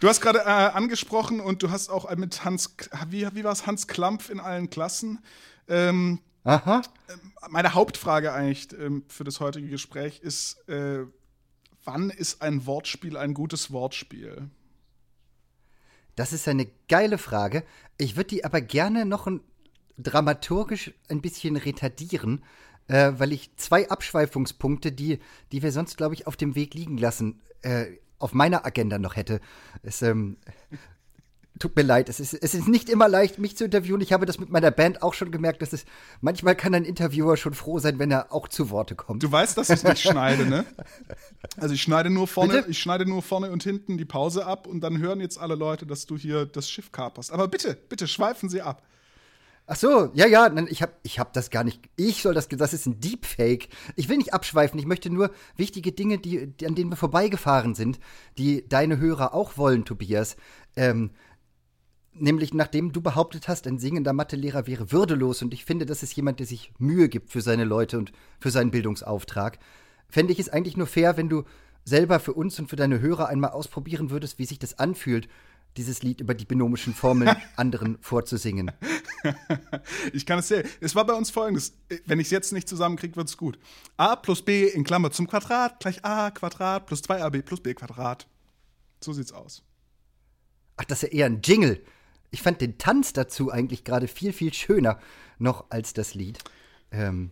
Du 0.00 0.08
hast 0.08 0.20
gerade 0.20 0.40
äh, 0.40 0.42
angesprochen 0.42 1.40
und 1.40 1.62
du 1.62 1.70
hast 1.70 1.88
auch 1.90 2.14
mit 2.16 2.44
Hans, 2.44 2.74
wie, 3.08 3.26
wie 3.34 3.44
war 3.44 3.52
es, 3.52 3.66
Hans 3.66 3.88
Klampf 3.88 4.30
in 4.30 4.38
allen 4.38 4.70
Klassen. 4.70 5.18
Ähm, 5.68 6.20
Aha. 6.48 6.80
Ähm, 7.10 7.32
meine 7.50 7.74
Hauptfrage 7.74 8.32
eigentlich 8.32 8.68
ähm, 8.72 9.04
für 9.08 9.22
das 9.22 9.38
heutige 9.38 9.68
Gespräch 9.68 10.20
ist, 10.20 10.66
äh, 10.66 11.04
wann 11.84 12.08
ist 12.08 12.40
ein 12.40 12.64
Wortspiel 12.64 13.18
ein 13.18 13.34
gutes 13.34 13.70
Wortspiel? 13.70 14.48
Das 16.16 16.32
ist 16.32 16.48
eine 16.48 16.66
geile 16.88 17.18
Frage. 17.18 17.64
Ich 17.98 18.16
würde 18.16 18.28
die 18.28 18.46
aber 18.46 18.62
gerne 18.62 19.04
noch 19.04 19.26
ein 19.26 19.42
dramaturgisch 19.98 20.94
ein 21.10 21.20
bisschen 21.20 21.56
retardieren, 21.56 22.42
äh, 22.86 23.12
weil 23.16 23.32
ich 23.32 23.54
zwei 23.56 23.90
Abschweifungspunkte, 23.90 24.90
die, 24.90 25.18
die 25.52 25.62
wir 25.62 25.70
sonst, 25.70 25.98
glaube 25.98 26.14
ich, 26.14 26.26
auf 26.26 26.36
dem 26.36 26.54
Weg 26.54 26.72
liegen 26.72 26.96
lassen, 26.96 27.42
äh, 27.60 27.88
auf 28.18 28.32
meiner 28.32 28.64
Agenda 28.64 28.98
noch 28.98 29.16
hätte. 29.16 29.40
Es, 29.82 30.00
ähm, 30.00 30.38
tut 31.58 31.76
mir 31.76 31.82
leid, 31.82 32.08
es 32.08 32.20
ist, 32.20 32.34
es 32.34 32.54
ist 32.54 32.68
nicht 32.68 32.88
immer 32.88 33.08
leicht, 33.08 33.38
mich 33.38 33.56
zu 33.56 33.64
interviewen. 33.64 34.00
Ich 34.00 34.12
habe 34.12 34.26
das 34.26 34.38
mit 34.38 34.50
meiner 34.50 34.70
Band 34.70 35.02
auch 35.02 35.14
schon 35.14 35.30
gemerkt, 35.30 35.62
dass 35.62 35.72
es 35.72 35.84
manchmal 36.20 36.56
kann 36.56 36.74
ein 36.74 36.84
Interviewer 36.84 37.36
schon 37.36 37.54
froh 37.54 37.78
sein, 37.78 37.98
wenn 37.98 38.10
er 38.10 38.32
auch 38.32 38.48
zu 38.48 38.70
Worte 38.70 38.94
kommt. 38.94 39.22
Du 39.22 39.30
weißt, 39.30 39.56
dass 39.58 39.70
ich 39.70 39.82
nicht 39.82 40.02
schneide, 40.02 40.46
ne? 40.46 40.64
Also 41.56 41.74
ich 41.74 41.82
schneide 41.82 42.10
nur 42.10 42.26
vorne, 42.26 42.54
bitte? 42.54 42.70
ich 42.70 42.78
schneide 42.78 43.06
nur 43.06 43.22
vorne 43.22 43.50
und 43.50 43.62
hinten 43.62 43.96
die 43.96 44.04
Pause 44.04 44.46
ab 44.46 44.66
und 44.66 44.80
dann 44.80 44.98
hören 44.98 45.20
jetzt 45.20 45.38
alle 45.38 45.54
Leute, 45.54 45.86
dass 45.86 46.06
du 46.06 46.16
hier 46.16 46.46
das 46.46 46.70
Schiff 46.70 46.92
kaperst. 46.92 47.32
Aber 47.32 47.48
bitte, 47.48 47.76
bitte 47.88 48.06
schweifen 48.06 48.48
Sie 48.48 48.62
ab. 48.62 48.82
Ach 49.70 49.76
so, 49.76 50.10
ja, 50.14 50.26
ja, 50.26 50.50
ich 50.68 50.80
habe 50.80 50.92
ich 51.02 51.18
hab 51.18 51.34
das 51.34 51.50
gar 51.50 51.62
nicht. 51.62 51.82
Ich 51.94 52.22
soll 52.22 52.32
das, 52.32 52.48
das 52.48 52.72
ist 52.72 52.86
ein 52.86 53.00
Deepfake. 53.00 53.68
Ich 53.96 54.08
will 54.08 54.16
nicht 54.16 54.32
abschweifen, 54.32 54.80
ich 54.80 54.86
möchte 54.86 55.10
nur 55.10 55.30
wichtige 55.56 55.92
Dinge, 55.92 56.16
die, 56.16 56.46
die 56.46 56.66
an 56.66 56.74
denen 56.74 56.90
wir 56.90 56.96
vorbeigefahren 56.96 57.74
sind, 57.74 58.00
die 58.38 58.66
deine 58.66 58.98
Hörer 58.98 59.34
auch 59.34 59.58
wollen, 59.58 59.84
Tobias. 59.84 60.36
Ähm, 60.74 61.10
nämlich 62.12 62.54
nachdem 62.54 62.92
du 62.92 63.00
behauptet 63.00 63.48
hast, 63.48 63.66
ein 63.66 63.78
singender 63.78 64.12
Mathelehrer 64.12 64.66
wäre 64.66 64.92
würdelos 64.92 65.42
und 65.42 65.54
ich 65.54 65.64
finde, 65.64 65.86
das 65.86 66.02
ist 66.02 66.14
jemand, 66.16 66.40
der 66.40 66.46
sich 66.46 66.72
Mühe 66.78 67.08
gibt 67.08 67.30
für 67.30 67.40
seine 67.40 67.64
Leute 67.64 67.98
und 67.98 68.12
für 68.40 68.50
seinen 68.50 68.70
Bildungsauftrag, 68.70 69.58
fände 70.08 70.32
ich 70.32 70.38
es 70.38 70.48
eigentlich 70.48 70.76
nur 70.76 70.86
fair, 70.86 71.16
wenn 71.16 71.28
du 71.28 71.44
selber 71.84 72.20
für 72.20 72.34
uns 72.34 72.58
und 72.58 72.68
für 72.68 72.76
deine 72.76 73.00
Hörer 73.00 73.28
einmal 73.28 73.50
ausprobieren 73.50 74.10
würdest, 74.10 74.38
wie 74.38 74.44
sich 74.44 74.58
das 74.58 74.78
anfühlt, 74.78 75.28
dieses 75.76 76.02
Lied 76.02 76.20
über 76.20 76.34
die 76.34 76.44
binomischen 76.44 76.94
Formeln 76.94 77.36
anderen 77.56 77.98
vorzusingen. 78.00 78.72
ich 80.12 80.26
kann 80.26 80.40
es 80.40 80.48
sehen. 80.48 80.66
Es 80.80 80.94
war 80.94 81.06
bei 81.06 81.14
uns 81.14 81.30
folgendes. 81.30 81.74
Wenn 82.06 82.20
ich 82.20 82.26
es 82.28 82.30
jetzt 82.30 82.52
nicht 82.52 82.68
zusammenkriege, 82.68 83.16
wird 83.16 83.28
es 83.28 83.36
gut. 83.36 83.58
a 83.96 84.16
plus 84.16 84.42
b 84.42 84.66
in 84.66 84.84
Klammer 84.84 85.10
zum 85.10 85.28
Quadrat 85.28 85.80
gleich 85.80 86.04
a 86.04 86.30
Quadrat 86.30 86.86
plus 86.86 87.02
2ab 87.04 87.42
plus 87.42 87.60
b 87.60 87.74
Quadrat. 87.74 88.26
So 89.00 89.12
sieht's 89.12 89.32
aus. 89.32 89.62
Ach, 90.76 90.84
das 90.84 91.02
ist 91.02 91.12
ja 91.12 91.18
eher 91.18 91.26
ein 91.26 91.42
Jingle. 91.42 91.82
Ich 92.30 92.42
fand 92.42 92.60
den 92.60 92.78
Tanz 92.78 93.12
dazu 93.12 93.50
eigentlich 93.50 93.84
gerade 93.84 94.08
viel, 94.08 94.32
viel 94.32 94.52
schöner 94.52 94.98
noch 95.38 95.66
als 95.70 95.92
das 95.92 96.14
Lied. 96.14 96.38
Ähm, 96.90 97.30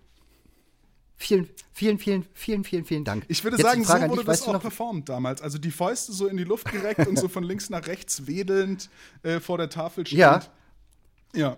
vielen, 1.17 1.49
vielen, 1.73 1.99
vielen, 1.99 2.27
vielen, 2.33 2.65
vielen, 2.65 2.85
vielen 2.85 3.05
Dank. 3.05 3.25
Ich 3.29 3.45
würde 3.45 3.57
Jetzt 3.57 3.67
sagen, 3.67 3.85
so 3.85 3.93
wurde 3.93 4.17
dich, 4.17 4.25
das 4.25 4.49
auch 4.49 4.61
performt 4.61 5.09
damals. 5.09 5.43
Also 5.43 5.59
die 5.59 5.71
Fäuste 5.71 6.13
so 6.13 6.27
in 6.27 6.37
die 6.37 6.45
Luft 6.45 6.71
gereckt 6.71 7.07
und 7.07 7.19
so 7.19 7.29
von 7.29 7.45
links 7.45 7.71
nach 7.71 7.87
rechts 7.87 8.27
wedelnd 8.27 8.89
äh, 9.23 9.41
vor 9.41 9.59
der 9.59 9.69
Tafel 9.69 10.07
stehend. 10.07 10.21
Ja. 10.21 10.43
Ja. 11.35 11.57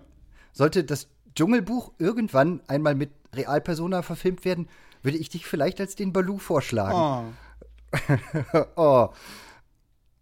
Sollte 0.51 0.83
das 0.83 1.07
Dschungelbuch 1.35 1.93
irgendwann 1.99 2.61
einmal 2.67 2.95
mit 2.95 3.11
Realpersona 3.33 4.01
verfilmt 4.01 4.43
werden, 4.43 4.67
würde 5.03 5.17
ich 5.17 5.29
dich 5.29 5.45
vielleicht 5.45 5.79
als 5.79 5.95
den 5.95 6.13
Baloo 6.13 6.37
vorschlagen. 6.37 7.35
Oh. 8.53 8.65
oh. 8.75 9.09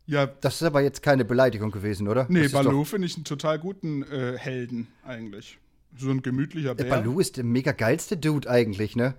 Ja. 0.08 0.26
Das 0.26 0.56
ist 0.56 0.63
aber 0.63 0.82
jetzt 0.82 1.04
keine 1.04 1.26
Beleidigung 1.26 1.70
gewesen, 1.70 2.08
oder? 2.08 2.26
Nee, 2.30 2.48
Baloo 2.48 2.86
finde 2.86 3.08
ich 3.08 3.15
einen 3.15 3.26
total 3.26 3.60
guten 3.60 4.04
äh, 4.04 4.38
Helden 4.38 4.88
eigentlich. 5.06 5.60
So 5.96 6.10
ein 6.10 6.22
gemütlicher 6.22 6.76
Bär. 6.76 6.86
Baloo 6.86 7.20
ist 7.20 7.38
der 7.38 7.43
mega 7.43 7.74
geilste 7.74 8.17
Dude 8.17 8.50
eigentlich, 8.50 8.96
ne? 8.96 9.15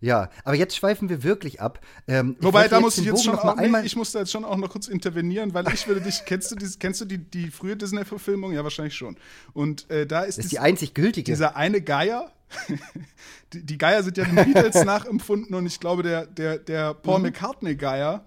Ja, 0.00 0.30
aber 0.42 0.56
jetzt 0.56 0.76
schweifen 0.76 1.08
wir 1.08 1.22
wirklich 1.22 1.60
ab. 1.60 1.80
Ähm, 2.08 2.36
Wobei, 2.40 2.66
da 2.66 2.80
muss 2.80 2.98
ich 2.98 3.04
jetzt 3.04 3.22
schon 3.22 3.38
auch, 3.38 3.54
nee, 3.56 3.70
ich 3.84 3.94
muss 3.94 4.10
da 4.10 4.18
jetzt 4.18 4.32
schon 4.32 4.44
auch 4.44 4.56
noch 4.56 4.68
kurz 4.68 4.88
intervenieren, 4.88 5.54
weil 5.54 5.72
ich 5.72 5.86
würde 5.86 6.00
dich, 6.00 6.24
kennst 6.26 6.50
du, 6.50 6.56
dieses, 6.56 6.80
kennst 6.80 7.00
du 7.00 7.04
die, 7.04 7.18
die 7.18 7.52
frühe 7.52 7.76
Disney-Verfilmung? 7.76 8.52
Ja, 8.52 8.64
wahrscheinlich 8.64 8.96
schon. 8.96 9.16
Und 9.52 9.88
äh, 9.90 10.04
da 10.04 10.22
ist, 10.22 10.38
das 10.38 10.46
ist 10.46 10.52
die 10.52 10.58
einzig 10.58 10.94
gültige. 10.94 11.30
Dieser 11.30 11.54
eine 11.54 11.80
Geier, 11.82 12.32
die, 13.52 13.64
die, 13.64 13.78
Geier 13.78 14.02
sind 14.02 14.16
ja 14.16 14.24
den 14.24 14.34
Beatles 14.34 14.74
nachempfunden 14.84 15.54
und 15.54 15.66
ich 15.66 15.78
glaube, 15.78 16.02
der, 16.02 16.26
der, 16.26 16.58
der 16.58 16.94
Paul 16.94 17.18
mhm. 17.18 17.26
McCartney-Geier, 17.26 18.24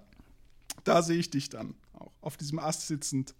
da 0.84 1.02
sehe 1.02 1.18
ich 1.18 1.28
dich 1.28 1.50
dann 1.50 1.74
auch 1.96 2.12
auf 2.20 2.36
diesem 2.36 2.58
Ast 2.58 2.86
sitzend. 2.86 3.34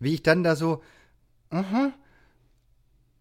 Wie 0.00 0.14
ich 0.14 0.22
dann 0.22 0.42
da 0.42 0.56
so, 0.56 0.82
aha, 1.50 1.92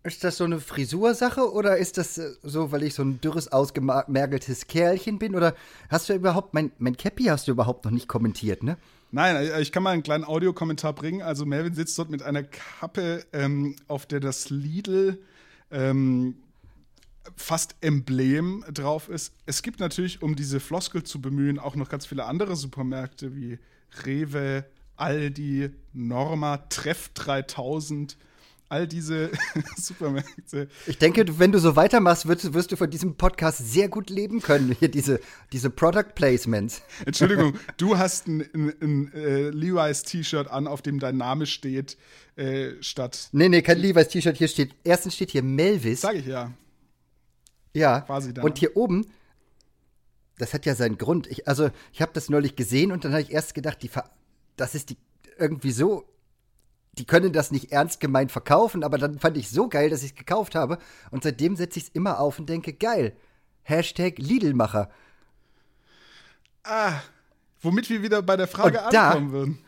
ist 0.03 0.23
das 0.23 0.37
so 0.37 0.43
eine 0.43 0.59
Frisursache 0.59 1.51
oder 1.51 1.77
ist 1.77 1.97
das 1.97 2.17
äh, 2.17 2.33
so, 2.43 2.71
weil 2.71 2.83
ich 2.83 2.93
so 2.93 3.03
ein 3.03 3.21
dürres, 3.21 3.51
ausgemergeltes 3.51 4.67
Kerlchen 4.67 5.17
bin? 5.17 5.35
Oder 5.35 5.55
hast 5.89 6.09
du 6.09 6.13
überhaupt, 6.13 6.53
mein, 6.53 6.71
mein 6.77 6.97
Cappy 6.97 7.25
hast 7.25 7.47
du 7.47 7.51
überhaupt 7.51 7.85
noch 7.85 7.91
nicht 7.91 8.07
kommentiert, 8.07 8.63
ne? 8.63 8.77
Nein, 9.11 9.35
äh, 9.35 9.61
ich 9.61 9.71
kann 9.71 9.83
mal 9.83 9.91
einen 9.91 10.03
kleinen 10.03 10.25
Audiokommentar 10.25 10.93
bringen. 10.93 11.21
Also 11.21 11.45
Melvin 11.45 11.73
sitzt 11.73 11.97
dort 11.97 12.09
mit 12.09 12.21
einer 12.21 12.43
Kappe, 12.43 13.25
ähm, 13.31 13.75
auf 13.87 14.05
der 14.05 14.19
das 14.19 14.49
Lidl 14.49 15.19
ähm, 15.71 16.35
fast 17.35 17.75
Emblem 17.81 18.63
drauf 18.71 19.09
ist. 19.09 19.33
Es 19.45 19.61
gibt 19.61 19.79
natürlich, 19.79 20.21
um 20.21 20.35
diese 20.35 20.59
Floskel 20.59 21.03
zu 21.03 21.21
bemühen, 21.21 21.59
auch 21.59 21.75
noch 21.75 21.89
ganz 21.89 22.05
viele 22.05 22.25
andere 22.25 22.55
Supermärkte 22.55 23.35
wie 23.35 23.59
Rewe, 24.05 24.65
Aldi, 24.95 25.71
Norma, 25.93 26.57
Treff 26.69 27.09
3000 27.13 28.17
all 28.73 28.87
diese 28.87 29.29
Supermärkte. 29.77 30.67
Ich 30.87 30.97
denke, 30.97 31.37
wenn 31.37 31.51
du 31.51 31.59
so 31.59 31.75
weitermachst, 31.75 32.27
wirst, 32.27 32.53
wirst, 32.53 32.71
du 32.71 32.75
von 32.75 32.89
diesem 32.89 33.15
Podcast 33.15 33.59
sehr 33.59 33.87
gut 33.87 34.09
leben 34.09 34.41
können. 34.41 34.75
Hier 34.79 34.89
diese, 34.89 35.19
diese 35.51 35.69
Product 35.69 36.15
Placements. 36.15 36.81
Entschuldigung, 37.05 37.53
du 37.77 37.97
hast 37.99 38.27
ein, 38.27 38.41
ein, 38.53 38.73
ein 38.81 39.13
äh, 39.13 39.49
Levi's 39.49 40.01
T-Shirt 40.03 40.49
an, 40.49 40.65
auf 40.65 40.81
dem 40.81 40.99
dein 40.99 41.17
Name 41.17 41.45
steht, 41.45 41.97
äh, 42.35 42.71
statt. 42.81 43.29
Nee, 43.31 43.47
nee, 43.47 43.61
kein 43.61 43.77
Levi's 43.77 44.07
T-Shirt. 44.07 44.37
Hier 44.37 44.47
steht, 44.47 44.73
erstens 44.83 45.13
steht 45.13 45.29
hier 45.29 45.43
Melvis. 45.43 46.01
Sag 46.01 46.15
ich 46.15 46.25
ja. 46.25 46.51
Ja. 47.73 48.01
Quasi 48.01 48.33
da. 48.33 48.41
Und 48.43 48.57
hier 48.57 48.77
oben, 48.77 49.05
das 50.37 50.53
hat 50.53 50.65
ja 50.65 50.75
seinen 50.75 50.97
Grund. 50.97 51.27
Ich, 51.27 51.47
also, 51.47 51.69
ich 51.91 52.01
habe 52.01 52.11
das 52.13 52.29
neulich 52.29 52.55
gesehen 52.55 52.91
und 52.91 53.05
dann 53.05 53.11
habe 53.11 53.21
ich 53.21 53.31
erst 53.31 53.53
gedacht, 53.53 53.81
die, 53.83 53.89
das 54.55 54.75
ist 54.75 54.89
die 54.89 54.97
irgendwie 55.37 55.71
so 55.71 56.05
die 56.97 57.05
können 57.05 57.33
das 57.33 57.51
nicht 57.51 57.71
ernst 57.71 57.99
gemeint 57.99 58.31
verkaufen, 58.31 58.83
aber 58.83 58.97
dann 58.97 59.19
fand 59.19 59.37
ich 59.37 59.49
so 59.49 59.67
geil, 59.67 59.89
dass 59.89 60.03
ich 60.03 60.11
es 60.11 60.15
gekauft 60.15 60.55
habe. 60.55 60.77
Und 61.09 61.23
seitdem 61.23 61.55
setze 61.55 61.79
ich 61.79 61.85
es 61.85 61.91
immer 61.91 62.19
auf 62.19 62.37
und 62.39 62.49
denke, 62.49 62.73
geil. 62.73 63.15
Hashtag 63.63 64.19
Lidlmacher. 64.19 64.91
Ah, 66.63 66.93
womit 67.61 67.89
wir 67.89 68.03
wieder 68.03 68.21
bei 68.21 68.37
der 68.37 68.47
Frage 68.47 68.79
und 68.79 68.95
ankommen 68.95 69.31
würden. 69.31 69.59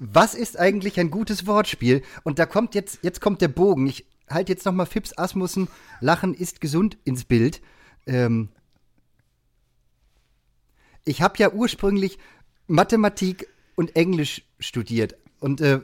Was 0.00 0.34
ist 0.34 0.58
eigentlich 0.58 0.98
ein 0.98 1.10
gutes 1.10 1.46
Wortspiel? 1.46 2.02
Und 2.24 2.38
da 2.38 2.46
kommt 2.46 2.74
jetzt, 2.74 3.00
jetzt 3.02 3.20
kommt 3.20 3.40
der 3.40 3.48
Bogen. 3.48 3.86
Ich 3.86 4.06
halte 4.30 4.52
jetzt 4.52 4.64
noch 4.64 4.72
mal 4.72 4.86
Fips 4.86 5.16
Asmussen, 5.16 5.68
Lachen 6.00 6.34
ist 6.34 6.60
gesund 6.60 6.98
ins 7.04 7.24
Bild. 7.24 7.60
Ähm 8.06 8.48
ich 11.04 11.22
habe 11.22 11.34
ja 11.38 11.52
ursprünglich 11.52 12.18
Mathematik 12.66 13.48
und 13.76 13.96
Englisch 13.96 14.42
studiert. 14.58 15.16
Und 15.40 15.60
äh, 15.60 15.80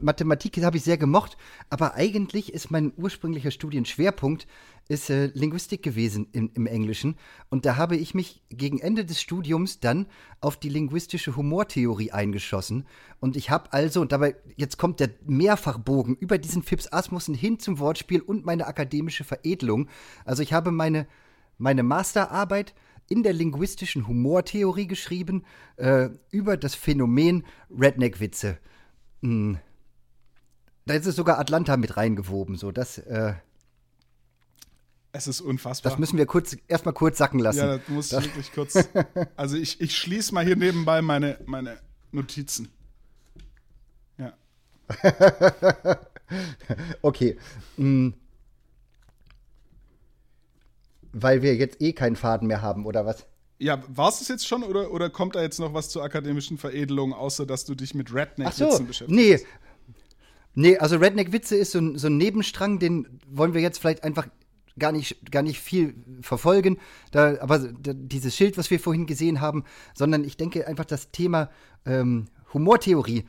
Mathematik 0.00 0.62
habe 0.62 0.76
ich 0.76 0.84
sehr 0.84 0.96
gemocht, 0.96 1.36
aber 1.68 1.94
eigentlich 1.94 2.52
ist 2.52 2.70
mein 2.70 2.92
ursprünglicher 2.96 3.50
Studienschwerpunkt 3.50 4.46
ist 4.88 5.08
äh, 5.10 5.26
Linguistik 5.26 5.82
gewesen 5.82 6.28
im, 6.32 6.50
im 6.54 6.66
Englischen. 6.66 7.16
Und 7.48 7.64
da 7.64 7.76
habe 7.76 7.96
ich 7.96 8.14
mich 8.14 8.42
gegen 8.50 8.78
Ende 8.78 9.04
des 9.04 9.20
Studiums 9.20 9.80
dann 9.80 10.06
auf 10.40 10.56
die 10.58 10.68
linguistische 10.68 11.36
Humortheorie 11.36 12.12
eingeschossen. 12.12 12.86
Und 13.20 13.36
ich 13.36 13.50
habe 13.50 13.72
also, 13.72 14.00
und 14.00 14.12
dabei, 14.12 14.36
jetzt 14.56 14.76
kommt 14.76 15.00
der 15.00 15.10
Mehrfachbogen 15.26 16.16
über 16.16 16.38
diesen 16.38 16.62
Fips 16.62 16.92
Asmussen 16.92 17.34
hin 17.34 17.58
zum 17.58 17.78
Wortspiel 17.78 18.20
und 18.20 18.44
meine 18.44 18.66
akademische 18.66 19.24
Veredelung. 19.24 19.88
Also 20.24 20.42
ich 20.42 20.52
habe 20.52 20.70
meine, 20.70 21.06
meine 21.56 21.82
Masterarbeit 21.82 22.74
in 23.08 23.22
der 23.22 23.32
linguistischen 23.32 24.06
Humortheorie 24.06 24.86
geschrieben 24.86 25.44
äh, 25.76 26.10
über 26.30 26.56
das 26.56 26.74
Phänomen 26.74 27.44
Redneck-Witze. 27.70 28.58
Hm. 29.22 29.58
Da 30.86 30.94
ist 30.94 31.06
es 31.06 31.16
sogar 31.16 31.38
Atlanta 31.38 31.78
mit 31.78 31.96
reingewoben, 31.96 32.56
so 32.56 32.70
das. 32.70 32.98
Äh, 32.98 33.34
es 35.14 35.28
ist 35.28 35.40
unfassbar. 35.40 35.92
Das 35.92 35.98
müssen 35.98 36.18
wir 36.18 36.26
kurz 36.26 36.56
erstmal 36.66 36.92
kurz 36.92 37.18
sacken 37.18 37.38
lassen. 37.38 37.58
Ja, 37.58 37.78
das 37.78 37.88
muss 37.88 38.08
das 38.08 38.24
wirklich 38.24 38.52
kurz. 38.52 38.76
Also 39.36 39.56
ich, 39.56 39.80
ich 39.80 39.96
schließe 39.96 40.34
mal 40.34 40.44
hier 40.44 40.56
nebenbei 40.56 41.02
meine, 41.02 41.38
meine 41.46 41.78
Notizen. 42.10 42.68
Ja. 44.18 44.32
okay. 47.02 47.38
Hm. 47.76 48.14
Weil 51.12 51.42
wir 51.42 51.54
jetzt 51.54 51.80
eh 51.80 51.92
keinen 51.92 52.16
Faden 52.16 52.48
mehr 52.48 52.60
haben, 52.60 52.84
oder 52.84 53.06
was? 53.06 53.24
Ja, 53.58 53.84
war 53.88 54.08
es 54.08 54.18
das 54.18 54.26
jetzt 54.26 54.48
schon 54.48 54.64
oder, 54.64 54.90
oder 54.90 55.10
kommt 55.10 55.36
da 55.36 55.42
jetzt 55.42 55.60
noch 55.60 55.74
was 55.74 55.90
zur 55.90 56.02
akademischen 56.02 56.58
Veredelung, 56.58 57.12
außer 57.12 57.46
dass 57.46 57.64
du 57.64 57.76
dich 57.76 57.94
mit 57.94 58.12
Redneck-Witzen 58.12 58.70
so, 58.70 58.82
beschäftigst? 58.82 59.10
Nee. 59.10 59.38
Nee, 60.56 60.78
also 60.78 60.96
Redneck-Witze 60.96 61.56
ist 61.56 61.70
so 61.70 61.78
ein, 61.78 61.98
so 61.98 62.08
ein 62.08 62.16
Nebenstrang, 62.16 62.80
den 62.80 63.20
wollen 63.28 63.54
wir 63.54 63.60
jetzt 63.60 63.78
vielleicht 63.78 64.02
einfach 64.02 64.26
gar 64.78 64.92
nicht, 64.92 65.30
gar 65.30 65.42
nicht 65.42 65.60
viel 65.60 65.94
verfolgen. 66.20 66.78
Da, 67.10 67.40
aber 67.40 67.58
da, 67.58 67.92
dieses 67.94 68.34
Schild, 68.36 68.58
was 68.58 68.70
wir 68.70 68.80
vorhin 68.80 69.06
gesehen 69.06 69.40
haben, 69.40 69.64
sondern 69.94 70.24
ich 70.24 70.36
denke 70.36 70.66
einfach, 70.66 70.84
das 70.84 71.10
Thema 71.10 71.50
ähm, 71.86 72.26
Humortheorie 72.52 73.24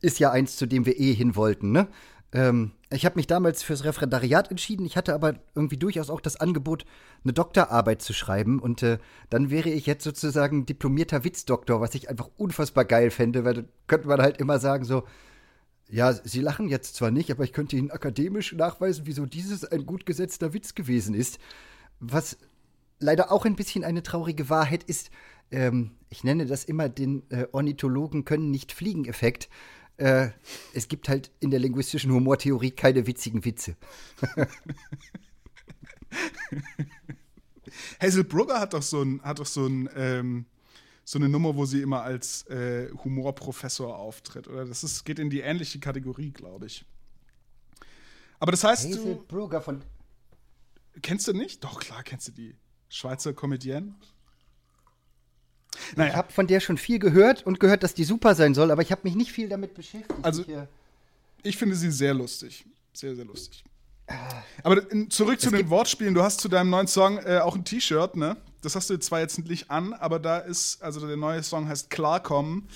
ist 0.00 0.18
ja 0.18 0.30
eins, 0.30 0.56
zu 0.56 0.66
dem 0.66 0.86
wir 0.86 0.98
eh 0.98 1.14
hin 1.14 1.36
wollten, 1.36 1.72
ne? 1.72 1.88
Ähm, 2.32 2.72
ich 2.90 3.04
habe 3.04 3.16
mich 3.16 3.26
damals 3.26 3.62
fürs 3.62 3.84
Referendariat 3.84 4.50
entschieden. 4.50 4.86
Ich 4.86 4.96
hatte 4.96 5.14
aber 5.14 5.34
irgendwie 5.54 5.76
durchaus 5.76 6.10
auch 6.10 6.20
das 6.20 6.36
Angebot, 6.36 6.84
eine 7.24 7.32
Doktorarbeit 7.32 8.02
zu 8.02 8.12
schreiben. 8.12 8.58
Und 8.58 8.82
äh, 8.82 8.98
dann 9.30 9.50
wäre 9.50 9.70
ich 9.70 9.86
jetzt 9.86 10.04
sozusagen 10.04 10.66
diplomierter 10.66 11.24
Witzdoktor, 11.24 11.80
was 11.80 11.94
ich 11.94 12.08
einfach 12.08 12.28
unfassbar 12.36 12.84
geil 12.84 13.10
fände, 13.10 13.44
weil 13.44 13.54
da 13.54 13.62
könnte 13.86 14.08
man 14.08 14.20
halt 14.20 14.38
immer 14.38 14.58
sagen, 14.58 14.84
so, 14.84 15.04
ja, 15.92 16.14
Sie 16.14 16.40
lachen 16.40 16.68
jetzt 16.68 16.96
zwar 16.96 17.10
nicht, 17.10 17.30
aber 17.30 17.44
ich 17.44 17.52
könnte 17.52 17.76
Ihnen 17.76 17.90
akademisch 17.90 18.54
nachweisen, 18.54 19.02
wieso 19.04 19.26
dieses 19.26 19.66
ein 19.66 19.84
gut 19.84 20.06
gesetzter 20.06 20.54
Witz 20.54 20.74
gewesen 20.74 21.14
ist. 21.14 21.38
Was 22.00 22.38
leider 22.98 23.30
auch 23.30 23.44
ein 23.44 23.56
bisschen 23.56 23.84
eine 23.84 24.02
traurige 24.02 24.48
Wahrheit 24.48 24.82
ist, 24.84 25.10
ähm, 25.50 25.90
ich 26.08 26.24
nenne 26.24 26.46
das 26.46 26.64
immer 26.64 26.88
den 26.88 27.30
äh, 27.30 27.46
Ornithologen 27.52 28.24
können 28.24 28.50
nicht 28.50 28.72
fliegen 28.72 29.04
Effekt. 29.04 29.50
Äh, 29.98 30.30
es 30.72 30.88
gibt 30.88 31.10
halt 31.10 31.30
in 31.40 31.50
der 31.50 31.60
linguistischen 31.60 32.10
Humortheorie 32.10 32.70
keine 32.70 33.06
witzigen 33.06 33.44
Witze. 33.44 33.76
Hazel 38.00 38.24
Brugger 38.24 38.60
hat 38.60 38.72
doch 38.72 38.80
so 38.80 39.02
ein, 39.02 39.20
hat 39.22 39.40
doch 39.40 39.46
so 39.46 39.66
ein, 39.66 39.90
ähm, 39.94 40.46
so 41.04 41.18
eine 41.18 41.28
Nummer, 41.28 41.56
wo 41.56 41.64
sie 41.64 41.82
immer 41.82 42.02
als 42.02 42.46
äh, 42.46 42.90
Humorprofessor 43.04 43.96
auftritt. 43.96 44.48
Oder 44.48 44.64
das 44.64 44.84
ist, 44.84 45.04
geht 45.04 45.18
in 45.18 45.30
die 45.30 45.40
ähnliche 45.40 45.80
Kategorie, 45.80 46.30
glaube 46.30 46.66
ich. 46.66 46.84
Aber 48.38 48.52
das 48.52 48.64
heißt, 48.64 48.88
Hazel 48.88 49.04
du. 49.04 49.24
Brugger 49.26 49.60
von. 49.60 49.82
Kennst 51.00 51.28
du 51.28 51.32
nicht? 51.32 51.62
Doch, 51.64 51.80
klar, 51.80 52.02
kennst 52.02 52.28
du 52.28 52.32
die. 52.32 52.54
Schweizer 52.88 53.32
Comedienne. 53.32 53.94
Naja. 55.96 56.10
Ich 56.10 56.16
habe 56.16 56.32
von 56.32 56.46
der 56.46 56.60
schon 56.60 56.76
viel 56.76 56.98
gehört 56.98 57.46
und 57.46 57.60
gehört, 57.60 57.82
dass 57.82 57.94
die 57.94 58.04
super 58.04 58.34
sein 58.34 58.54
soll, 58.54 58.70
aber 58.70 58.82
ich 58.82 58.92
habe 58.92 59.02
mich 59.04 59.14
nicht 59.14 59.32
viel 59.32 59.48
damit 59.48 59.74
beschäftigt. 59.74 60.12
Also, 60.22 60.42
ich, 60.42 60.48
äh 60.48 60.66
ich 61.42 61.56
finde 61.56 61.74
sie 61.74 61.90
sehr 61.90 62.14
lustig. 62.14 62.64
Sehr, 62.92 63.14
sehr 63.14 63.24
lustig. 63.24 63.64
Aber 64.62 64.82
zurück 65.08 65.40
zu 65.40 65.50
den 65.50 65.70
Wortspielen. 65.70 66.14
Du 66.14 66.22
hast 66.22 66.40
zu 66.40 66.48
deinem 66.48 66.70
neuen 66.70 66.86
Song 66.86 67.18
äh, 67.18 67.38
auch 67.38 67.56
ein 67.56 67.64
T-Shirt, 67.64 68.16
ne? 68.16 68.36
Das 68.62 68.76
hast 68.76 68.88
du 68.90 68.98
zwar 68.98 69.20
jetzt 69.20 69.38
nicht 69.38 69.70
an, 69.70 69.92
aber 69.92 70.18
da 70.18 70.38
ist, 70.38 70.82
also 70.82 71.06
der 71.06 71.16
neue 71.16 71.42
Song 71.42 71.68
heißt 71.68 71.90
Klarkommen. 71.90 72.68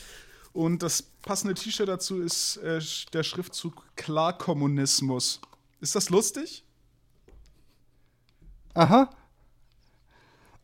Und 0.53 0.83
das 0.83 1.03
passende 1.03 1.55
T-Shirt 1.55 1.89
dazu 1.89 2.21
ist 2.21 2.57
äh, 2.59 2.81
der 3.13 3.23
Schriftzug 3.23 3.85
Klarkommunismus. 3.95 5.41
Ist 5.81 5.95
das 5.95 6.11
lustig? 6.11 6.65
Aha. 8.75 9.11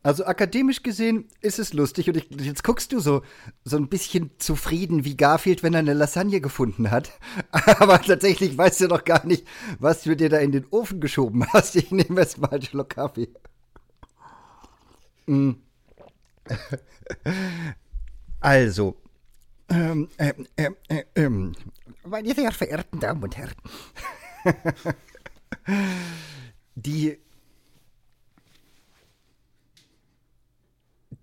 Also 0.01 0.25
akademisch 0.25 0.83
gesehen 0.83 1.29
ist 1.39 1.59
es 1.59 1.71
lustig 1.71 2.09
und 2.09 2.17
ich, 2.17 2.27
jetzt 2.29 2.65
guckst 2.65 2.91
du 2.91 2.99
so, 2.99 3.21
so 3.63 3.77
ein 3.77 3.87
bisschen 3.87 4.31
zufrieden 4.37 5.05
wie 5.05 5.15
Garfield, 5.15 5.63
wenn 5.63 5.73
er 5.73 5.79
eine 5.79 5.93
Lasagne 5.93 6.41
gefunden 6.41 6.91
hat. 6.91 7.11
Aber 7.51 8.01
tatsächlich 8.01 8.57
weißt 8.57 8.81
du 8.81 8.87
doch 8.89 9.05
gar 9.05 9.25
nicht, 9.25 9.47
was 9.79 10.03
du 10.03 10.17
dir 10.17 10.27
da 10.27 10.39
in 10.39 10.51
den 10.51 10.65
Ofen 10.71 10.99
geschoben 10.99 11.45
hast. 11.53 11.77
Ich 11.77 11.91
nehme 11.91 12.19
jetzt 12.19 12.37
mal 12.37 12.49
einen 12.49 12.63
Schluck 12.63 12.89
Kaffee. 12.89 13.29
Mm. 15.25 15.51
Also, 18.39 18.97
ähm, 19.69 20.09
ähm, 20.17 20.47
ähm, 20.57 20.75
äh, 20.89 21.03
ähm, 21.15 21.53
meine 22.05 22.35
sehr 22.35 22.51
verehrten 22.51 22.99
Damen 22.99 23.23
und 23.23 23.37
Herren, 23.37 23.55
die 26.75 27.17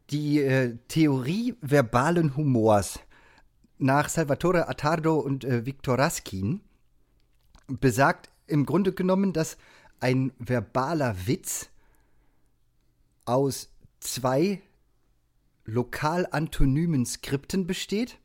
die 0.08 0.40
äh, 0.40 0.78
Theorie 0.88 1.54
verbalen 1.60 2.36
Humors 2.36 3.00
nach 3.78 4.08
Salvatore 4.08 4.68
Attardo 4.68 5.18
und 5.18 5.44
äh, 5.44 5.66
Viktor 5.66 5.98
Raskin 5.98 6.62
besagt 7.66 8.30
im 8.46 8.66
Grunde 8.66 8.92
genommen, 8.92 9.34
dass 9.34 9.58
ein 10.00 10.32
verbaler 10.38 11.26
Witz 11.26 11.68
aus 13.24 13.68
zwei 14.00 14.60
lokal 15.64 16.26
antonymen 16.30 17.06
Skripten 17.06 17.66
besteht. 17.66 18.18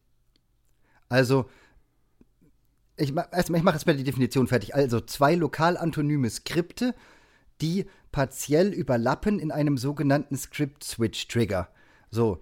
Also, 1.10 1.50
ich, 2.98 3.10
ich 3.10 3.14
mache 3.14 3.30
jetzt 3.36 3.86
mal 3.86 3.98
die 3.98 4.04
Definition 4.04 4.48
fertig. 4.48 4.74
Also 4.74 5.02
zwei 5.02 5.36
lokal 5.36 5.78
antonyme 5.78 6.30
Skripte, 6.30 6.96
die 7.62 7.86
partiell 8.12 8.74
überlappen 8.74 9.40
in 9.40 9.52
einem 9.52 9.78
sogenannten 9.78 10.38
Script-Switch-Trigger. 10.38 11.70
So, 12.10 12.40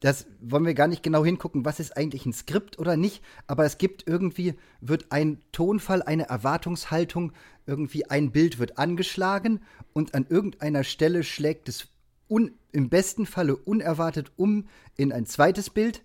das 0.00 0.26
wollen 0.40 0.66
wir 0.66 0.74
gar 0.74 0.86
nicht 0.86 1.02
genau 1.02 1.24
hingucken, 1.24 1.64
was 1.64 1.80
ist 1.80 1.96
eigentlich 1.96 2.26
ein 2.26 2.32
Skript 2.32 2.78
oder 2.78 2.96
nicht, 2.96 3.24
aber 3.46 3.64
es 3.64 3.78
gibt 3.78 4.06
irgendwie, 4.06 4.54
wird 4.80 5.06
ein 5.10 5.42
Tonfall, 5.52 6.02
eine 6.02 6.28
Erwartungshaltung, 6.28 7.32
irgendwie 7.66 8.08
ein 8.08 8.30
Bild 8.30 8.58
wird 8.58 8.78
angeschlagen 8.78 9.60
und 9.92 10.14
an 10.14 10.26
irgendeiner 10.28 10.84
Stelle 10.84 11.24
schlägt 11.24 11.68
es 11.68 11.88
un, 12.28 12.52
im 12.72 12.88
besten 12.88 13.26
Falle 13.26 13.56
unerwartet 13.56 14.32
um 14.36 14.66
in 14.96 15.12
ein 15.12 15.26
zweites 15.26 15.70
Bild 15.70 16.02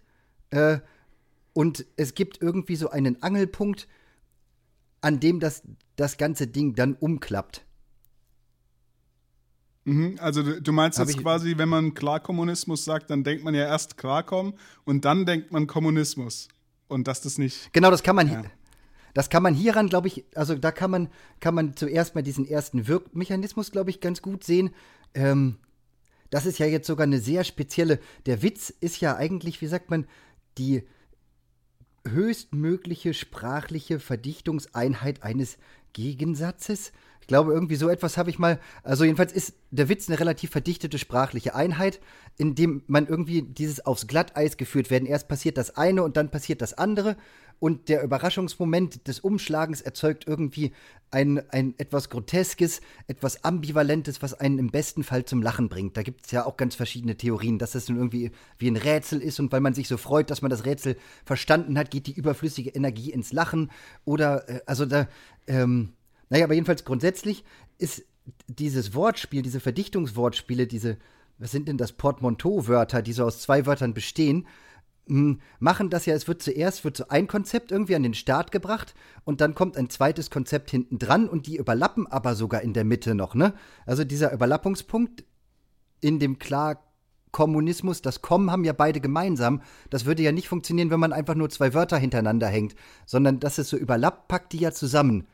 äh, 0.52 0.80
und 1.54 1.86
es 1.98 2.14
gibt 2.14 2.42
irgendwie 2.42 2.76
so 2.76 2.90
einen 2.90 3.22
Angelpunkt, 3.22 3.88
an 5.02 5.20
dem 5.20 5.40
das, 5.40 5.64
das 5.96 6.18
ganze 6.18 6.48
Ding 6.48 6.76
dann 6.76 6.96
umklappt. 6.96 7.66
Mhm, 9.84 10.18
also 10.20 10.44
du, 10.44 10.62
du 10.62 10.72
meinst 10.72 11.00
Hab 11.00 11.08
jetzt 11.08 11.20
quasi, 11.20 11.58
wenn 11.58 11.70
man 11.70 11.94
Klarkommunismus 11.94 12.86
sagt, 12.86 13.10
dann 13.10 13.24
denkt 13.24 13.44
man 13.44 13.56
ja 13.56 13.64
erst 13.64 13.98
Klarkommen 13.98 14.54
und 14.86 15.06
dann 15.06 15.26
denkt 15.26 15.52
man 15.52 15.68
Kommunismus. 15.68 16.48
Und 16.88 17.08
dass 17.08 17.22
das 17.22 17.38
nicht. 17.38 17.72
Genau, 17.74 17.90
das 17.90 18.04
kann 18.04 18.16
man 18.16 18.30
ja. 18.30 18.44
Das 19.14 19.30
kann 19.30 19.44
man 19.44 19.54
hieran, 19.54 19.90
glaube 19.90 20.08
ich, 20.08 20.26
also 20.36 20.56
da 20.56 20.72
kann 20.72 20.92
man, 20.92 21.10
kann 21.40 21.56
man 21.56 21.76
zuerst 21.76 22.16
mal 22.16 22.22
diesen 22.22 22.46
ersten 22.48 22.88
Wirkmechanismus, 22.88 23.72
glaube 23.72 23.90
ich, 23.90 24.00
ganz 24.00 24.22
gut 24.22 24.44
sehen. 24.44 24.72
Ähm, 25.14 25.58
das 26.32 26.48
ist 26.48 26.58
ja 26.58 26.66
jetzt 26.66 26.88
sogar 26.88 27.06
eine 27.06 27.20
sehr 27.20 27.44
spezielle. 27.44 28.00
Der 28.26 28.42
Witz 28.42 28.74
ist 28.80 29.00
ja 29.00 29.16
eigentlich, 29.16 29.62
wie 29.62 29.68
sagt 29.68 29.92
man, 29.92 30.08
die 30.58 30.84
höchstmögliche 32.08 33.14
sprachliche 33.14 34.00
Verdichtungseinheit 34.00 35.22
eines 35.22 35.58
Gegensatzes. 35.94 36.94
Ich 37.20 37.28
glaube, 37.28 37.54
irgendwie 37.54 37.76
so 37.76 37.90
etwas 37.90 38.18
habe 38.18 38.30
ich 38.30 38.40
mal. 38.40 38.60
Also, 38.82 39.04
jedenfalls 39.04 39.32
ist 39.32 39.54
der 39.70 39.90
Witz 39.90 40.10
eine 40.10 40.20
relativ 40.20 40.52
verdichtete 40.52 40.98
sprachliche 40.98 41.54
Einheit, 41.54 42.00
in 42.38 42.56
dem 42.56 42.84
man 42.88 43.08
irgendwie 43.08 43.44
dieses 43.44 43.86
aufs 43.86 44.08
Glatteis 44.08 44.58
geführt 44.58 44.90
werden. 44.90 45.06
Erst 45.06 45.28
passiert 45.28 45.58
das 45.58 45.78
eine 45.78 46.02
und 46.04 46.18
dann 46.18 46.32
passiert 46.32 46.62
das 46.62 46.74
andere. 46.74 47.18
Und 47.62 47.90
der 47.90 48.02
Überraschungsmoment 48.02 49.08
des 49.08 49.20
Umschlagens 49.20 49.82
erzeugt 49.82 50.26
irgendwie 50.26 50.72
ein, 51.12 51.48
ein 51.52 51.76
etwas 51.78 52.10
Groteskes, 52.10 52.82
etwas 53.06 53.44
Ambivalentes, 53.44 54.24
was 54.24 54.34
einen 54.34 54.58
im 54.58 54.72
besten 54.72 55.04
Fall 55.04 55.26
zum 55.26 55.44
Lachen 55.44 55.70
bringt. 55.70 55.96
Da 55.96 56.02
gibt 56.02 56.26
es 56.26 56.32
ja 56.32 56.44
auch 56.44 56.58
ganz 56.58 56.74
verschiedene 56.74 57.18
Theorien, 57.18 57.60
dass 57.60 57.74
das 57.74 57.88
nun 57.88 58.00
irgendwie 58.00 58.32
wie 58.58 58.68
ein 58.68 58.78
Rätsel 58.78 59.22
ist 59.22 59.40
und 59.40 59.52
weil 59.52 59.62
man 59.62 59.76
sich 59.76 59.88
so 59.88 59.98
freut, 59.98 60.32
dass 60.32 60.42
man 60.42 60.50
das 60.50 60.66
Rätsel 60.66 60.98
verstanden 61.24 61.78
hat, 61.78 61.92
geht 61.92 62.08
die 62.08 62.14
überflüssige 62.14 62.72
Energie 62.72 63.12
ins 63.12 63.32
Lachen. 63.32 63.70
Oder, 64.06 64.50
äh, 64.50 64.62
also 64.66 64.88
da, 64.88 65.08
ähm, 65.46 65.94
naja, 66.32 66.46
aber 66.46 66.56
jedenfalls 66.56 66.84
grundsätzlich 66.84 67.44
ist 67.78 68.06
dieses 68.48 68.96
Wortspiel, 68.96 69.44
diese 69.44 69.60
Verdichtungswortspiele, 69.60 70.66
diese, 70.66 70.98
was 71.38 71.52
sind 71.52 71.68
denn 71.68 71.78
das, 71.78 71.92
Portmanteau-Wörter, 71.92 73.04
die 73.04 73.14
so 73.14 73.24
aus 73.24 73.40
zwei 73.40 73.68
Wörtern 73.68 73.94
bestehen, 73.94 74.48
machen 75.08 75.90
das 75.90 76.06
ja, 76.06 76.14
es 76.14 76.28
wird 76.28 76.42
zuerst 76.42 76.84
wird 76.86 76.96
so 76.96 77.08
ein 77.10 77.28
Konzept 77.28 77.72
irgendwie 77.72 77.96
an 77.96 78.04
den 78.04 78.14
Start 78.14 78.52
gebracht 78.52 78.94
und 79.26 79.42
dann 79.42 79.56
kommt 79.56 79.76
ein 79.76 79.90
zweites 79.90 80.30
Konzept 80.30 80.72
hinten 80.72 81.00
dran 81.00 81.28
und 81.28 81.48
die 81.48 81.58
überlappen 81.58 82.08
aber 82.08 82.36
sogar 82.36 82.62
in 82.62 82.74
der 82.74 82.86
Mitte 82.86 83.16
noch, 83.16 83.36
ne? 83.36 83.54
Also 83.86 84.04
dieser 84.04 84.32
Überlappungspunkt 84.32 85.26
in 86.00 86.20
dem 86.20 86.40
klar 86.40 86.84
Kommunismus, 87.32 88.02
das 88.02 88.22
Kommen 88.22 88.52
haben 88.52 88.64
ja 88.64 88.74
beide 88.74 89.00
gemeinsam. 89.00 89.62
Das 89.90 90.06
würde 90.06 90.24
ja 90.24 90.32
nicht 90.32 90.50
funktionieren, 90.50 90.92
wenn 90.92 91.00
man 91.00 91.14
einfach 91.14 91.36
nur 91.36 91.50
zwei 91.50 91.74
Wörter 91.74 91.98
hintereinander 91.98 92.48
hängt, 92.48 92.76
sondern 93.06 93.40
dass 93.40 93.58
es 93.58 93.70
so 93.70 93.78
überlappt, 93.78 94.28
packt 94.28 94.54
die 94.54 94.60
ja 94.60 94.72
zusammen. 94.72 95.28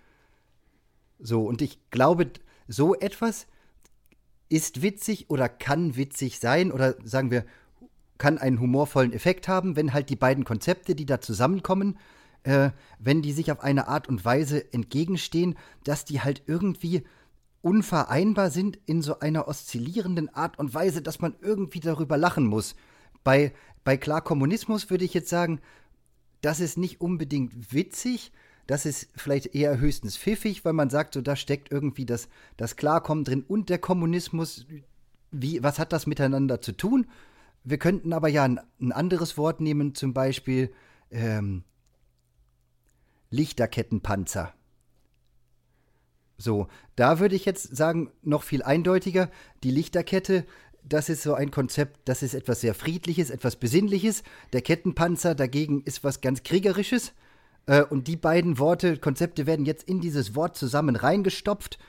So, 1.19 1.45
und 1.45 1.61
ich 1.61 1.79
glaube, 1.89 2.31
so 2.67 2.95
etwas 2.95 3.47
ist 4.49 4.81
witzig 4.81 5.29
oder 5.29 5.49
kann 5.49 5.95
witzig 5.95 6.39
sein 6.39 6.71
oder 6.71 6.95
sagen 7.03 7.31
wir, 7.31 7.45
kann 8.17 8.37
einen 8.37 8.59
humorvollen 8.59 9.13
Effekt 9.13 9.47
haben, 9.47 9.75
wenn 9.75 9.93
halt 9.93 10.09
die 10.09 10.15
beiden 10.15 10.43
Konzepte, 10.43 10.95
die 10.95 11.05
da 11.05 11.21
zusammenkommen, 11.21 11.97
äh, 12.43 12.71
wenn 12.99 13.21
die 13.21 13.33
sich 13.33 13.51
auf 13.51 13.61
eine 13.61 13.87
Art 13.87 14.07
und 14.07 14.23
Weise 14.23 14.73
entgegenstehen, 14.73 15.55
dass 15.83 16.05
die 16.05 16.21
halt 16.21 16.43
irgendwie 16.47 17.03
unvereinbar 17.61 18.49
sind 18.49 18.79
in 18.85 19.01
so 19.01 19.19
einer 19.19 19.47
oszillierenden 19.47 20.33
Art 20.33 20.57
und 20.59 20.73
Weise, 20.73 21.01
dass 21.01 21.19
man 21.19 21.35
irgendwie 21.41 21.79
darüber 21.79 22.17
lachen 22.17 22.45
muss. 22.45 22.75
Bei, 23.23 23.53
bei 23.83 23.97
Klarkommunismus 23.97 24.89
würde 24.89 25.05
ich 25.05 25.13
jetzt 25.13 25.29
sagen, 25.29 25.59
das 26.41 26.59
ist 26.59 26.77
nicht 26.77 27.01
unbedingt 27.01 27.73
witzig, 27.73 28.31
das 28.67 28.85
ist 28.85 29.09
vielleicht 29.15 29.55
eher 29.55 29.79
höchstens 29.79 30.17
pfiffig, 30.17 30.65
weil 30.65 30.73
man 30.73 30.89
sagt, 30.89 31.13
so 31.13 31.21
da 31.21 31.35
steckt 31.35 31.71
irgendwie 31.71 32.05
das, 32.05 32.27
das 32.57 32.75
Klarkommen 32.75 33.23
drin 33.23 33.43
und 33.47 33.69
der 33.69 33.79
Kommunismus. 33.79 34.65
Wie, 35.31 35.63
was 35.63 35.79
hat 35.79 35.93
das 35.93 36.05
miteinander 36.05 36.61
zu 36.61 36.73
tun? 36.73 37.07
Wir 37.69 37.77
könnten 37.77 38.13
aber 38.13 38.29
ja 38.29 38.45
ein, 38.45 38.61
ein 38.79 38.93
anderes 38.93 39.37
Wort 39.37 39.59
nehmen, 39.59 39.93
zum 39.93 40.13
Beispiel 40.13 40.71
ähm, 41.11 41.65
Lichterkettenpanzer. 43.29 44.53
So, 46.37 46.67
da 46.95 47.19
würde 47.19 47.35
ich 47.35 47.43
jetzt 47.43 47.75
sagen, 47.75 48.09
noch 48.21 48.43
viel 48.43 48.63
eindeutiger, 48.63 49.29
die 49.63 49.71
Lichterkette, 49.71 50.45
das 50.87 51.09
ist 51.09 51.23
so 51.23 51.33
ein 51.33 51.51
Konzept, 51.51 51.99
das 52.05 52.23
ist 52.23 52.35
etwas 52.35 52.61
sehr 52.61 52.73
Friedliches, 52.73 53.31
etwas 53.31 53.57
Besinnliches. 53.57 54.23
Der 54.53 54.61
Kettenpanzer 54.61 55.35
dagegen 55.35 55.81
ist 55.83 56.05
was 56.05 56.21
ganz 56.21 56.43
Kriegerisches. 56.43 57.11
Äh, 57.65 57.83
und 57.83 58.07
die 58.07 58.15
beiden 58.15 58.59
Worte, 58.59 58.95
Konzepte 58.95 59.45
werden 59.45 59.65
jetzt 59.65 59.83
in 59.89 59.99
dieses 59.99 60.35
Wort 60.35 60.55
zusammen 60.55 60.95
reingestopft. 60.95 61.79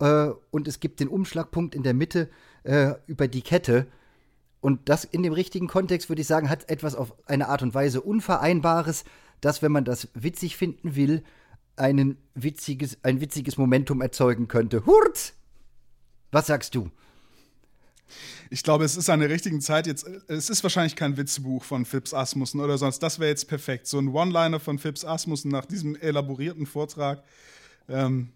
Äh, 0.00 0.30
und 0.50 0.66
es 0.66 0.80
gibt 0.80 0.98
den 0.98 1.06
Umschlagpunkt 1.06 1.76
in 1.76 1.84
der 1.84 1.94
Mitte 1.94 2.28
äh, 2.64 2.94
über 3.06 3.28
die 3.28 3.42
Kette. 3.42 3.86
Und 4.60 4.88
das 4.88 5.04
in 5.04 5.22
dem 5.22 5.32
richtigen 5.32 5.68
Kontext, 5.68 6.08
würde 6.08 6.22
ich 6.22 6.28
sagen, 6.28 6.48
hat 6.50 6.68
etwas 6.68 6.94
auf 6.94 7.14
eine 7.26 7.48
Art 7.48 7.62
und 7.62 7.74
Weise 7.74 8.00
Unvereinbares, 8.00 9.04
dass, 9.40 9.62
wenn 9.62 9.72
man 9.72 9.84
das 9.84 10.08
witzig 10.14 10.56
finden 10.56 10.96
will, 10.96 11.22
einen 11.76 12.16
witziges, 12.34 12.98
ein 13.04 13.20
witziges 13.20 13.56
Momentum 13.56 14.00
erzeugen 14.00 14.48
könnte. 14.48 14.84
Hurt! 14.84 15.34
Was 16.32 16.46
sagst 16.46 16.74
du? 16.74 16.90
Ich 18.50 18.62
glaube, 18.62 18.84
es 18.84 18.96
ist 18.96 19.10
an 19.10 19.20
der 19.20 19.28
richtigen 19.28 19.60
Zeit 19.60 19.86
jetzt. 19.86 20.06
Es 20.28 20.50
ist 20.50 20.62
wahrscheinlich 20.62 20.96
kein 20.96 21.16
Witzbuch 21.16 21.62
von 21.62 21.84
Phipps 21.84 22.14
Asmussen 22.14 22.60
oder 22.60 22.78
sonst. 22.78 23.00
Das 23.00 23.18
wäre 23.18 23.30
jetzt 23.30 23.48
perfekt. 23.48 23.86
So 23.86 23.98
ein 23.98 24.08
One-Liner 24.08 24.60
von 24.60 24.78
Phipps 24.78 25.04
Asmussen 25.04 25.50
nach 25.50 25.66
diesem 25.66 25.94
elaborierten 25.94 26.66
Vortrag. 26.66 27.22
Ähm, 27.88 28.32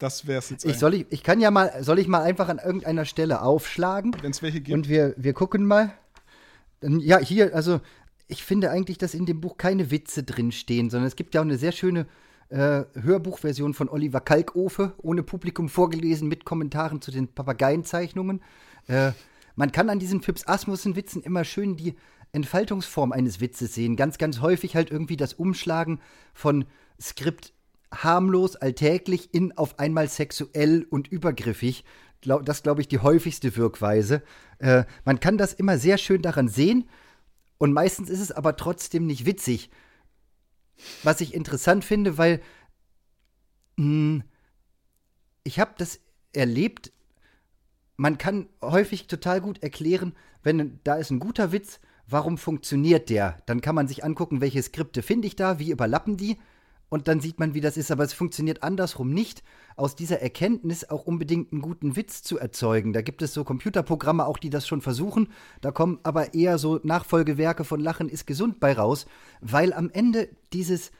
das 0.00 0.26
wäre 0.26 0.38
es 0.38 0.50
jetzt. 0.50 0.64
Ich, 0.64 0.78
soll 0.78 0.94
ich, 0.94 1.06
ich 1.10 1.22
kann 1.22 1.40
ja 1.40 1.50
mal, 1.50 1.84
soll 1.84 1.98
ich 1.98 2.08
mal 2.08 2.22
einfach 2.22 2.48
an 2.48 2.58
irgendeiner 2.58 3.04
Stelle 3.04 3.42
aufschlagen? 3.42 4.16
Wenn 4.22 4.32
es 4.32 4.42
welche 4.42 4.60
gibt. 4.60 4.74
Und 4.74 4.88
wir, 4.88 5.14
wir 5.16 5.34
gucken 5.34 5.66
mal. 5.66 5.92
Ja, 6.82 7.18
hier, 7.18 7.54
also 7.54 7.80
ich 8.26 8.42
finde 8.42 8.70
eigentlich, 8.70 8.96
dass 8.96 9.12
in 9.12 9.26
dem 9.26 9.40
Buch 9.40 9.58
keine 9.58 9.90
Witze 9.90 10.22
drinstehen, 10.22 10.88
sondern 10.88 11.06
es 11.06 11.16
gibt 11.16 11.34
ja 11.34 11.42
auch 11.42 11.44
eine 11.44 11.58
sehr 11.58 11.72
schöne 11.72 12.06
äh, 12.48 12.84
Hörbuchversion 12.94 13.74
von 13.74 13.90
Oliver 13.90 14.20
Kalkofe, 14.20 14.94
ohne 14.98 15.22
Publikum 15.22 15.68
vorgelesen, 15.68 16.28
mit 16.28 16.46
Kommentaren 16.46 17.02
zu 17.02 17.10
den 17.10 17.28
Papageienzeichnungen. 17.28 18.40
Äh, 18.86 19.12
man 19.54 19.70
kann 19.70 19.90
an 19.90 19.98
diesen 19.98 20.22
Phipps 20.22 20.46
Asmussen-Witzen 20.46 21.22
immer 21.22 21.44
schön 21.44 21.76
die 21.76 21.94
Entfaltungsform 22.32 23.12
eines 23.12 23.40
Witzes 23.40 23.74
sehen. 23.74 23.96
Ganz, 23.96 24.16
ganz 24.16 24.40
häufig 24.40 24.76
halt 24.76 24.90
irgendwie 24.90 25.18
das 25.18 25.34
Umschlagen 25.34 26.00
von 26.32 26.64
Skript 26.98 27.52
harmlos, 27.92 28.56
alltäglich 28.56 29.34
in 29.34 29.56
auf 29.56 29.78
einmal 29.78 30.08
sexuell 30.08 30.86
und 30.88 31.08
übergriffig. 31.08 31.84
Das 32.22 32.62
glaube 32.62 32.82
ich 32.82 32.88
die 32.88 32.98
häufigste 32.98 33.56
Wirkweise. 33.56 34.22
Äh, 34.58 34.84
man 35.04 35.20
kann 35.20 35.38
das 35.38 35.54
immer 35.54 35.78
sehr 35.78 35.98
schön 35.98 36.22
daran 36.22 36.48
sehen 36.48 36.88
und 37.58 37.72
meistens 37.72 38.10
ist 38.10 38.20
es 38.20 38.32
aber 38.32 38.56
trotzdem 38.56 39.06
nicht 39.06 39.26
witzig. 39.26 39.70
Was 41.02 41.20
ich 41.20 41.34
interessant 41.34 41.84
finde, 41.84 42.18
weil 42.18 42.40
mh, 43.76 43.84
hm, 43.84 44.22
ich 45.44 45.58
habe 45.58 45.72
das 45.78 46.00
erlebt. 46.32 46.92
Man 47.96 48.18
kann 48.18 48.48
häufig 48.62 49.06
total 49.06 49.40
gut 49.40 49.62
erklären, 49.62 50.14
wenn 50.42 50.80
da 50.84 50.94
ist 50.94 51.10
ein 51.10 51.18
guter 51.18 51.52
Witz, 51.52 51.80
warum 52.06 52.38
funktioniert 52.38 53.10
der? 53.10 53.42
Dann 53.46 53.60
kann 53.60 53.74
man 53.74 53.88
sich 53.88 54.04
angucken, 54.04 54.40
welche 54.40 54.62
Skripte 54.62 55.02
finde 55.02 55.26
ich 55.26 55.36
da, 55.36 55.58
wie 55.58 55.70
überlappen 55.70 56.16
die 56.16 56.38
und 56.90 57.08
dann 57.08 57.20
sieht 57.20 57.38
man, 57.38 57.54
wie 57.54 57.62
das 57.62 57.78
ist. 57.78 57.90
Aber 57.90 58.04
es 58.04 58.12
funktioniert 58.12 58.62
andersrum 58.62 59.14
nicht, 59.14 59.42
aus 59.76 59.96
dieser 59.96 60.20
Erkenntnis 60.20 60.90
auch 60.90 61.06
unbedingt 61.06 61.52
einen 61.52 61.62
guten 61.62 61.96
Witz 61.96 62.22
zu 62.22 62.38
erzeugen. 62.38 62.92
Da 62.92 63.00
gibt 63.00 63.22
es 63.22 63.32
so 63.32 63.44
Computerprogramme 63.44 64.26
auch, 64.26 64.36
die 64.36 64.50
das 64.50 64.66
schon 64.66 64.82
versuchen. 64.82 65.28
Da 65.62 65.70
kommen 65.70 66.00
aber 66.02 66.34
eher 66.34 66.58
so 66.58 66.80
Nachfolgewerke 66.82 67.64
von 67.64 67.80
Lachen 67.80 68.08
ist 68.08 68.26
gesund 68.26 68.60
bei 68.60 68.74
raus, 68.74 69.06
weil 69.40 69.72
am 69.72 69.88
Ende 69.90 70.28
dieses, 70.52 70.90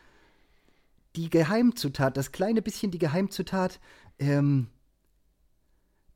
die 1.16 1.28
Geheimzutat, 1.28 2.16
das 2.16 2.32
kleine 2.32 2.62
bisschen 2.62 2.92
die 2.92 2.98
Geheimzutat, 2.98 3.80
ähm, 4.20 4.68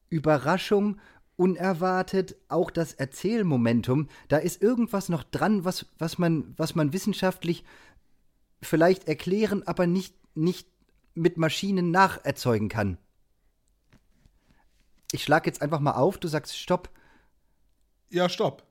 Überraschung, 0.08 1.00
unerwartet, 1.36 2.36
auch 2.48 2.70
das 2.70 2.92
Erzählmomentum, 2.92 4.06
da 4.28 4.36
ist 4.36 4.62
irgendwas 4.62 5.08
noch 5.08 5.24
dran, 5.24 5.64
was, 5.64 5.86
was, 5.98 6.16
man, 6.18 6.54
was 6.56 6.76
man 6.76 6.92
wissenschaftlich 6.92 7.64
vielleicht 8.66 9.08
erklären, 9.08 9.62
aber 9.66 9.86
nicht, 9.86 10.14
nicht 10.34 10.68
mit 11.14 11.36
Maschinen 11.36 11.90
nacherzeugen 11.90 12.68
kann. 12.68 12.98
Ich 15.12 15.22
schlage 15.22 15.46
jetzt 15.46 15.62
einfach 15.62 15.80
mal 15.80 15.92
auf, 15.92 16.18
du 16.18 16.28
sagst 16.28 16.58
Stopp. 16.58 16.90
Ja, 18.10 18.28
Stopp. 18.28 18.64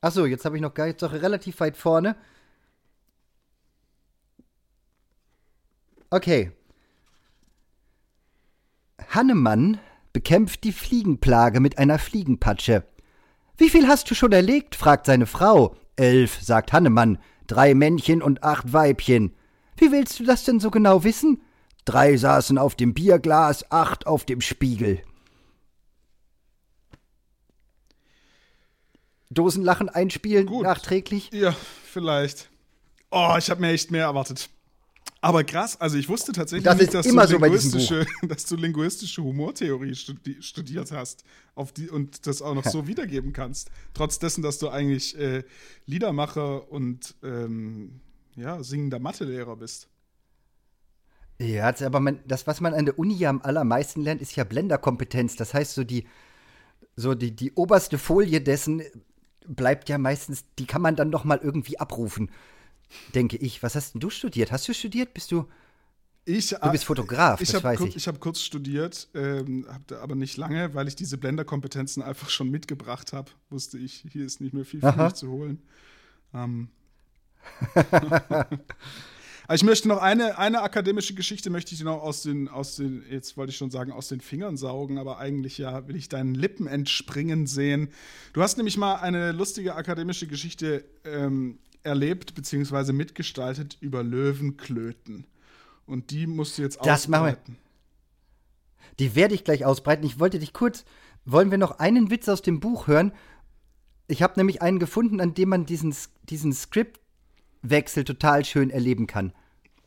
Achso, 0.00 0.26
jetzt 0.26 0.44
habe 0.44 0.56
ich 0.56 0.62
noch 0.62 0.74
gar 0.74 0.86
jetzt 0.86 1.02
doch 1.02 1.12
relativ 1.12 1.60
weit 1.60 1.76
vorne. 1.76 2.16
Okay. 6.10 6.52
Hannemann 9.08 9.80
bekämpft 10.12 10.64
die 10.64 10.72
Fliegenplage 10.72 11.60
mit 11.60 11.78
einer 11.78 11.98
Fliegenpatsche. 11.98 12.84
Wie 13.56 13.70
viel 13.70 13.88
hast 13.88 14.10
du 14.10 14.14
schon 14.14 14.32
erlegt? 14.32 14.74
fragt 14.74 15.06
seine 15.06 15.26
Frau. 15.26 15.76
Elf, 15.96 16.40
sagt 16.42 16.72
Hannemann 16.72 17.18
drei 17.46 17.74
Männchen 17.74 18.22
und 18.22 18.42
acht 18.42 18.72
Weibchen. 18.72 19.34
Wie 19.76 19.90
willst 19.92 20.18
du 20.20 20.24
das 20.24 20.44
denn 20.44 20.60
so 20.60 20.70
genau 20.70 21.04
wissen? 21.04 21.42
Drei 21.84 22.16
saßen 22.16 22.56
auf 22.58 22.74
dem 22.74 22.94
Bierglas, 22.94 23.70
acht 23.70 24.06
auf 24.06 24.24
dem 24.24 24.40
Spiegel. 24.40 25.02
Dosenlachen 29.30 29.88
einspielen 29.88 30.46
Gut. 30.46 30.62
nachträglich? 30.62 31.30
Ja, 31.32 31.54
vielleicht. 31.84 32.48
Oh, 33.10 33.34
ich 33.36 33.50
habe 33.50 33.60
mir 33.60 33.70
echt 33.70 33.90
mehr 33.90 34.04
erwartet. 34.04 34.48
Aber 35.24 35.42
krass, 35.42 35.80
also 35.80 35.96
ich 35.96 36.06
wusste 36.10 36.32
tatsächlich 36.32 36.64
das 36.64 36.78
nicht, 36.78 36.92
dass, 36.92 37.06
du 37.06 37.26
so 37.26 37.38
linguistische, 37.38 38.06
dass 38.28 38.44
du 38.44 38.56
linguistische 38.56 39.22
Humortheorie 39.22 39.94
studi 39.94 40.42
studiert 40.42 40.92
hast 40.92 41.24
die, 41.78 41.88
und 41.88 42.26
das 42.26 42.42
auch 42.42 42.54
noch 42.54 42.66
so 42.66 42.86
wiedergeben 42.86 43.32
kannst. 43.32 43.70
Trotz 43.94 44.18
dessen, 44.18 44.42
dass 44.42 44.58
du 44.58 44.68
eigentlich 44.68 45.18
äh, 45.18 45.44
Liedermacher 45.86 46.70
und 46.70 47.14
ähm, 47.22 48.00
ja, 48.36 48.62
singender 48.62 48.98
Mathelehrer 48.98 49.56
bist. 49.56 49.88
Ja, 51.38 51.74
aber 51.80 52.00
man, 52.00 52.20
das, 52.26 52.46
was 52.46 52.60
man 52.60 52.74
an 52.74 52.84
der 52.84 52.98
Uni 52.98 53.14
ja 53.14 53.30
am 53.30 53.40
allermeisten 53.40 54.02
lernt, 54.02 54.20
ist 54.20 54.36
ja 54.36 54.44
Blenderkompetenz. 54.44 55.36
Das 55.36 55.54
heißt, 55.54 55.72
so 55.72 55.84
die, 55.84 56.06
so 56.96 57.14
die, 57.14 57.34
die 57.34 57.52
oberste 57.54 57.96
Folie 57.96 58.42
dessen 58.42 58.82
bleibt 59.46 59.88
ja 59.88 59.96
meistens, 59.96 60.44
die 60.58 60.66
kann 60.66 60.82
man 60.82 60.96
dann 60.96 61.08
noch 61.08 61.24
mal 61.24 61.40
irgendwie 61.42 61.80
abrufen 61.80 62.30
denke 63.14 63.36
ich. 63.36 63.62
Was 63.62 63.74
hast 63.74 63.94
denn 63.94 64.00
du 64.00 64.10
studiert? 64.10 64.52
Hast 64.52 64.68
du 64.68 64.74
studiert? 64.74 65.14
Bist 65.14 65.32
du. 65.32 65.46
Ich, 66.26 66.50
du 66.50 66.70
bist 66.70 66.84
Fotograf, 66.84 67.42
ich 67.42 67.50
das 67.50 67.62
weiß 67.62 67.80
ich. 67.82 67.96
Ich 67.96 68.08
habe 68.08 68.18
kurz 68.18 68.40
studiert, 68.40 69.08
ähm, 69.14 69.66
aber 70.00 70.14
nicht 70.14 70.38
lange, 70.38 70.72
weil 70.72 70.88
ich 70.88 70.96
diese 70.96 71.18
Blenderkompetenzen 71.18 72.02
einfach 72.02 72.30
schon 72.30 72.50
mitgebracht 72.50 73.12
habe. 73.12 73.30
Wusste 73.50 73.76
ich, 73.76 74.06
hier 74.10 74.24
ist 74.24 74.40
nicht 74.40 74.54
mehr 74.54 74.64
viel 74.64 74.80
für 74.80 74.96
mich 74.96 75.12
zu 75.12 75.28
holen. 75.28 75.60
Ähm. 76.32 76.68
ich 79.52 79.62
möchte 79.64 79.86
noch 79.88 79.98
eine, 79.98 80.38
eine 80.38 80.62
akademische 80.62 81.12
Geschichte 81.12 81.50
möchte 81.50 81.74
ich 81.74 81.82
noch 81.82 82.02
aus 82.02 82.22
den, 82.22 82.48
aus 82.48 82.76
den, 82.76 83.04
jetzt 83.10 83.36
wollte 83.36 83.50
ich 83.50 83.58
schon 83.58 83.70
sagen, 83.70 83.92
aus 83.92 84.08
den 84.08 84.22
Fingern 84.22 84.56
saugen, 84.56 84.96
aber 84.96 85.18
eigentlich 85.18 85.58
ja 85.58 85.86
will 85.88 85.96
ich 85.96 86.08
deinen 86.08 86.34
Lippen 86.34 86.66
entspringen 86.66 87.46
sehen. 87.46 87.90
Du 88.32 88.40
hast 88.40 88.56
nämlich 88.56 88.78
mal 88.78 88.96
eine 88.96 89.32
lustige 89.32 89.74
akademische 89.74 90.26
Geschichte 90.26 90.86
ähm, 91.04 91.58
erlebt 91.84 92.34
bzw. 92.34 92.92
mitgestaltet 92.92 93.76
über 93.80 94.02
Löwenklöten. 94.02 95.26
Und 95.86 96.10
die 96.10 96.26
musst 96.26 96.58
du 96.58 96.62
jetzt 96.62 96.78
das 96.82 97.06
ausbreiten. 97.06 97.58
Die 98.98 99.14
werde 99.14 99.34
ich 99.34 99.44
gleich 99.44 99.64
ausbreiten. 99.64 100.04
Ich 100.04 100.18
wollte 100.18 100.38
dich 100.38 100.52
kurz. 100.52 100.84
Wollen 101.24 101.50
wir 101.50 101.58
noch 101.58 101.78
einen 101.78 102.10
Witz 102.10 102.28
aus 102.28 102.42
dem 102.42 102.60
Buch 102.60 102.86
hören? 102.86 103.12
Ich 104.06 104.22
habe 104.22 104.34
nämlich 104.36 104.62
einen 104.62 104.78
gefunden, 104.78 105.20
an 105.20 105.34
dem 105.34 105.48
man 105.48 105.66
diesen, 105.66 105.94
diesen 106.24 106.52
Skriptwechsel 106.52 108.04
total 108.04 108.44
schön 108.44 108.70
erleben 108.70 109.06
kann. 109.06 109.32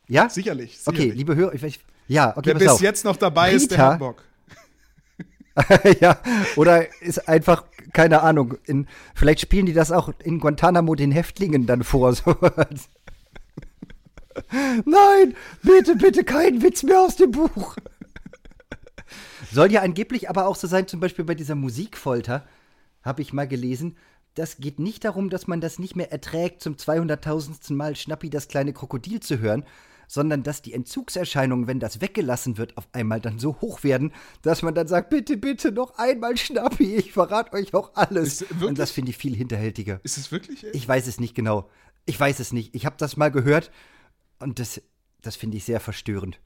Ja? 0.08 0.28
Sicherlich. 0.28 0.78
sicherlich. 0.78 1.00
Okay, 1.00 1.16
liebe 1.16 1.36
Hörer, 1.36 1.54
ich, 1.54 1.80
ja, 2.08 2.36
okay, 2.36 2.50
Wer 2.50 2.54
bis 2.54 2.68
auf. 2.68 2.80
jetzt 2.80 3.04
noch 3.04 3.16
dabei 3.16 3.50
Rita, 3.50 3.56
ist, 3.56 3.70
der 3.70 3.78
hat 3.78 3.98
Bock. 3.98 4.24
ja, 6.00 6.20
oder 6.56 6.86
ist 7.02 7.28
einfach, 7.28 7.64
keine 7.92 8.22
Ahnung, 8.22 8.54
in, 8.64 8.86
vielleicht 9.14 9.40
spielen 9.40 9.66
die 9.66 9.72
das 9.72 9.92
auch 9.92 10.12
in 10.22 10.40
Guantanamo 10.40 10.94
den 10.94 11.12
Häftlingen 11.12 11.66
dann 11.66 11.84
vor. 11.84 12.14
So. 12.24 12.36
Nein, 14.84 15.34
bitte, 15.62 15.96
bitte 15.96 16.22
kein 16.22 16.62
Witz 16.62 16.84
mehr 16.84 17.00
aus 17.00 17.16
dem 17.16 17.32
Buch. 17.32 17.76
Soll 19.50 19.72
ja 19.72 19.82
angeblich 19.82 20.30
aber 20.30 20.46
auch 20.46 20.54
so 20.54 20.68
sein, 20.68 20.86
zum 20.86 21.00
Beispiel 21.00 21.24
bei 21.24 21.34
dieser 21.34 21.56
Musikfolter, 21.56 22.46
habe 23.02 23.22
ich 23.22 23.32
mal 23.32 23.48
gelesen, 23.48 23.96
das 24.34 24.58
geht 24.58 24.78
nicht 24.78 25.04
darum, 25.04 25.30
dass 25.30 25.48
man 25.48 25.60
das 25.60 25.78
nicht 25.78 25.96
mehr 25.96 26.12
erträgt, 26.12 26.62
zum 26.62 26.74
200.000. 26.74 27.72
Mal 27.74 27.96
Schnappi 27.96 28.30
das 28.30 28.46
kleine 28.48 28.72
Krokodil 28.72 29.20
zu 29.20 29.40
hören, 29.40 29.64
sondern 30.08 30.42
dass 30.42 30.62
die 30.62 30.72
Entzugserscheinungen, 30.72 31.68
wenn 31.68 31.78
das 31.78 32.00
weggelassen 32.00 32.58
wird, 32.58 32.76
auf 32.76 32.88
einmal 32.92 33.20
dann 33.20 33.38
so 33.38 33.60
hoch 33.60 33.84
werden, 33.84 34.12
dass 34.42 34.62
man 34.62 34.74
dann 34.74 34.88
sagt, 34.88 35.10
bitte, 35.10 35.36
bitte 35.36 35.70
noch 35.70 35.96
einmal 35.98 36.36
Schnappi, 36.36 36.96
ich 36.96 37.12
verrate 37.12 37.52
euch 37.52 37.72
auch 37.74 37.92
alles. 37.94 38.44
Und 38.60 38.78
das 38.78 38.90
finde 38.90 39.10
ich 39.10 39.18
viel 39.18 39.36
hinterhältiger. 39.36 40.00
Ist 40.02 40.16
es 40.18 40.32
wirklich? 40.32 40.64
Echt? 40.64 40.74
Ich 40.74 40.88
weiß 40.88 41.06
es 41.06 41.20
nicht 41.20 41.34
genau. 41.34 41.70
Ich 42.06 42.18
weiß 42.18 42.40
es 42.40 42.52
nicht. 42.52 42.74
Ich 42.74 42.86
habe 42.86 42.96
das 42.98 43.16
mal 43.18 43.30
gehört 43.30 43.70
und 44.40 44.58
das, 44.58 44.80
das 45.20 45.36
finde 45.36 45.58
ich 45.58 45.64
sehr 45.64 45.78
verstörend. 45.78 46.40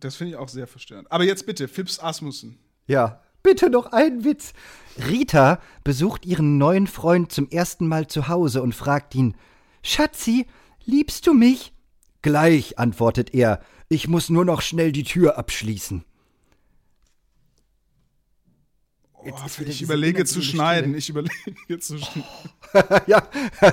Das 0.00 0.16
finde 0.16 0.32
ich 0.32 0.36
auch 0.36 0.48
sehr 0.48 0.66
verstörend. 0.66 1.10
Aber 1.10 1.24
jetzt 1.24 1.46
bitte, 1.46 1.68
Phipps 1.68 2.00
Asmussen. 2.00 2.58
Ja, 2.86 3.22
bitte 3.42 3.70
noch 3.70 3.92
einen 3.92 4.24
Witz. 4.24 4.52
Rita 5.08 5.60
besucht 5.84 6.26
ihren 6.26 6.58
neuen 6.58 6.88
Freund 6.88 7.30
zum 7.30 7.48
ersten 7.48 7.86
Mal 7.86 8.08
zu 8.08 8.26
Hause 8.26 8.60
und 8.60 8.74
fragt 8.74 9.14
ihn: 9.14 9.36
Schatzi, 9.82 10.46
liebst 10.84 11.28
du 11.28 11.32
mich? 11.32 11.73
Gleich, 12.24 12.78
antwortet 12.78 13.34
er, 13.34 13.60
ich 13.90 14.08
muss 14.08 14.30
nur 14.30 14.46
noch 14.46 14.62
schnell 14.62 14.92
die 14.92 15.02
Tür 15.02 15.36
abschließen. 15.36 16.06
Oh, 19.12 19.30
ich 19.66 19.82
überlege 19.82 20.24
zu 20.24 20.40
schneiden. 20.40 20.94
Ich 20.94 21.10
überlege 21.10 21.78
zu 21.80 21.98
schneiden. 21.98 22.24
ja. 23.06 23.28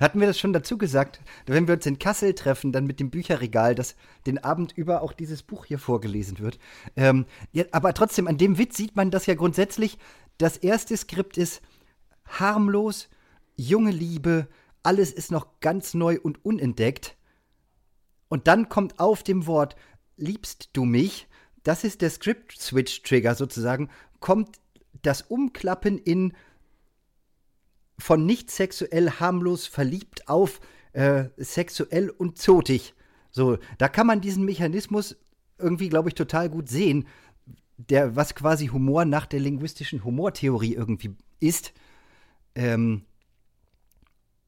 Hatten 0.00 0.18
wir 0.18 0.28
das 0.28 0.38
schon 0.38 0.54
dazu 0.54 0.78
gesagt? 0.78 1.20
Wenn 1.44 1.68
wir 1.68 1.74
uns 1.74 1.84
in 1.84 1.98
Kassel 1.98 2.32
treffen, 2.32 2.72
dann 2.72 2.86
mit 2.86 3.00
dem 3.00 3.10
Bücherregal, 3.10 3.74
dass 3.74 3.94
den 4.24 4.42
Abend 4.42 4.72
über 4.72 5.02
auch 5.02 5.12
dieses 5.12 5.42
Buch 5.42 5.66
hier 5.66 5.78
vorgelesen 5.78 6.38
wird. 6.38 6.58
Ähm, 6.96 7.26
ja, 7.52 7.64
aber 7.72 7.92
trotzdem, 7.92 8.26
an 8.26 8.38
dem 8.38 8.56
Witz 8.56 8.78
sieht 8.78 8.96
man 8.96 9.10
das 9.10 9.26
ja 9.26 9.34
grundsätzlich. 9.34 9.98
Das 10.38 10.56
erste 10.56 10.96
Skript 10.96 11.36
ist 11.36 11.60
harmlos, 12.24 13.10
junge 13.56 13.90
Liebe, 13.90 14.48
alles 14.82 15.12
ist 15.12 15.30
noch 15.30 15.60
ganz 15.60 15.94
neu 15.94 16.18
und 16.22 16.44
unentdeckt. 16.44 17.16
Und 18.28 18.46
dann 18.46 18.68
kommt 18.68 18.98
auf 19.00 19.22
dem 19.22 19.46
Wort 19.46 19.76
liebst 20.16 20.70
du 20.72 20.84
mich, 20.84 21.26
das 21.62 21.84
ist 21.84 22.00
der 22.00 22.10
Script-Switch-Trigger 22.10 23.34
sozusagen, 23.34 23.90
kommt 24.20 24.60
das 25.02 25.22
Umklappen 25.22 25.98
in 25.98 26.34
von 27.98 28.24
nicht 28.24 28.50
sexuell 28.50 29.10
harmlos 29.10 29.66
verliebt 29.66 30.28
auf 30.28 30.60
äh, 30.92 31.24
sexuell 31.36 32.10
und 32.10 32.38
zotig. 32.38 32.94
So, 33.30 33.58
da 33.78 33.88
kann 33.88 34.06
man 34.06 34.20
diesen 34.20 34.44
Mechanismus 34.44 35.16
irgendwie, 35.58 35.88
glaube 35.88 36.08
ich, 36.08 36.14
total 36.14 36.48
gut 36.48 36.68
sehen, 36.68 37.06
der, 37.76 38.16
was 38.16 38.34
quasi 38.34 38.68
Humor 38.68 39.04
nach 39.04 39.26
der 39.26 39.40
linguistischen 39.40 40.04
Humortheorie 40.04 40.74
irgendwie 40.74 41.16
ist. 41.38 41.72
Ähm, 42.54 43.04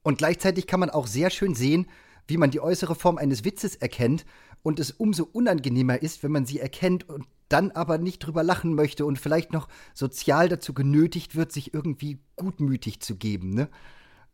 und 0.03 0.19
gleichzeitig 0.19 0.67
kann 0.67 0.81
man 0.81 0.91
auch 0.91 1.07
sehr 1.07 1.31
schön 1.31 1.55
sehen, 1.55 1.87
wie 2.27 2.37
man 2.37 2.51
die 2.51 2.61
äußere 2.61 2.95
Form 2.95 3.19
eines 3.19 3.45
Witzes 3.45 3.77
erkennt 3.77 4.25
und 4.63 4.79
es 4.79 4.91
umso 4.93 5.25
unangenehmer 5.25 6.01
ist, 6.03 6.23
wenn 6.23 6.33
man 6.33 6.47
sie 6.47 6.61
erkennt 6.61 7.09
und 7.09 7.27
dann 7.49 7.71
aber 7.73 7.99
nicht 7.99 8.21
drüber 8.21 8.43
lachen 8.43 8.75
möchte 8.75 9.05
und 9.05 9.19
vielleicht 9.19 9.53
noch 9.53 9.69
sozial 9.95 10.49
dazu 10.49 10.73
genötigt 10.73 11.37
wird, 11.37 11.53
sich 11.53 11.75
irgendwie 11.75 12.19
gutmütig 12.37 13.01
zu 13.01 13.17
geben. 13.17 13.55
Ne? 13.55 13.69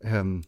Ähm. 0.01 0.41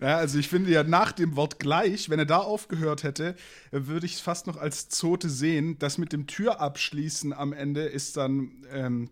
Ja, 0.00 0.16
also 0.16 0.38
ich 0.38 0.48
finde 0.48 0.70
ja 0.70 0.82
nach 0.82 1.12
dem 1.12 1.36
Wort 1.36 1.58
gleich, 1.58 2.10
wenn 2.10 2.18
er 2.18 2.26
da 2.26 2.38
aufgehört 2.38 3.02
hätte, 3.02 3.36
würde 3.70 4.06
ich 4.06 4.14
es 4.14 4.20
fast 4.20 4.46
noch 4.46 4.56
als 4.56 4.88
Zote 4.88 5.28
sehen. 5.28 5.78
Das 5.78 5.98
mit 5.98 6.12
dem 6.12 6.26
Türabschließen 6.26 7.32
am 7.32 7.52
Ende 7.52 7.82
ist 7.82 8.16
dann, 8.16 8.64
ähm, 8.72 9.10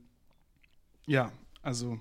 ja, 1.06 1.32
also 1.62 1.98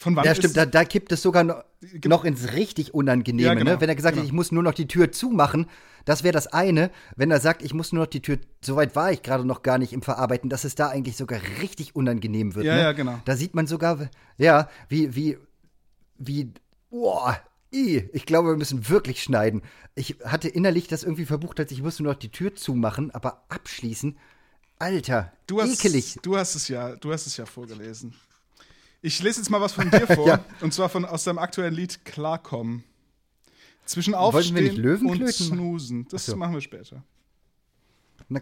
von 0.00 0.16
wann 0.16 0.24
ja, 0.24 0.34
stimmt, 0.34 0.56
da, 0.56 0.64
da 0.64 0.84
kippt 0.84 1.12
es 1.12 1.20
sogar 1.20 1.44
noch, 1.44 1.62
noch 2.06 2.24
ins 2.24 2.54
richtig 2.54 2.94
Unangenehme. 2.94 3.46
Ja, 3.46 3.54
ne? 3.54 3.60
genau, 3.60 3.72
ne? 3.72 3.80
Wenn 3.82 3.90
er 3.90 3.94
gesagt 3.94 4.14
genau. 4.14 4.22
hat, 4.22 4.26
ich 4.26 4.32
muss 4.32 4.50
nur 4.50 4.62
noch 4.62 4.72
die 4.72 4.88
Tür 4.88 5.12
zumachen, 5.12 5.66
das 6.06 6.22
wäre 6.22 6.32
das 6.32 6.46
eine. 6.46 6.90
Wenn 7.16 7.30
er 7.30 7.38
sagt, 7.38 7.62
ich 7.62 7.74
muss 7.74 7.92
nur 7.92 8.04
noch 8.04 8.10
die 8.10 8.22
Tür, 8.22 8.38
soweit 8.62 8.96
war 8.96 9.12
ich 9.12 9.22
gerade 9.22 9.44
noch 9.44 9.62
gar 9.62 9.76
nicht 9.76 9.92
im 9.92 10.00
Verarbeiten, 10.00 10.48
dass 10.48 10.64
es 10.64 10.74
da 10.74 10.88
eigentlich 10.88 11.18
sogar 11.18 11.40
richtig 11.60 11.94
unangenehm 11.94 12.54
wird. 12.54 12.64
Ja, 12.64 12.76
ne? 12.76 12.80
ja, 12.80 12.92
genau. 12.92 13.20
Da 13.26 13.36
sieht 13.36 13.54
man 13.54 13.66
sogar, 13.66 14.08
ja, 14.38 14.70
wie, 14.88 15.14
wie, 15.14 15.36
wie, 16.16 16.50
boah, 16.90 17.40
ich 17.70 18.26
glaube, 18.26 18.48
wir 18.48 18.56
müssen 18.56 18.88
wirklich 18.88 19.22
schneiden. 19.22 19.62
Ich 19.94 20.16
hatte 20.24 20.48
innerlich 20.48 20.88
das 20.88 21.04
irgendwie 21.04 21.26
verbucht, 21.26 21.60
als 21.60 21.70
ich 21.70 21.82
musste 21.82 22.02
nur 22.02 22.12
noch 22.12 22.18
die 22.18 22.30
Tür 22.30 22.54
zumachen, 22.54 23.10
aber 23.12 23.44
abschließen. 23.48 24.18
Alter, 24.78 25.32
du 25.46 25.60
hast, 25.60 25.84
ekelig. 25.84 26.18
Du 26.22 26.36
hast 26.36 26.54
es 26.54 26.68
ja, 26.68 26.96
du 26.96 27.12
hast 27.12 27.26
es 27.26 27.36
ja 27.36 27.46
vorgelesen. 27.46 28.14
Ich 29.02 29.22
lese 29.22 29.40
jetzt 29.40 29.50
mal 29.50 29.60
was 29.60 29.72
von 29.72 29.90
dir 29.90 30.06
vor. 30.14 30.26
ja. 30.26 30.44
Und 30.60 30.74
zwar 30.74 30.88
von, 30.88 31.04
aus 31.04 31.24
deinem 31.24 31.38
aktuellen 31.38 31.74
Lied 31.74 32.04
Klarkommen. 32.04 32.84
Zwischen 33.84 34.14
Aufstehen 34.14 34.84
und 35.04 35.32
Snoosen. 35.32 36.06
Das 36.10 36.26
so. 36.26 36.36
machen 36.36 36.54
wir 36.54 36.60
später. 36.60 37.02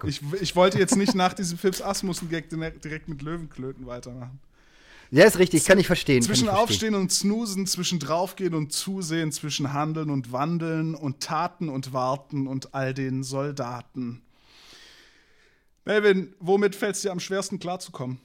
Ich, 0.05 0.21
ich, 0.41 0.55
wollte 0.55 0.79
jetzt 0.79 0.97
nicht 0.97 1.15
nach 1.15 1.33
diesem 1.33 1.57
Philips 1.57 1.81
Asmussen-Gag 1.81 2.51
direkt 2.51 3.09
mit 3.09 3.23
Löwenklöten 3.23 3.87
weitermachen. 3.87 4.39
Ja, 5.11 5.25
ist 5.25 5.39
richtig, 5.39 5.65
kann 5.65 5.79
ich 5.79 5.87
verstehen. 5.87 6.23
Zwischen 6.23 6.49
ich 6.49 6.51
Aufstehen 6.51 6.95
und 6.95 7.11
Snoosen, 7.11 7.67
zwischen 7.67 7.99
Draufgehen 7.99 8.55
und 8.55 8.73
Zusehen, 8.73 9.33
zwischen 9.33 9.73
Handeln 9.73 10.11
und 10.11 10.33
Wandeln 10.33 10.95
und 10.95 11.21
Taten 11.21 11.69
und 11.69 11.93
Warten 11.93 12.47
und 12.47 12.75
all 12.75 12.93
den 12.93 13.23
Soldaten. 13.23 14.23
Melvin, 15.87 16.35
womit 16.41 16.75
fällt 16.75 16.97
es 16.97 17.03
dir 17.03 17.13
am 17.13 17.21
schwersten 17.21 17.59
klarzukommen? 17.59 18.21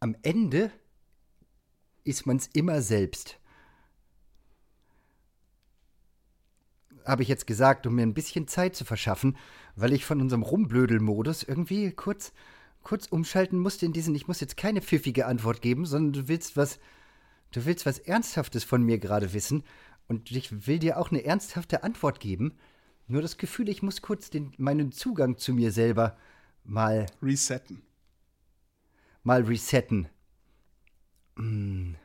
am 0.00 0.16
Ende 0.22 0.72
ist 2.04 2.26
man 2.26 2.38
es 2.38 2.48
immer 2.54 2.82
selbst. 2.82 3.38
Habe 7.04 7.22
ich 7.22 7.28
jetzt 7.28 7.46
gesagt, 7.46 7.86
um 7.86 7.94
mir 7.94 8.02
ein 8.02 8.14
bisschen 8.14 8.48
Zeit 8.48 8.76
zu 8.76 8.84
verschaffen, 8.84 9.36
weil 9.76 9.92
ich 9.92 10.04
von 10.04 10.20
unserem 10.20 10.42
Rumblödel-Modus 10.42 11.42
irgendwie 11.42 11.92
kurz, 11.92 12.32
kurz 12.82 13.06
umschalten 13.06 13.58
musste 13.58 13.86
in 13.86 13.92
diesen, 13.92 14.14
ich 14.14 14.28
muss 14.28 14.40
jetzt 14.40 14.56
keine 14.56 14.82
pfiffige 14.82 15.26
Antwort 15.26 15.62
geben, 15.62 15.86
sondern 15.86 16.12
du 16.12 16.28
willst 16.28 16.56
was, 16.56 16.78
du 17.52 17.64
willst 17.64 17.86
was 17.86 17.98
Ernsthaftes 17.98 18.64
von 18.64 18.82
mir 18.82 18.98
gerade 18.98 19.32
wissen 19.32 19.64
und 20.08 20.30
ich 20.30 20.66
will 20.66 20.78
dir 20.78 20.98
auch 20.98 21.10
eine 21.10 21.24
ernsthafte 21.24 21.82
Antwort 21.82 22.20
geben. 22.20 22.52
Nur 23.06 23.22
das 23.22 23.38
Gefühl, 23.38 23.68
ich 23.68 23.82
muss 23.82 24.02
kurz 24.02 24.30
den, 24.30 24.52
meinen 24.56 24.92
Zugang 24.92 25.36
zu 25.36 25.52
mir 25.52 25.72
selber 25.72 26.16
mal 26.64 27.06
resetten 27.22 27.82
mal 29.22 29.42
resetten. 29.42 30.08
Hm. 31.36 31.96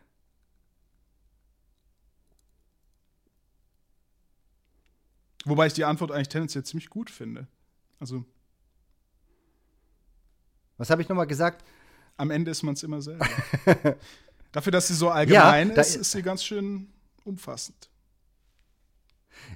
Wobei 5.45 5.67
ich 5.67 5.73
die 5.73 5.85
Antwort 5.85 6.11
eigentlich 6.11 6.29
tendenziell 6.29 6.63
ziemlich 6.63 6.89
gut 6.89 7.09
finde. 7.09 7.47
Also. 7.99 8.25
Was 10.77 10.89
habe 10.89 11.01
ich 11.01 11.07
nochmal 11.07 11.27
gesagt? 11.27 11.63
Am 12.17 12.31
Ende 12.31 12.51
ist 12.51 12.63
man 12.63 12.73
es 12.73 12.83
immer 12.83 13.01
selber. 13.01 13.27
Dafür, 14.51 14.71
dass 14.71 14.87
sie 14.87 14.95
so 14.95 15.09
allgemein 15.09 15.69
ja, 15.69 15.81
ist, 15.81 15.95
ist 15.95 16.11
sie 16.11 16.21
ganz 16.21 16.43
schön 16.43 16.89
umfassend. 17.23 17.89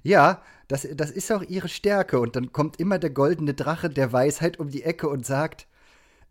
Ja, 0.04 0.44
das, 0.68 0.88
das 0.94 1.10
ist 1.10 1.32
auch 1.32 1.42
ihre 1.42 1.70
Stärke. 1.70 2.20
Und 2.20 2.36
dann 2.36 2.52
kommt 2.52 2.80
immer 2.80 3.00
der 3.00 3.10
goldene 3.10 3.54
Drache 3.54 3.90
der 3.90 4.14
Weisheit 4.14 4.60
um 4.60 4.70
die 4.70 4.84
Ecke 4.84 5.10
und 5.10 5.26
sagt: 5.26 5.68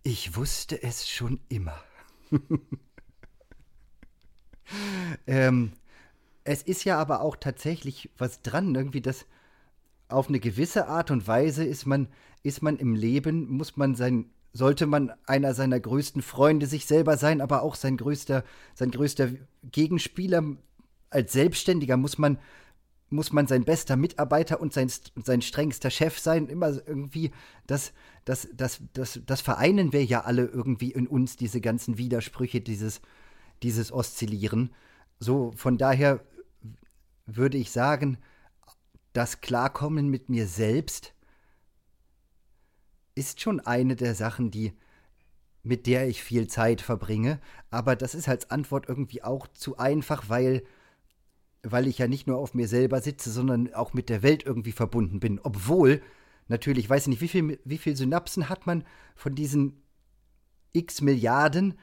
ich 0.03 0.37
wusste 0.37 0.83
es 0.83 1.09
schon 1.09 1.41
immer. 1.49 1.83
ähm, 5.27 5.73
es 6.45 6.63
ist 6.63 6.85
ja 6.85 6.99
aber 6.99 7.23
auch 7.23 7.37
tatsächlich 7.37 8.11
was 8.19 8.43
dran, 8.43 8.75
irgendwie 8.75 9.01
das 9.01 9.27
auf 10.09 10.29
eine 10.29 10.41
gewisse 10.41 10.89
Art 10.89 11.11
und 11.11 11.27
Weise 11.27 11.65
ist 11.65 11.87
man, 11.87 12.09
ist 12.43 12.63
man 12.63 12.79
im 12.79 12.95
Leben, 12.95 13.49
muss 13.49 13.77
man 13.77 13.95
sein, 13.95 14.31
sollte 14.53 14.87
man 14.87 15.13
einer 15.27 15.55
seiner 15.55 15.79
größten 15.79 16.23
Freunde 16.23 16.67
sich 16.67 16.87
selber 16.87 17.17
sein, 17.17 17.41
aber 17.41 17.63
auch 17.63 17.75
sein 17.75 17.97
größter, 17.97 18.45
sein 18.75 18.91
größter 18.91 19.31
Gegenspieler. 19.71 20.45
Als 21.11 21.33
Selbstständiger 21.33 21.97
muss 21.97 22.19
man 22.19 22.39
muss 23.11 23.33
man 23.33 23.47
sein 23.47 23.65
bester 23.65 23.97
Mitarbeiter 23.97 24.61
und 24.61 24.73
sein, 24.73 24.91
sein 25.25 25.43
strengster 25.43 25.91
Chef 25.91 26.19
sein. 26.19 26.49
Immer 26.49 26.69
irgendwie, 26.87 27.31
das, 27.67 27.93
das, 28.25 28.49
das, 28.55 28.81
das, 28.93 29.21
das 29.25 29.41
vereinen 29.41 29.93
wir 29.93 30.05
ja 30.05 30.23
alle 30.23 30.45
irgendwie 30.45 30.93
in 30.93 31.07
uns, 31.07 31.37
diese 31.37 31.61
ganzen 31.61 31.97
Widersprüche, 31.97 32.61
dieses, 32.61 33.01
dieses 33.63 33.93
Oszillieren. 33.93 34.75
So, 35.19 35.53
von 35.57 35.79
daher 35.79 36.21
würde 37.27 37.59
ich 37.59 37.71
sagen, 37.71 38.19
das 39.19 39.41
Klarkommen 39.41 40.09
mit 40.11 40.29
mir 40.29 40.47
selbst 40.47 41.13
ist 43.17 43.41
schon 43.41 43.59
eine 43.59 43.97
der 43.97 44.15
Sachen, 44.15 44.53
die 44.53 44.75
mit 45.65 45.89
der 45.89 46.07
ich 46.07 46.23
viel 46.23 46.47
Zeit 46.47 46.81
verbringe, 46.81 47.41
aber 47.69 47.97
das 47.97 48.15
ist 48.15 48.29
als 48.29 48.53
Antwort 48.53 48.89
irgendwie 48.89 49.25
auch 49.25 49.49
zu 49.49 49.77
einfach, 49.77 50.29
weil 50.29 50.63
weil 51.65 51.89
ich 51.89 51.99
ja 51.99 52.07
nicht 52.07 52.29
nur 52.29 52.39
auf 52.39 52.55
mir 52.55 52.69
selber 52.69 53.01
sitze, 53.01 53.33
sondern 53.33 53.75
auch 53.75 53.93
mit 53.93 54.09
der 54.09 54.23
Welt 54.23 54.45
irgendwie 54.45 54.71
verbunden 54.71 55.19
bin. 55.19 55.41
Obwohl, 55.43 56.01
natürlich, 56.47 56.89
weiß 56.89 57.03
ich 57.03 57.09
nicht, 57.09 57.21
wie 57.21 57.27
viel, 57.27 57.59
wie 57.65 57.79
viel 57.79 57.97
Synapsen 57.97 58.49
hat 58.49 58.69
man 58.69 58.85
von 59.17 59.35
diesen 59.35 59.83
x 60.73 61.01
Milliarden? 61.01 61.77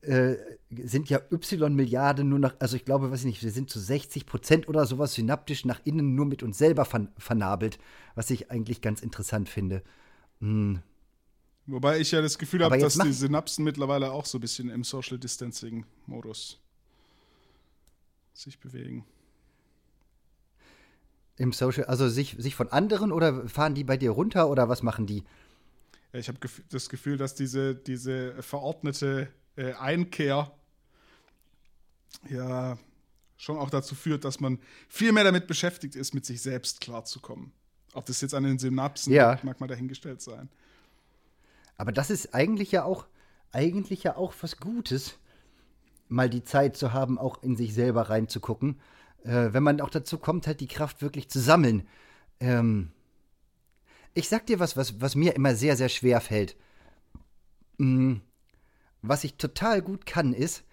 Äh, 0.00 0.36
sind 0.70 1.10
ja 1.10 1.20
Y-Milliarden 1.32 2.28
nur 2.28 2.38
noch, 2.38 2.54
also 2.60 2.76
ich 2.76 2.84
glaube, 2.84 3.10
weiß 3.10 3.20
ich 3.20 3.26
nicht, 3.26 3.42
wir 3.42 3.50
sind 3.50 3.68
zu 3.68 3.80
60 3.80 4.26
Prozent 4.26 4.68
oder 4.68 4.86
sowas 4.86 5.14
synaptisch 5.14 5.64
nach 5.64 5.80
innen 5.84 6.14
nur 6.14 6.26
mit 6.26 6.42
uns 6.42 6.56
selber 6.58 6.84
ver 6.84 7.08
vernabelt, 7.18 7.78
was 8.14 8.30
ich 8.30 8.50
eigentlich 8.50 8.80
ganz 8.80 9.02
interessant 9.02 9.48
finde. 9.48 9.82
Hm. 10.40 10.82
Wobei 11.66 11.98
ich 11.98 12.12
ja 12.12 12.22
das 12.22 12.38
Gefühl 12.38 12.64
habe, 12.64 12.78
dass 12.78 12.98
die 12.98 13.12
Synapsen 13.12 13.64
mittlerweile 13.64 14.12
auch 14.12 14.24
so 14.24 14.38
ein 14.38 14.40
bisschen 14.40 14.70
im 14.70 14.84
Social 14.84 15.18
Distancing-Modus 15.18 16.60
sich 18.32 18.58
bewegen. 18.58 19.04
Im 21.36 21.52
Social, 21.52 21.84
also 21.84 22.08
sich, 22.08 22.36
sich 22.38 22.54
von 22.54 22.68
anderen 22.68 23.12
oder 23.12 23.48
fahren 23.48 23.74
die 23.74 23.84
bei 23.84 23.96
dir 23.96 24.12
runter 24.12 24.48
oder 24.48 24.68
was 24.68 24.82
machen 24.82 25.06
die? 25.06 25.24
Ja, 26.12 26.20
ich 26.20 26.28
habe 26.28 26.38
das 26.70 26.88
Gefühl, 26.88 27.16
dass 27.16 27.34
diese, 27.34 27.74
diese 27.74 28.42
verordnete 28.42 29.28
äh, 29.58 29.74
Einkehr 29.74 30.50
ja 32.28 32.78
schon 33.36 33.58
auch 33.58 33.70
dazu 33.70 33.94
führt, 33.94 34.24
dass 34.24 34.40
man 34.40 34.58
viel 34.88 35.12
mehr 35.12 35.24
damit 35.24 35.46
beschäftigt 35.46 35.94
ist, 35.94 36.14
mit 36.14 36.24
sich 36.24 36.40
selbst 36.42 36.80
klarzukommen. 36.80 37.52
Ob 37.92 38.06
das 38.06 38.20
jetzt 38.20 38.34
an 38.34 38.44
den 38.44 38.58
Synapsen 38.58 39.12
ja. 39.12 39.32
liegt, 39.32 39.44
mag 39.44 39.60
mal 39.60 39.66
dahingestellt 39.66 40.20
sein. 40.22 40.48
Aber 41.76 41.92
das 41.92 42.10
ist 42.10 42.34
eigentlich 42.34 42.72
ja 42.72 42.84
auch, 42.84 43.06
eigentlich 43.52 44.02
ja 44.02 44.16
auch 44.16 44.34
was 44.40 44.56
Gutes, 44.56 45.18
mal 46.08 46.30
die 46.30 46.42
Zeit 46.42 46.76
zu 46.76 46.92
haben, 46.92 47.18
auch 47.18 47.42
in 47.42 47.56
sich 47.56 47.74
selber 47.74 48.08
reinzugucken 48.08 48.80
äh, 49.24 49.52
wenn 49.52 49.62
man 49.62 49.80
auch 49.80 49.90
dazu 49.90 50.18
kommt, 50.18 50.46
halt 50.46 50.60
die 50.60 50.68
Kraft 50.68 51.02
wirklich 51.02 51.28
zu 51.28 51.40
sammeln. 51.40 51.86
Ähm, 52.40 52.92
ich 54.14 54.28
sag 54.28 54.46
dir 54.46 54.58
was, 54.58 54.76
was, 54.76 55.00
was 55.00 55.14
mir 55.14 55.34
immer 55.34 55.54
sehr, 55.54 55.76
sehr 55.76 55.88
schwer 55.88 56.20
fällt. 56.20 56.56
Mhm. 57.78 58.22
Was 59.02 59.24
ich 59.24 59.36
total 59.36 59.82
gut 59.82 60.06
kann, 60.06 60.32
ist, 60.32 60.64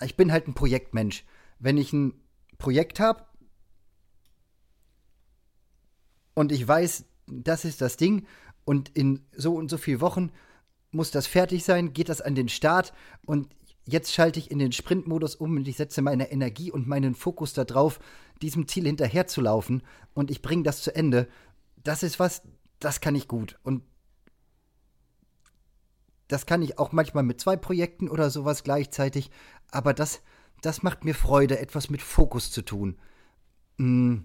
ich 0.00 0.16
bin 0.16 0.32
halt 0.32 0.46
ein 0.46 0.54
Projektmensch. 0.54 1.24
Wenn 1.58 1.76
ich 1.76 1.92
ein 1.92 2.14
Projekt 2.58 3.00
habe 3.00 3.24
und 6.34 6.52
ich 6.52 6.66
weiß, 6.66 7.04
das 7.26 7.64
ist 7.64 7.80
das 7.80 7.96
Ding 7.96 8.26
und 8.64 8.90
in 8.90 9.26
so 9.36 9.54
und 9.54 9.68
so 9.68 9.76
vielen 9.76 10.00
Wochen 10.00 10.30
muss 10.90 11.10
das 11.10 11.26
fertig 11.26 11.64
sein, 11.64 11.92
geht 11.92 12.08
das 12.08 12.20
an 12.20 12.34
den 12.34 12.48
Start 12.48 12.92
und 13.26 13.48
jetzt 13.84 14.12
schalte 14.12 14.38
ich 14.38 14.50
in 14.50 14.58
den 14.58 14.72
Sprintmodus 14.72 15.34
um 15.34 15.56
und 15.56 15.66
ich 15.66 15.76
setze 15.76 16.02
meine 16.02 16.30
Energie 16.30 16.70
und 16.70 16.86
meinen 16.86 17.14
Fokus 17.14 17.54
darauf, 17.54 17.98
diesem 18.42 18.68
Ziel 18.68 18.84
hinterherzulaufen 18.84 19.82
und 20.14 20.30
ich 20.30 20.42
bringe 20.42 20.62
das 20.62 20.82
zu 20.82 20.94
Ende. 20.94 21.28
Das 21.82 22.02
ist 22.02 22.18
was, 22.18 22.42
das 22.78 23.00
kann 23.00 23.14
ich 23.14 23.28
gut. 23.28 23.58
Und 23.62 23.82
das 26.28 26.46
kann 26.46 26.62
ich 26.62 26.78
auch 26.78 26.92
manchmal 26.92 27.24
mit 27.24 27.40
zwei 27.40 27.56
Projekten 27.56 28.08
oder 28.08 28.30
sowas 28.30 28.62
gleichzeitig. 28.62 29.30
Aber 29.70 29.94
das, 29.94 30.22
das 30.62 30.82
macht 30.82 31.04
mir 31.04 31.14
Freude, 31.14 31.58
etwas 31.58 31.90
mit 31.90 32.02
Fokus 32.02 32.50
zu 32.50 32.62
tun. 32.62 32.96
Hm. 33.78 34.24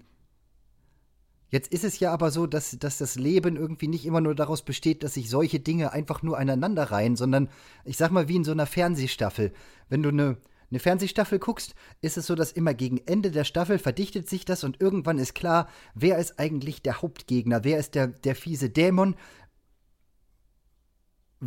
Jetzt 1.50 1.72
ist 1.72 1.84
es 1.84 2.00
ja 2.00 2.12
aber 2.12 2.30
so, 2.32 2.46
dass, 2.46 2.76
dass 2.80 2.98
das 2.98 3.14
Leben 3.14 3.56
irgendwie 3.56 3.86
nicht 3.86 4.04
immer 4.06 4.20
nur 4.20 4.34
daraus 4.34 4.62
besteht, 4.62 5.04
dass 5.04 5.14
sich 5.14 5.30
solche 5.30 5.60
Dinge 5.60 5.92
einfach 5.92 6.22
nur 6.22 6.36
aneinander 6.36 6.90
reihen, 6.90 7.14
sondern 7.14 7.48
ich 7.84 7.96
sag 7.96 8.10
mal 8.10 8.28
wie 8.28 8.36
in 8.36 8.44
so 8.44 8.50
einer 8.50 8.66
Fernsehstaffel. 8.66 9.52
Wenn 9.88 10.02
du 10.02 10.08
eine, 10.08 10.36
eine 10.70 10.80
Fernsehstaffel 10.80 11.38
guckst, 11.38 11.76
ist 12.00 12.16
es 12.16 12.26
so, 12.26 12.34
dass 12.34 12.50
immer 12.50 12.74
gegen 12.74 12.98
Ende 13.06 13.30
der 13.30 13.44
Staffel 13.44 13.78
verdichtet 13.78 14.28
sich 14.28 14.44
das 14.44 14.64
und 14.64 14.80
irgendwann 14.80 15.18
ist 15.18 15.36
klar, 15.36 15.68
wer 15.94 16.18
ist 16.18 16.40
eigentlich 16.40 16.82
der 16.82 17.00
Hauptgegner, 17.02 17.62
wer 17.62 17.78
ist 17.78 17.94
der, 17.94 18.08
der 18.08 18.34
fiese 18.34 18.68
Dämon, 18.68 19.14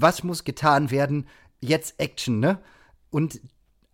was 0.02 0.24
muss 0.24 0.44
getan 0.44 0.92
werden, 0.92 1.28
jetzt 1.60 2.00
Action, 2.00 2.40
ne? 2.40 2.60
Und 3.10 3.42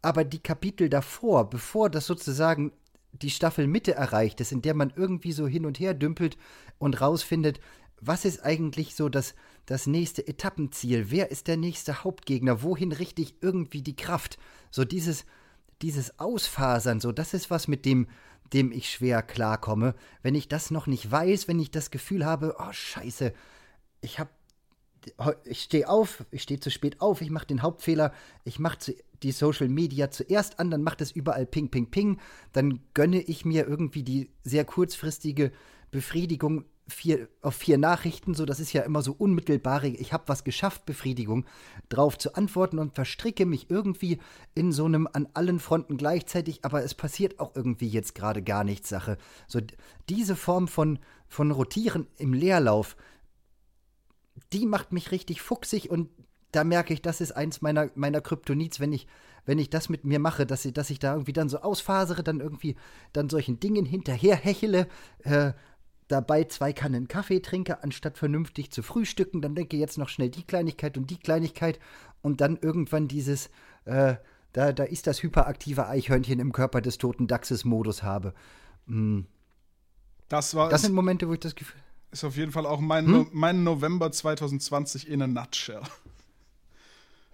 aber 0.02 0.26
die 0.26 0.44
Kapitel 0.44 0.90
davor, 0.90 1.50
bevor 1.50 1.90
das 1.90 2.06
sozusagen 2.06 2.74
die 3.14 3.30
Staffelmitte 3.30 3.94
erreicht 3.94 4.42
ist, 4.42 4.52
in 4.52 4.62
der 4.62 4.74
man 4.74 4.92
irgendwie 4.96 5.32
so 5.32 5.48
hin 5.48 5.66
und 5.66 5.80
her 5.80 5.94
dümpelt 5.94 6.38
und 6.78 7.00
rausfindet, 7.00 7.60
was 8.02 8.26
ist 8.26 8.44
eigentlich 8.44 8.96
so 8.96 9.08
das, 9.08 9.34
das 9.66 9.88
nächste 9.88 10.28
Etappenziel? 10.28 11.10
Wer 11.10 11.32
ist 11.32 11.48
der 11.48 11.56
nächste 11.56 12.04
Hauptgegner? 12.04 12.64
Wohin 12.64 12.92
richte 12.92 13.22
ich 13.22 13.36
irgendwie 13.42 13.82
die 13.82 13.96
Kraft? 13.96 14.38
So 14.72 14.84
dieses, 14.84 15.26
dieses 15.82 16.20
Ausfasern, 16.20 17.00
so 17.00 17.14
das 17.14 17.34
ist 17.34 17.50
was, 17.50 17.70
mit 17.70 17.86
dem, 17.86 18.08
dem 18.52 18.74
ich 18.74 18.92
schwer 18.92 19.22
klarkomme. 19.22 19.96
Wenn 20.22 20.36
ich 20.36 20.50
das 20.50 20.70
noch 20.70 20.88
nicht 20.88 21.10
weiß, 21.10 21.48
wenn 21.48 21.60
ich 21.60 21.72
das 21.72 21.92
Gefühl 21.92 22.26
habe, 22.26 22.56
oh 22.60 22.74
Scheiße, 22.74 23.34
ich 24.02 24.20
habe 24.20 24.32
ich 25.46 25.62
stehe 25.62 25.90
auf, 25.90 26.26
ich 26.32 26.44
stehe 26.44 26.60
zu 26.60 26.70
spät 26.70 27.02
auf, 27.02 27.22
ich 27.22 27.30
mache 27.30 27.48
den 27.48 27.62
Hauptfehler, 27.62 28.14
ich 28.44 28.60
mache 28.60 28.94
die 29.22 29.32
Social 29.32 29.70
Media 29.70 30.12
zuerst 30.12 30.60
an, 30.60 30.72
dann 30.72 30.84
macht 30.84 31.02
es 31.02 31.12
überall 31.12 31.46
Ping, 31.46 31.70
Ping, 31.70 31.90
Ping, 31.90 32.20
dann 32.52 32.80
gönne 32.94 33.22
ich 33.22 33.46
mir 33.46 33.68
irgendwie 33.68 34.04
die 34.04 34.30
sehr 34.44 34.66
kurzfristige 34.66 35.52
Befriedigung 35.92 36.66
vier, 36.88 37.28
auf 37.42 37.56
vier 37.56 37.78
Nachrichten, 37.78 38.34
so 38.34 38.46
das 38.46 38.60
ist 38.60 38.74
ja 38.74 38.82
immer 38.82 39.02
so 39.02 39.14
unmittelbare, 39.14 39.88
ich 39.88 40.14
habe 40.14 40.24
was 40.28 40.44
geschafft, 40.44 40.86
Befriedigung, 40.86 41.46
drauf 41.90 42.18
zu 42.18 42.36
antworten 42.36 42.80
und 42.80 42.96
verstricke 42.96 43.46
mich 43.46 43.70
irgendwie 43.70 44.20
in 44.54 44.72
so 44.72 44.86
einem 44.86 45.08
an 45.12 45.28
allen 45.34 45.60
Fronten 45.60 45.98
gleichzeitig, 45.98 46.66
aber 46.66 46.84
es 46.84 46.94
passiert 46.94 47.40
auch 47.40 47.56
irgendwie 47.56 47.88
jetzt 47.88 48.16
gerade 48.16 48.42
gar 48.42 48.64
nichts 48.64 48.90
Sache. 48.90 49.18
So 49.48 49.60
diese 50.10 50.36
Form 50.36 50.68
von, 50.68 51.00
von 51.28 51.52
Rotieren 51.52 52.08
im 52.18 52.34
Leerlauf, 52.34 52.96
die 54.54 54.66
macht 54.66 54.92
mich 54.92 55.12
richtig 55.12 55.42
fuchsig 55.42 55.90
und 55.90 56.10
da 56.52 56.64
merke 56.64 56.94
ich, 56.94 57.02
das 57.02 57.20
ist 57.20 57.32
eins 57.32 57.62
meiner, 57.62 57.90
meiner 57.96 58.22
Kryptonits, 58.22 58.80
wenn 58.80 58.94
ich, 58.94 59.08
wenn 59.46 59.58
ich 59.58 59.70
das 59.70 59.90
mit 59.90 60.06
mir 60.06 60.20
mache, 60.20 60.46
dass 60.46 60.66
ich, 60.66 60.74
dass 60.74 60.90
ich 60.90 61.00
da 61.00 61.14
irgendwie 61.14 61.34
dann 61.34 61.50
so 61.50 61.60
ausfasere, 61.60 62.24
dann 62.24 62.40
irgendwie 62.40 62.76
dann 63.12 63.30
solchen 63.30 63.60
Dingen 63.60 63.86
hinterher 63.86 64.36
hechele, 64.36 64.88
äh, 65.24 65.54
dabei 66.08 66.44
zwei 66.44 66.74
Kannen 66.74 67.08
Kaffee 67.08 67.40
trinke, 67.40 67.84
anstatt 67.84 68.18
vernünftig 68.18 68.72
zu 68.72 68.84
frühstücken, 68.84 69.42
dann 69.42 69.56
denke 69.56 69.76
ich 69.76 69.82
jetzt 69.82 69.98
noch 69.98 70.10
schnell 70.10 70.30
die 70.30 70.44
Kleinigkeit 70.44 70.98
und 70.98 71.10
die 71.10 71.18
Kleinigkeit 71.18 71.80
und 72.22 72.40
dann 72.40 72.58
irgendwann 72.62 73.08
dieses, 73.08 73.50
äh, 73.86 74.16
da, 74.52 74.72
da 74.72 74.84
ist 74.84 75.08
das 75.08 75.24
hyperaktive 75.24 75.88
Eichhörnchen 75.88 76.40
im 76.40 76.52
Körper 76.52 76.82
des 76.82 77.00
toten 77.00 77.26
Dachses-Modus 77.28 78.04
habe. 78.04 78.36
Hm. 78.86 79.26
Das 80.30 80.56
war. 80.56 80.70
Das 80.70 80.84
sind 80.84 80.94
Momente, 80.94 81.28
wo 81.28 81.34
ich 81.34 81.40
das 81.40 81.56
Gefühl. 81.56 81.82
Ist 82.14 82.24
auf 82.24 82.38
jeden 82.38 82.52
Fall 82.52 82.68
auch 82.68 82.80
mein, 82.80 83.06
hm? 83.08 83.12
no 83.12 83.28
mein 83.32 83.64
November 83.64 84.12
2020 84.12 85.08
in 85.10 85.24
a 85.24 85.28
nutshell. 85.28 85.82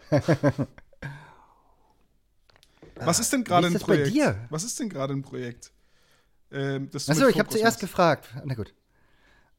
Was 2.95 3.19
ist 3.19 3.33
denn 3.33 3.43
gerade 3.43 3.67
ein 3.67 3.73
Projekt? 3.73 4.05
Bei 4.05 4.09
dir? 4.09 4.47
Was 4.49 4.63
ist 4.63 4.79
denn 4.79 4.87
gerade 4.87 5.13
ein 5.13 5.21
Projekt? 5.21 5.73
Ähm, 6.51 6.89
Achso, 6.93 7.27
ich 7.27 7.37
habe 7.37 7.49
zuerst 7.49 7.81
gefragt. 7.81 8.29
Na 8.45 8.55
gut. 8.55 8.73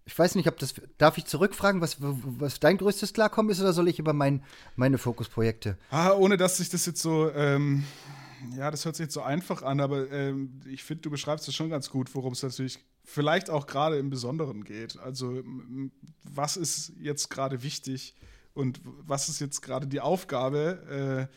Ich 0.06 0.18
weiß 0.18 0.34
nicht, 0.36 0.48
ob 0.48 0.58
das. 0.58 0.72
Darf 0.96 1.18
ich 1.18 1.26
zurückfragen, 1.26 1.82
was, 1.82 1.98
was 2.00 2.58
dein 2.58 2.78
größtes 2.78 3.12
Klarkommen 3.12 3.52
ist, 3.52 3.60
oder 3.60 3.74
soll 3.74 3.88
ich 3.88 3.98
über 3.98 4.14
mein, 4.14 4.42
meine 4.74 4.96
Fokusprojekte? 4.96 5.76
Ah, 5.90 6.12
ohne 6.14 6.38
dass 6.38 6.56
sich 6.56 6.70
das 6.70 6.86
jetzt 6.86 7.02
so. 7.02 7.30
Ähm, 7.32 7.84
ja, 8.56 8.70
das 8.70 8.86
hört 8.86 8.96
sich 8.96 9.04
jetzt 9.04 9.14
so 9.14 9.20
einfach 9.20 9.62
an, 9.62 9.80
aber 9.80 10.10
ähm, 10.10 10.62
ich 10.66 10.82
finde, 10.82 11.02
du 11.02 11.10
beschreibst 11.10 11.46
es 11.46 11.54
schon 11.54 11.68
ganz 11.68 11.90
gut, 11.90 12.14
worum 12.14 12.32
es 12.32 12.42
natürlich 12.42 12.78
vielleicht 13.10 13.50
auch 13.50 13.66
gerade 13.66 13.98
im 13.98 14.08
Besonderen 14.08 14.62
geht. 14.62 14.98
Also 14.98 15.42
was 16.22 16.56
ist 16.56 16.92
jetzt 17.00 17.28
gerade 17.28 17.62
wichtig 17.62 18.14
und 18.54 18.80
was 18.84 19.28
ist 19.28 19.40
jetzt 19.40 19.62
gerade 19.62 19.88
die 19.88 20.00
Aufgabe, 20.00 21.28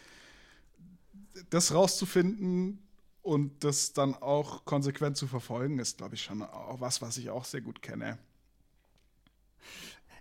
äh, 1.34 1.42
das 1.50 1.74
rauszufinden 1.74 2.88
und 3.24 3.64
das 3.64 3.94
dann 3.94 4.14
auch 4.14 4.66
konsequent 4.66 5.18
zu 5.18 5.26
verfolgen, 5.26 5.80
ist, 5.80 5.98
glaube 5.98 6.14
ich, 6.14 6.22
schon 6.22 6.44
auch 6.44 6.80
was, 6.80 7.02
was 7.02 7.18
ich 7.18 7.32
auch 7.32 7.46
sehr 7.46 7.62
gut 7.62 7.82
kenne. 7.82 8.20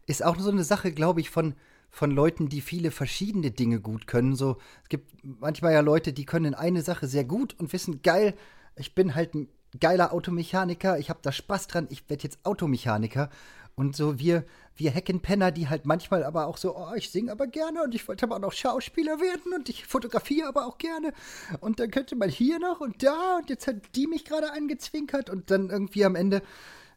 Ist 0.07 0.25
auch 0.25 0.39
so 0.39 0.51
eine 0.51 0.65
Sache, 0.65 0.91
glaube 0.93 1.21
ich, 1.21 1.29
von, 1.29 1.55
von 1.91 2.11
Leuten, 2.11 2.49
die 2.49 2.63
viele 2.63 2.91
verschiedene 2.91 3.51
Dinge 3.51 3.81
gut 3.81 4.07
können. 4.07 4.37
So, 4.37 4.57
es 4.85 4.89
gibt 4.89 5.13
manchmal 5.23 5.75
ja 5.75 5.81
Leute, 5.81 6.15
die 6.15 6.25
können 6.25 6.55
eine 6.55 6.81
Sache 6.81 7.07
sehr 7.07 7.25
gut 7.25 7.55
und 7.59 7.75
wissen, 7.75 8.01
geil, 8.01 8.35
ich 8.77 8.95
bin 8.95 9.15
halt 9.15 9.35
ein 9.35 9.49
geiler 9.81 10.13
Automechaniker, 10.13 10.99
ich 10.99 11.11
habe 11.11 11.21
da 11.23 11.33
Spaß 11.33 11.67
dran, 11.67 11.87
ich 11.91 12.09
werde 12.09 12.25
jetzt 12.25 12.45
Automechaniker. 12.45 13.31
Und 13.75 13.97
so 13.97 14.19
wir, 14.19 14.45
wir 14.77 14.91
Heckenpenner, 14.91 15.51
die 15.51 15.69
halt 15.69 15.87
manchmal 15.87 16.25
aber 16.25 16.47
auch 16.47 16.59
so, 16.59 16.77
oh, 16.77 16.93
ich 16.95 17.11
singe 17.11 17.33
aber 17.33 17.47
gerne 17.47 17.83
und 17.83 17.95
ich 17.95 18.07
wollte 18.07 18.27
aber 18.27 18.37
auch 18.37 18.41
noch 18.41 18.53
Schauspieler 18.53 19.19
werden 19.19 19.55
und 19.55 19.71
ich 19.71 19.87
fotografiere 19.87 20.47
aber 20.47 20.67
auch 20.67 20.77
gerne. 20.77 21.15
Und 21.61 21.81
dann 21.81 21.91
könnte 21.91 22.15
man 22.15 22.29
hier 22.29 22.59
noch 22.59 22.81
und 22.81 23.03
da 23.03 23.39
und 23.39 23.49
jetzt 23.49 23.67
hat 23.67 23.77
die 23.95 24.07
mich 24.07 24.27
gerade 24.27 24.53
angezwinkert 24.53 25.31
und 25.31 25.51
dann 25.51 25.71
irgendwie 25.71 26.05
am 26.05 26.17
Ende, 26.17 26.43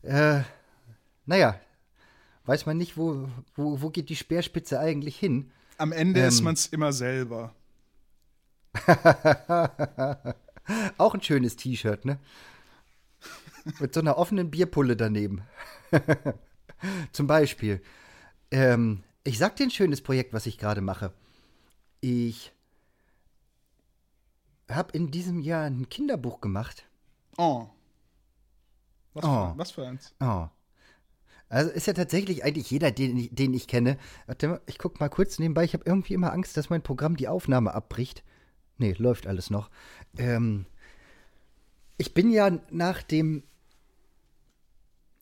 äh, 0.02 0.42
naja, 1.26 1.58
weiß 2.46 2.66
man 2.66 2.78
nicht, 2.78 2.98
wo, 2.98 3.30
wo, 3.56 3.82
wo 3.82 3.90
geht 3.90 4.10
die 4.10 4.18
Speerspitze 4.18 4.80
eigentlich 4.80 5.18
hin. 5.18 5.52
Am 5.78 5.94
Ende 5.94 6.22
ähm, 6.22 6.28
ist 6.28 6.42
man 6.42 6.56
es 6.56 6.68
immer 6.68 6.92
selber. 6.92 7.56
auch 10.98 11.14
ein 11.14 11.22
schönes 11.22 11.56
T-Shirt, 11.56 12.04
ne? 12.04 12.20
Mit 13.80 13.94
so 13.94 14.00
einer 14.00 14.18
offenen 14.18 14.52
Bierpulle 14.52 14.96
daneben. 14.96 15.42
Zum 17.12 17.28
Beispiel. 17.28 17.82
Ähm, 18.52 19.04
ich 19.24 19.38
sag 19.38 19.56
dir 19.56 19.64
ein 19.64 19.72
schönes 19.72 20.02
Projekt, 20.02 20.34
was 20.34 20.46
ich 20.46 20.58
gerade 20.58 20.82
mache. 20.82 21.14
Ich 22.00 22.54
habe 24.70 24.92
in 24.94 25.12
diesem 25.12 25.40
Jahr 25.40 25.64
ein 25.64 25.90
Kinderbuch 25.90 26.42
gemacht. 26.42 26.86
Oh. 27.38 27.68
Was, 29.14 29.26
oh. 29.26 29.28
Für, 29.28 29.54
was 29.58 29.72
für 29.72 29.88
eins? 29.88 30.14
Oh. 30.20 30.48
Also 31.50 31.72
ist 31.72 31.88
ja 31.88 31.94
tatsächlich 31.94 32.44
eigentlich 32.44 32.70
jeder, 32.72 32.92
den 32.92 33.18
ich, 33.18 33.30
den 33.34 33.54
ich 33.54 33.68
kenne. 33.68 33.98
Warte 34.26 34.48
mal, 34.48 34.62
ich 34.66 34.78
guck 34.78 35.00
mal 35.00 35.10
kurz 35.10 35.40
nebenbei. 35.40 35.64
Ich 35.64 35.74
habe 35.74 35.84
irgendwie 35.86 36.14
immer 36.14 36.34
Angst, 36.34 36.58
dass 36.58 36.70
mein 36.70 36.82
Programm 36.82 37.18
die 37.18 37.28
Aufnahme 37.28 37.74
abbricht. 37.74 38.24
Nee, 38.78 38.94
läuft 38.98 39.28
alles 39.28 39.50
noch. 39.50 39.70
Ähm, 40.18 40.66
ich 41.98 42.14
bin 42.14 42.32
ja 42.32 42.52
nach 42.72 43.04
dem 43.04 43.44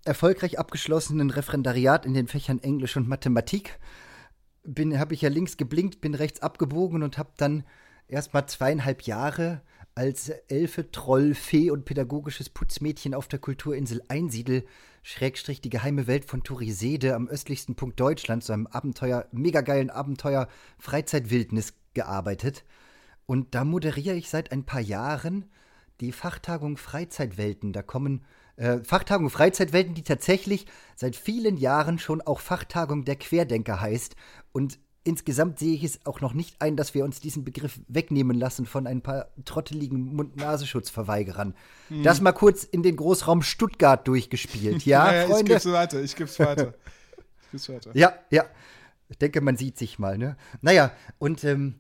erfolgreich 0.06 0.60
abgeschlossenen 0.60 1.30
Referendariat 1.30 2.06
in 2.06 2.14
den 2.14 2.28
Fächern 2.28 2.60
Englisch 2.60 2.98
und 2.98 3.08
Mathematik 3.08 3.80
habe 4.66 5.14
ich 5.14 5.22
ja 5.22 5.30
links 5.30 5.58
geblinkt, 5.58 6.02
bin 6.02 6.16
rechts 6.16 6.42
abgebogen 6.42 7.04
und 7.04 7.18
habe 7.18 7.32
dann 7.38 7.64
erst 8.08 8.34
mal 8.34 8.48
zweieinhalb 8.48 9.04
Jahre 9.04 9.62
als 9.96 10.30
Elfe, 10.30 10.92
Troll, 10.92 11.36
Fee 11.36 11.70
und 11.70 11.86
pädagogisches 11.86 12.50
Putzmädchen 12.50 13.14
auf 13.14 13.28
der 13.28 13.40
Kulturinsel 13.40 14.02
Einsiedel, 14.08 14.66
Schrägstrich 15.04 15.62
die 15.62 15.70
geheime 15.70 16.08
Welt 16.08 16.26
von 16.26 16.44
Turisede 16.44 17.14
am 17.14 17.28
östlichsten 17.28 17.76
Punkt 17.76 18.00
Deutschlands, 18.00 18.48
so 18.48 18.54
einem 18.54 18.68
Abenteuer, 18.68 19.28
mega 19.32 19.62
geilen 19.62 19.90
Abenteuer 19.90 20.48
Freizeitwildnis 20.80 21.74
gearbeitet. 21.94 22.64
Und 23.26 23.54
da 23.54 23.66
moderiere 23.66 24.16
ich 24.16 24.30
seit 24.30 24.52
ein 24.52 24.66
paar 24.66 24.82
Jahren 24.82 25.46
die 26.00 26.12
Fachtagung 26.12 26.78
Freizeitwelten. 26.78 27.74
Da 27.74 27.84
kommen 27.84 28.24
äh, 28.56 28.80
Fachtagung 28.84 29.30
Freizeitwelten, 29.30 29.96
die 29.96 30.04
tatsächlich 30.04 30.66
seit 30.96 31.16
vielen 31.16 31.58
Jahren 31.58 32.00
schon 32.00 32.22
auch 32.22 32.40
Fachtagung 32.40 33.06
der 33.06 33.16
Querdenker 33.16 33.82
heißt. 33.82 34.16
Und 34.52 34.78
insgesamt 35.04 35.60
sehe 35.60 35.74
ich 35.74 35.84
es 35.84 36.06
auch 36.06 36.22
noch 36.22 36.34
nicht 36.34 36.62
ein, 36.62 36.78
dass 36.78 36.94
wir 36.94 37.04
uns 37.04 37.20
diesen 37.20 37.44
Begriff 37.44 37.80
wegnehmen 37.88 38.38
lassen 38.38 38.66
von 38.66 38.88
ein 38.88 39.02
paar 39.02 39.28
trotteligen 39.46 40.16
Mund-Nasenschutzverweigerern. 40.16 41.56
Hm. 41.90 42.04
Das 42.04 42.22
mal 42.22 42.32
kurz 42.32 42.64
in 42.64 42.84
den 42.84 42.96
Großraum 42.96 43.42
Stuttgart 43.42 44.08
durchgespielt, 44.08 44.86
ja, 44.86 45.04
naja, 45.06 45.28
Freunde? 45.28 45.54
Ich 45.54 45.64
geb's 45.64 45.74
weiter, 45.74 46.02
ich 46.02 46.16
geb's 46.16 46.40
weiter. 46.40 46.74
ich 47.42 47.52
geb's 47.52 47.70
weiter. 47.70 47.92
Ja, 47.94 48.14
ja. 48.30 48.46
Ich 49.10 49.18
denke, 49.18 49.42
man 49.42 49.58
sieht 49.58 49.78
sich 49.78 50.00
mal, 50.00 50.18
ne? 50.18 50.38
Naja, 50.62 50.92
und 51.20 51.44
ähm, 51.44 51.76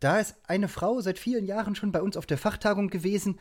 da 0.00 0.18
ist 0.18 0.34
eine 0.46 0.68
Frau 0.68 1.00
seit 1.00 1.18
vielen 1.18 1.44
Jahren 1.46 1.74
schon 1.74 1.92
bei 1.92 2.00
uns 2.00 2.16
auf 2.16 2.26
der 2.26 2.38
Fachtagung 2.38 2.88
gewesen, 2.88 3.38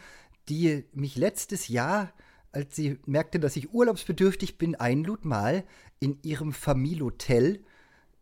die 0.50 0.86
mich 0.94 1.16
letztes 1.16 1.70
Jahr, 1.70 2.12
als 2.52 2.76
sie 2.76 3.00
merkte, 3.06 3.40
dass 3.40 3.56
ich 3.56 3.74
urlaubsbedürftig 3.74 4.58
bin, 4.58 4.76
einlud 4.76 5.26
mal 5.26 5.64
in 6.00 6.18
ihrem 6.24 6.54
Familienhotel, 6.54 7.64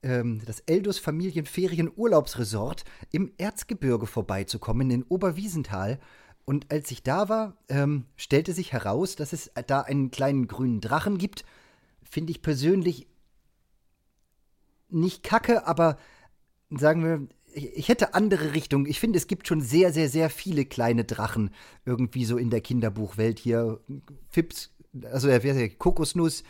ähm, 0.03 0.41
das 0.45 0.59
Eldos 0.61 0.99
Familienferien-Urlaubsresort 0.99 2.83
im 3.11 3.31
Erzgebirge 3.37 4.07
vorbeizukommen 4.07 4.91
in 4.91 5.03
Oberwiesenthal. 5.03 5.99
Und 6.45 6.71
als 6.71 6.91
ich 6.91 7.03
da 7.03 7.29
war, 7.29 7.57
ähm, 7.69 8.05
stellte 8.15 8.53
sich 8.53 8.73
heraus, 8.73 9.15
dass 9.15 9.33
es 9.33 9.51
da 9.67 9.81
einen 9.81 10.11
kleinen 10.11 10.47
grünen 10.47 10.81
Drachen 10.81 11.17
gibt. 11.17 11.43
Finde 12.03 12.31
ich 12.31 12.41
persönlich 12.41 13.07
nicht 14.89 15.23
kacke, 15.23 15.67
aber 15.67 15.97
sagen 16.69 17.03
wir, 17.03 17.27
ich 17.57 17.89
hätte 17.89 18.13
andere 18.13 18.53
Richtungen. 18.53 18.85
Ich 18.85 18.99
finde, 18.99 19.17
es 19.17 19.27
gibt 19.27 19.47
schon 19.47 19.61
sehr, 19.61 19.91
sehr, 19.91 20.09
sehr 20.09 20.29
viele 20.29 20.65
kleine 20.65 21.03
Drachen 21.03 21.49
irgendwie 21.85 22.25
so 22.25 22.37
in 22.37 22.49
der 22.49 22.61
Kinderbuchwelt 22.61 23.39
hier. 23.39 23.79
Fips, 24.29 24.71
also 25.11 25.27
der 25.27 25.69
Kokosnuss, 25.69 26.43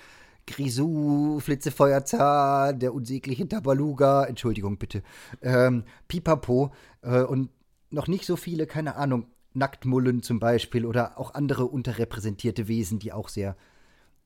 Grisou, 0.45 1.39
Flitzefeuerzahn, 1.39 2.79
der 2.79 2.93
unsägliche 2.93 3.47
Tabaluga, 3.47 4.25
Entschuldigung 4.25 4.77
bitte, 4.77 5.03
ähm, 5.41 5.83
Pipapo 6.07 6.73
äh, 7.01 7.21
und 7.21 7.49
noch 7.89 8.07
nicht 8.07 8.25
so 8.25 8.35
viele, 8.35 8.65
keine 8.67 8.95
Ahnung, 8.95 9.27
Nacktmullen 9.53 10.21
zum 10.21 10.39
Beispiel 10.39 10.85
oder 10.85 11.19
auch 11.19 11.33
andere 11.33 11.65
unterrepräsentierte 11.65 12.67
Wesen, 12.67 12.99
die 12.99 13.11
auch 13.11 13.29
sehr 13.29 13.57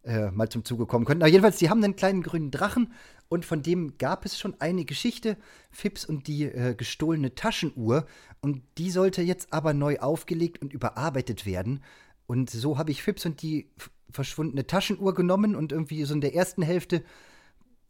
äh, 0.04 0.32
mal 0.32 0.50
zum 0.50 0.66
Zuge 0.66 0.86
kommen 0.86 1.06
könnten. 1.06 1.24
Aber 1.24 1.32
jedenfalls, 1.32 1.58
die 1.58 1.70
haben 1.70 1.84
einen 1.84 1.96
kleinen 1.96 2.24
grünen 2.24 2.52
Drachen 2.52 2.94
und 3.30 3.46
von 3.46 3.62
dem 3.62 3.98
gab 3.98 4.26
es 4.26 4.38
schon 4.38 4.60
eine 4.60 4.84
Geschichte, 4.84 5.38
Fips 5.70 6.06
und 6.06 6.28
die 6.28 6.44
äh, 6.44 6.76
gestohlene 6.76 7.36
Taschenuhr. 7.36 8.06
Und 8.42 8.62
die 8.78 8.92
sollte 8.92 9.22
jetzt 9.22 9.54
aber 9.54 9.74
neu 9.74 10.00
aufgelegt 10.00 10.62
und 10.62 10.74
überarbeitet 10.74 11.46
werden. 11.46 11.82
Und 12.28 12.50
so 12.50 12.78
habe 12.78 12.92
ich 12.92 13.04
Fips 13.04 13.26
und 13.26 13.42
die 13.42 13.70
verschwundene 14.10 14.68
Taschenuhr 14.68 15.14
genommen 15.14 15.56
und 15.56 15.72
irgendwie 15.72 16.04
so 16.04 16.14
in 16.14 16.22
der 16.22 16.36
ersten 16.36 16.62
Hälfte 16.62 17.04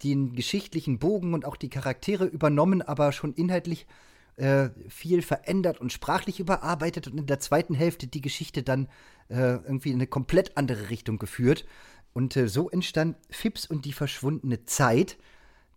den 0.04 0.34
geschichtlichen 0.34 1.00
Bogen 1.00 1.34
und 1.34 1.46
auch 1.46 1.56
die 1.56 1.70
Charaktere 1.70 2.26
übernommen, 2.26 2.82
aber 2.82 3.12
schon 3.12 3.34
inhaltlich 3.34 3.88
äh, 4.36 4.70
viel 4.90 5.22
verändert 5.22 5.80
und 5.80 5.92
sprachlich 5.92 6.40
überarbeitet 6.40 7.08
und 7.08 7.18
in 7.20 7.26
der 7.26 7.40
zweiten 7.40 7.76
Hälfte 7.76 8.08
die 8.08 8.22
Geschichte 8.22 8.64
dann 8.64 8.88
äh, 9.30 9.36
irgendwie 9.36 9.90
in 9.90 9.96
eine 9.96 10.08
komplett 10.08 10.58
andere 10.58 10.90
Richtung 10.90 11.18
geführt. 11.20 11.66
Und 12.14 12.36
äh, 12.36 12.48
so 12.48 12.70
entstand 12.70 13.16
Fips 13.30 13.66
und 13.66 13.86
die 13.86 13.94
verschwundene 13.94 14.66
Zeit. 14.66 15.18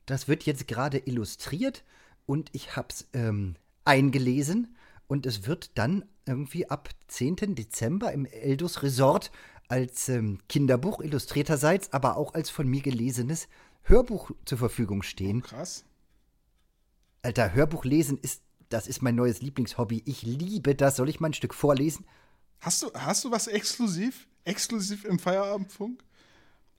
Das 0.07 0.29
wird 0.29 0.45
jetzt 0.45 0.67
gerade 0.67 0.99
illustriert 0.99 1.85
und 2.27 2.51
ich 2.53 2.77
habe 2.77 2.89
es 2.91 3.07
ähm, 3.13 3.57
eingelesen 3.85 4.77
und 5.07 5.27
es 5.27 5.47
wird 5.47 5.77
dann 5.79 6.05
irgendwie 6.27 6.69
ab 6.69 6.89
10. 7.09 7.55
Dezember 7.55 8.13
im 8.13 8.27
Eldus 8.27 8.83
Resort 8.83 9.31
als 9.69 10.09
ähm, 10.09 10.39
Kinderbuch 10.49 11.01
illustrierterseits, 11.01 11.93
aber 11.93 12.17
auch 12.17 12.35
als 12.35 12.51
von 12.51 12.69
mir 12.69 12.83
gelesenes 12.83 13.49
Hörbuch 13.83 14.31
zur 14.45 14.59
Verfügung 14.59 15.03
stehen. 15.03 15.43
Oh, 15.45 15.49
krass. 15.49 15.85
Alter, 17.23 17.55
Hörbuch 17.55 17.85
lesen 17.85 18.19
ist, 18.21 18.43
das 18.69 18.87
ist 18.87 19.03
mein 19.03 19.15
neues 19.15 19.41
Lieblingshobby. 19.41 20.03
Ich 20.05 20.23
liebe 20.23 20.75
das. 20.75 20.97
Soll 20.97 21.09
ich 21.09 21.21
mal 21.21 21.29
ein 21.29 21.35
Stück 21.35 21.55
vorlesen? 21.55 22.07
Hast 22.61 22.83
du, 22.83 22.91
hast 22.95 23.25
du 23.25 23.31
was 23.31 23.47
exklusiv? 23.47 24.27
Exklusiv 24.45 25.05
im 25.05 25.19
Feierabendfunk? 25.19 26.03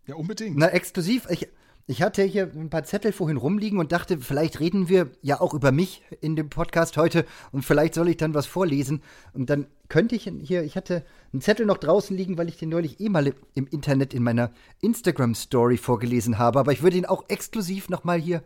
Ja, 0.08 0.16
unbedingt. 0.16 0.58
Na, 0.58 0.68
exklusiv. 0.68 1.28
Ich, 1.30 1.48
ich 1.88 2.02
hatte 2.02 2.24
hier 2.24 2.52
ein 2.54 2.70
paar 2.70 2.84
Zettel 2.84 3.12
vorhin 3.12 3.38
rumliegen 3.38 3.80
und 3.80 3.92
dachte, 3.92 4.18
vielleicht 4.20 4.60
reden 4.60 4.90
wir 4.90 5.12
ja 5.22 5.40
auch 5.40 5.54
über 5.54 5.72
mich 5.72 6.02
in 6.22 6.36
dem 6.36 6.50
Podcast 6.50 6.98
heute 6.98 7.26
und 7.52 7.64
vielleicht 7.64 7.94
soll 7.94 8.10
ich 8.10 8.18
dann 8.18 8.34
was 8.34 8.46
vorlesen. 8.46 9.02
Und 9.34 9.50
dann 9.50 9.68
könnte 9.88 10.16
ich 10.16 10.32
hier, 10.42 10.64
ich 10.64 10.76
hatte 10.76 11.06
einen 11.32 11.42
Zettel 11.42 11.66
noch 11.66 11.78
draußen 11.78 12.16
liegen, 12.16 12.38
weil 12.38 12.50
ich 12.50 12.58
den 12.58 12.70
neulich 12.70 13.00
eh 13.00 13.10
mal 13.10 13.34
im 13.54 13.68
Internet 13.68 14.14
in 14.14 14.24
meiner 14.24 14.52
Instagram-Story 14.82 15.78
vorgelesen 15.78 16.40
habe. 16.40 16.60
Aber 16.60 16.72
ich 16.72 16.82
würde 16.82 16.98
ihn 16.98 17.06
auch 17.06 17.26
exklusiv 17.28 17.90
nochmal 17.90 18.20
hier 18.20 18.44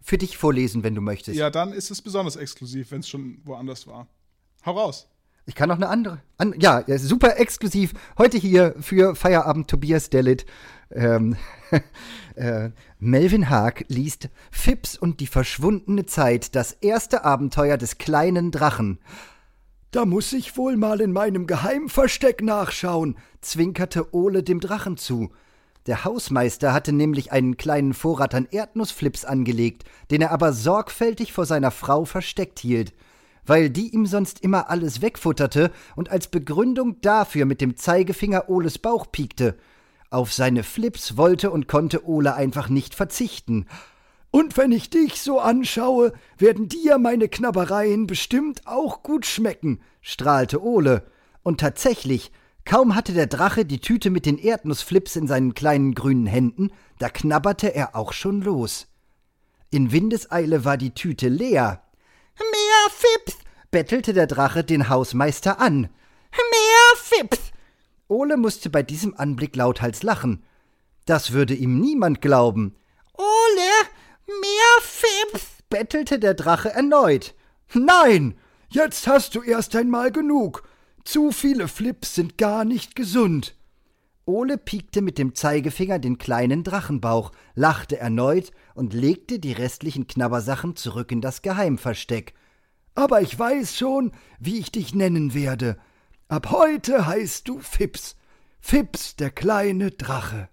für 0.00 0.18
dich 0.18 0.36
vorlesen, 0.36 0.82
wenn 0.82 0.94
du 0.94 1.00
möchtest. 1.00 1.38
Ja, 1.38 1.50
dann 1.50 1.72
ist 1.72 1.90
es 1.90 2.02
besonders 2.02 2.36
exklusiv, 2.36 2.90
wenn 2.90 3.00
es 3.00 3.08
schon 3.08 3.40
woanders 3.44 3.86
war. 3.86 4.08
Hau 4.64 4.72
raus. 4.72 5.08
Ich 5.44 5.56
kann 5.56 5.68
noch 5.68 5.76
eine 5.76 5.88
andere. 5.88 6.20
An, 6.38 6.54
ja, 6.58 6.84
super 6.98 7.38
exklusiv. 7.38 7.94
Heute 8.16 8.38
hier 8.38 8.76
für 8.80 9.16
Feierabend 9.16 9.68
Tobias 9.68 10.08
Dellit. 10.08 10.46
Ähm, 10.92 11.36
äh, 12.36 12.70
Melvin 13.00 13.50
Haag 13.50 13.84
liest 13.88 14.28
Fips 14.52 14.96
und 14.96 15.18
die 15.18 15.26
verschwundene 15.26 16.06
Zeit, 16.06 16.54
das 16.54 16.72
erste 16.72 17.24
Abenteuer 17.24 17.76
des 17.76 17.98
kleinen 17.98 18.52
Drachen. 18.52 19.00
Da 19.90 20.04
muss 20.04 20.32
ich 20.32 20.56
wohl 20.56 20.76
mal 20.76 21.00
in 21.00 21.12
meinem 21.12 21.48
Geheimversteck 21.48 22.40
nachschauen, 22.40 23.16
zwinkerte 23.40 24.14
Ole 24.14 24.44
dem 24.44 24.60
Drachen 24.60 24.96
zu. 24.96 25.32
Der 25.86 26.04
Hausmeister 26.04 26.72
hatte 26.72 26.92
nämlich 26.92 27.32
einen 27.32 27.56
kleinen 27.56 27.94
Vorrat 27.94 28.36
an 28.36 28.46
Erdnussflips 28.48 29.24
angelegt, 29.24 29.82
den 30.12 30.22
er 30.22 30.30
aber 30.30 30.52
sorgfältig 30.52 31.32
vor 31.32 31.46
seiner 31.46 31.72
Frau 31.72 32.04
versteckt 32.04 32.60
hielt 32.60 32.94
weil 33.44 33.70
die 33.70 33.94
ihm 33.94 34.06
sonst 34.06 34.40
immer 34.40 34.70
alles 34.70 35.02
wegfutterte 35.02 35.70
und 35.96 36.10
als 36.10 36.28
Begründung 36.28 37.00
dafür 37.00 37.44
mit 37.44 37.60
dem 37.60 37.76
Zeigefinger 37.76 38.48
Oles 38.48 38.78
Bauch 38.78 39.10
piekte. 39.10 39.56
Auf 40.10 40.32
seine 40.32 40.62
Flips 40.62 41.16
wollte 41.16 41.50
und 41.50 41.68
konnte 41.68 42.06
Ole 42.06 42.34
einfach 42.34 42.68
nicht 42.68 42.94
verzichten. 42.94 43.66
Und 44.30 44.56
wenn 44.56 44.72
ich 44.72 44.90
dich 44.90 45.20
so 45.20 45.40
anschaue, 45.40 46.12
werden 46.38 46.68
dir 46.68 46.98
meine 46.98 47.28
Knabbereien 47.28 48.06
bestimmt 48.06 48.66
auch 48.66 49.02
gut 49.02 49.26
schmecken, 49.26 49.80
strahlte 50.00 50.62
Ole. 50.62 51.04
Und 51.42 51.60
tatsächlich, 51.60 52.32
kaum 52.64 52.94
hatte 52.94 53.12
der 53.12 53.26
Drache 53.26 53.64
die 53.64 53.80
Tüte 53.80 54.10
mit 54.10 54.24
den 54.24 54.38
Erdnussflips 54.38 55.16
in 55.16 55.26
seinen 55.26 55.54
kleinen 55.54 55.94
grünen 55.94 56.26
Händen, 56.26 56.70
da 56.98 57.08
knabberte 57.08 57.74
er 57.74 57.94
auch 57.96 58.12
schon 58.12 58.40
los. 58.40 58.86
In 59.70 59.92
Windeseile 59.92 60.64
war 60.64 60.76
die 60.76 60.94
Tüte 60.94 61.28
leer, 61.28 61.82
Mehr 62.38 62.90
Fips, 62.90 63.38
bettelte 63.70 64.12
der 64.12 64.26
Drache 64.26 64.64
den 64.64 64.88
Hausmeister 64.88 65.60
an. 65.60 65.88
Mehr 66.32 66.96
Fips! 66.96 67.52
Ole 68.08 68.36
musste 68.36 68.70
bei 68.70 68.82
diesem 68.82 69.14
Anblick 69.16 69.56
lauthals 69.56 70.02
lachen. 70.02 70.44
Das 71.06 71.32
würde 71.32 71.54
ihm 71.54 71.80
niemand 71.80 72.20
glauben. 72.20 72.76
Ole, 73.14 73.88
mehr 74.26 74.80
Fips! 74.80 75.46
bettelte 75.68 76.18
der 76.18 76.34
Drache 76.34 76.70
erneut. 76.70 77.34
Nein, 77.72 78.38
jetzt 78.68 79.06
hast 79.06 79.34
du 79.34 79.42
erst 79.42 79.74
einmal 79.74 80.12
genug. 80.12 80.68
Zu 81.04 81.32
viele 81.32 81.66
Flips 81.68 82.14
sind 82.14 82.38
gar 82.38 82.64
nicht 82.64 82.94
gesund. 82.94 83.56
Ole 84.24 84.56
piekte 84.56 85.02
mit 85.02 85.18
dem 85.18 85.34
Zeigefinger 85.34 85.98
den 85.98 86.16
kleinen 86.16 86.62
Drachenbauch, 86.62 87.32
lachte 87.54 87.98
erneut 87.98 88.52
und 88.74 88.94
legte 88.94 89.40
die 89.40 89.52
restlichen 89.52 90.06
Knabbersachen 90.06 90.76
zurück 90.76 91.10
in 91.10 91.20
das 91.20 91.42
Geheimversteck. 91.42 92.34
Aber 92.94 93.20
ich 93.20 93.36
weiß 93.36 93.76
schon, 93.76 94.12
wie 94.38 94.58
ich 94.58 94.70
dich 94.70 94.94
nennen 94.94 95.34
werde. 95.34 95.76
Ab 96.28 96.50
heute 96.50 97.06
heißt 97.06 97.48
du 97.48 97.58
Fips. 97.58 98.16
Fips, 98.60 99.16
der 99.16 99.30
kleine 99.30 99.90
Drache. 99.90 100.48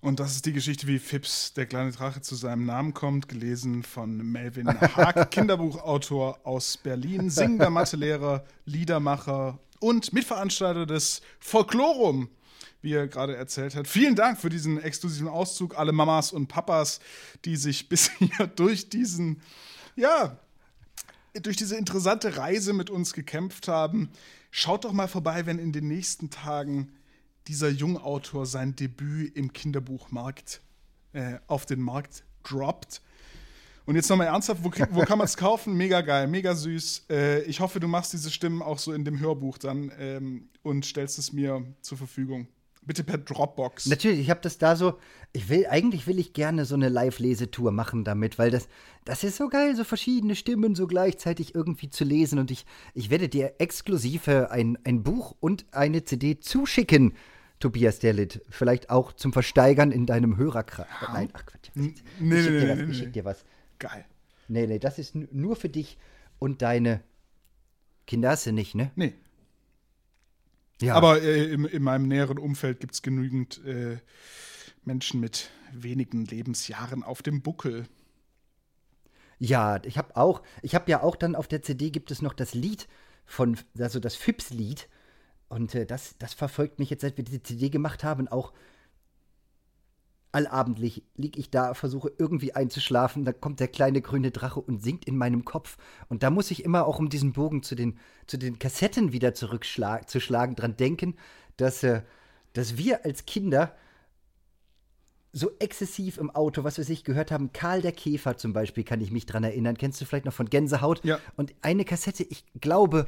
Und 0.00 0.20
das 0.20 0.36
ist 0.36 0.46
die 0.46 0.52
Geschichte, 0.52 0.86
wie 0.86 0.98
Fips, 0.98 1.54
der 1.54 1.66
kleine 1.66 1.90
Drache, 1.90 2.20
zu 2.20 2.36
seinem 2.36 2.66
Namen 2.66 2.94
kommt, 2.94 3.28
gelesen 3.28 3.82
von 3.82 4.18
Melvin 4.18 4.68
Haag, 4.68 5.30
Kinderbuchautor 5.30 6.40
aus 6.44 6.76
Berlin, 6.76 7.30
singender 7.30 7.70
Mathelehrer, 7.70 8.44
Liedermacher 8.66 9.58
und 9.80 10.12
Mitveranstalter 10.12 10.86
des 10.86 11.22
Folklorum, 11.38 12.28
wie 12.82 12.94
er 12.94 13.08
gerade 13.08 13.36
erzählt 13.36 13.74
hat. 13.74 13.88
Vielen 13.88 14.14
Dank 14.14 14.40
für 14.40 14.48
diesen 14.48 14.80
exklusiven 14.80 15.28
Auszug, 15.28 15.78
alle 15.78 15.92
Mamas 15.92 16.32
und 16.32 16.46
Papas, 16.46 17.00
die 17.44 17.56
sich 17.56 17.88
bis 17.88 18.10
hier 18.18 18.46
durch 18.46 18.88
diesen, 18.88 19.42
ja, 19.96 20.38
durch 21.34 21.56
diese 21.56 21.76
interessante 21.76 22.36
Reise 22.36 22.72
mit 22.72 22.90
uns 22.90 23.12
gekämpft 23.12 23.68
haben. 23.68 24.10
Schaut 24.50 24.84
doch 24.84 24.92
mal 24.92 25.08
vorbei, 25.08 25.46
wenn 25.46 25.58
in 25.58 25.72
den 25.72 25.88
nächsten 25.88 26.30
Tagen 26.30 26.92
dieser 27.48 27.68
Jungautor 27.68 28.46
sein 28.46 28.74
Debüt 28.74 29.36
im 29.36 29.52
Kinderbuchmarkt 29.52 30.60
äh, 31.12 31.38
auf 31.46 31.66
den 31.66 31.80
Markt 31.80 32.24
droppt. 32.42 33.00
Und 33.86 33.94
jetzt 33.94 34.10
nochmal 34.10 34.26
ernsthaft, 34.26 34.62
wo, 34.64 34.70
wo 34.90 35.00
kann 35.02 35.18
man 35.18 35.26
es 35.26 35.36
kaufen? 35.36 35.76
Mega 35.76 36.00
geil, 36.00 36.26
mega 36.26 36.54
süß. 36.54 37.06
Äh, 37.08 37.42
ich 37.42 37.60
hoffe, 37.60 37.78
du 37.78 37.86
machst 37.86 38.12
diese 38.12 38.30
Stimmen 38.30 38.60
auch 38.60 38.78
so 38.78 38.92
in 38.92 39.04
dem 39.04 39.20
Hörbuch 39.20 39.58
dann 39.58 39.92
ähm, 39.98 40.48
und 40.62 40.84
stellst 40.84 41.18
es 41.18 41.32
mir 41.32 41.64
zur 41.82 41.96
Verfügung. 41.96 42.48
Bitte 42.86 43.02
per 43.02 43.18
Dropbox. 43.18 43.86
Natürlich, 43.86 44.20
ich 44.20 44.30
habe 44.30 44.40
das 44.40 44.58
da 44.58 44.76
so. 44.76 44.98
Ich 45.32 45.48
will, 45.48 45.66
eigentlich 45.68 46.06
will 46.06 46.20
ich 46.20 46.32
gerne 46.32 46.64
so 46.64 46.76
eine 46.76 46.88
Live-Lesetour 46.88 47.72
machen 47.72 48.04
damit, 48.04 48.38
weil 48.38 48.50
das, 48.50 48.68
das 49.04 49.24
ist 49.24 49.36
so 49.36 49.48
geil, 49.48 49.74
so 49.74 49.82
verschiedene 49.82 50.36
Stimmen 50.36 50.76
so 50.76 50.86
gleichzeitig 50.86 51.54
irgendwie 51.54 51.90
zu 51.90 52.04
lesen. 52.04 52.38
Und 52.38 52.52
ich, 52.52 52.64
ich 52.94 53.10
werde 53.10 53.28
dir 53.28 53.54
exklusiv 53.58 54.28
ein, 54.28 54.78
ein 54.84 55.02
Buch 55.02 55.34
und 55.40 55.66
eine 55.72 56.04
CD 56.04 56.38
zuschicken, 56.38 57.14
Tobias 57.58 57.98
Derlit. 57.98 58.42
Vielleicht 58.50 58.88
auch 58.88 59.12
zum 59.12 59.32
Versteigern 59.32 59.90
in 59.90 60.06
deinem 60.06 60.36
Hörerkreis. 60.36 60.86
Nein, 61.12 61.28
ach 61.32 61.44
Quatsch. 61.44 61.70
Nee, 61.74 61.94
nee, 62.20 62.40
nee, 62.40 62.74
nee, 62.74 62.90
Ich 62.92 62.98
schick 62.98 63.12
dir 63.12 63.24
was. 63.24 63.44
Geil. 63.78 64.04
Nee, 64.48 64.66
nee, 64.66 64.78
das 64.78 64.98
ist 64.98 65.14
nur 65.14 65.56
für 65.56 65.68
dich 65.68 65.98
und 66.38 66.62
deine 66.62 67.02
Kinder 68.06 68.30
hast 68.30 68.46
du 68.46 68.52
nicht, 68.52 68.74
ne? 68.74 68.90
Nee. 68.94 69.14
Ja. 70.80 70.94
Aber 70.94 71.22
äh, 71.22 71.52
in, 71.52 71.64
in, 71.64 71.82
meinem 71.82 72.06
näheren 72.06 72.38
Umfeld 72.38 72.80
gibt 72.80 72.94
es 72.94 73.02
genügend 73.02 73.64
äh, 73.64 73.98
Menschen 74.84 75.20
mit 75.20 75.50
wenigen 75.72 76.24
Lebensjahren 76.24 77.02
auf 77.02 77.22
dem 77.22 77.42
Buckel. 77.42 77.86
Ja, 79.38 79.82
ich 79.84 79.98
habe 79.98 80.16
auch, 80.16 80.42
ich 80.62 80.74
habe 80.74 80.90
ja 80.90 81.02
auch 81.02 81.16
dann 81.16 81.34
auf 81.34 81.48
der 81.48 81.62
CD 81.62 81.90
gibt 81.90 82.10
es 82.10 82.22
noch 82.22 82.34
das 82.34 82.54
Lied 82.54 82.88
von, 83.24 83.58
also 83.78 84.00
das 84.00 84.16
Fips-Lied. 84.16 84.88
Und 85.48 85.74
äh, 85.74 85.86
das, 85.86 86.16
das 86.18 86.34
verfolgt 86.34 86.78
mich 86.78 86.90
jetzt, 86.90 87.02
seit 87.02 87.16
wir 87.16 87.24
diese 87.24 87.42
CD 87.42 87.70
gemacht 87.70 88.04
haben, 88.04 88.28
auch 88.28 88.52
allabendlich 90.36 91.02
liege 91.16 91.40
ich 91.40 91.48
da, 91.48 91.72
versuche 91.72 92.12
irgendwie 92.18 92.54
einzuschlafen, 92.54 93.24
da 93.24 93.32
kommt 93.32 93.58
der 93.58 93.68
kleine 93.68 94.02
grüne 94.02 94.30
Drache 94.30 94.60
und 94.60 94.82
singt 94.82 95.06
in 95.06 95.16
meinem 95.16 95.46
Kopf. 95.46 95.78
Und 96.10 96.22
da 96.22 96.28
muss 96.28 96.50
ich 96.50 96.62
immer 96.62 96.86
auch 96.86 96.98
um 96.98 97.08
diesen 97.08 97.32
Bogen 97.32 97.62
zu 97.62 97.74
den, 97.74 97.98
zu 98.26 98.36
den 98.36 98.58
Kassetten 98.58 99.12
wieder 99.12 99.32
zurückzuschlagen, 99.32 100.54
dran 100.54 100.76
denken, 100.76 101.14
dass, 101.56 101.82
äh, 101.82 102.02
dass 102.52 102.76
wir 102.76 103.06
als 103.06 103.24
Kinder 103.24 103.74
so 105.32 105.52
exzessiv 105.58 106.18
im 106.18 106.30
Auto, 106.30 106.64
was 106.64 106.76
wir 106.76 106.84
sich 106.84 107.02
gehört 107.02 107.30
haben, 107.30 107.54
Karl 107.54 107.80
der 107.80 107.92
Käfer 107.92 108.36
zum 108.36 108.52
Beispiel, 108.52 108.84
kann 108.84 109.00
ich 109.00 109.10
mich 109.10 109.24
dran 109.24 109.42
erinnern. 109.42 109.78
Kennst 109.78 109.98
du 110.02 110.04
vielleicht 110.04 110.26
noch 110.26 110.34
von 110.34 110.50
Gänsehaut? 110.50 111.02
Ja. 111.02 111.18
Und 111.36 111.54
eine 111.62 111.86
Kassette, 111.86 112.24
ich 112.24 112.44
glaube, 112.60 113.06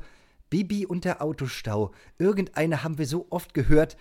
Bibi 0.48 0.86
und 0.86 1.04
der 1.04 1.20
Autostau. 1.20 1.90
Irgendeine 2.18 2.82
haben 2.82 2.96
wir 2.96 3.06
so 3.06 3.26
oft 3.28 3.52
gehört, 3.52 3.98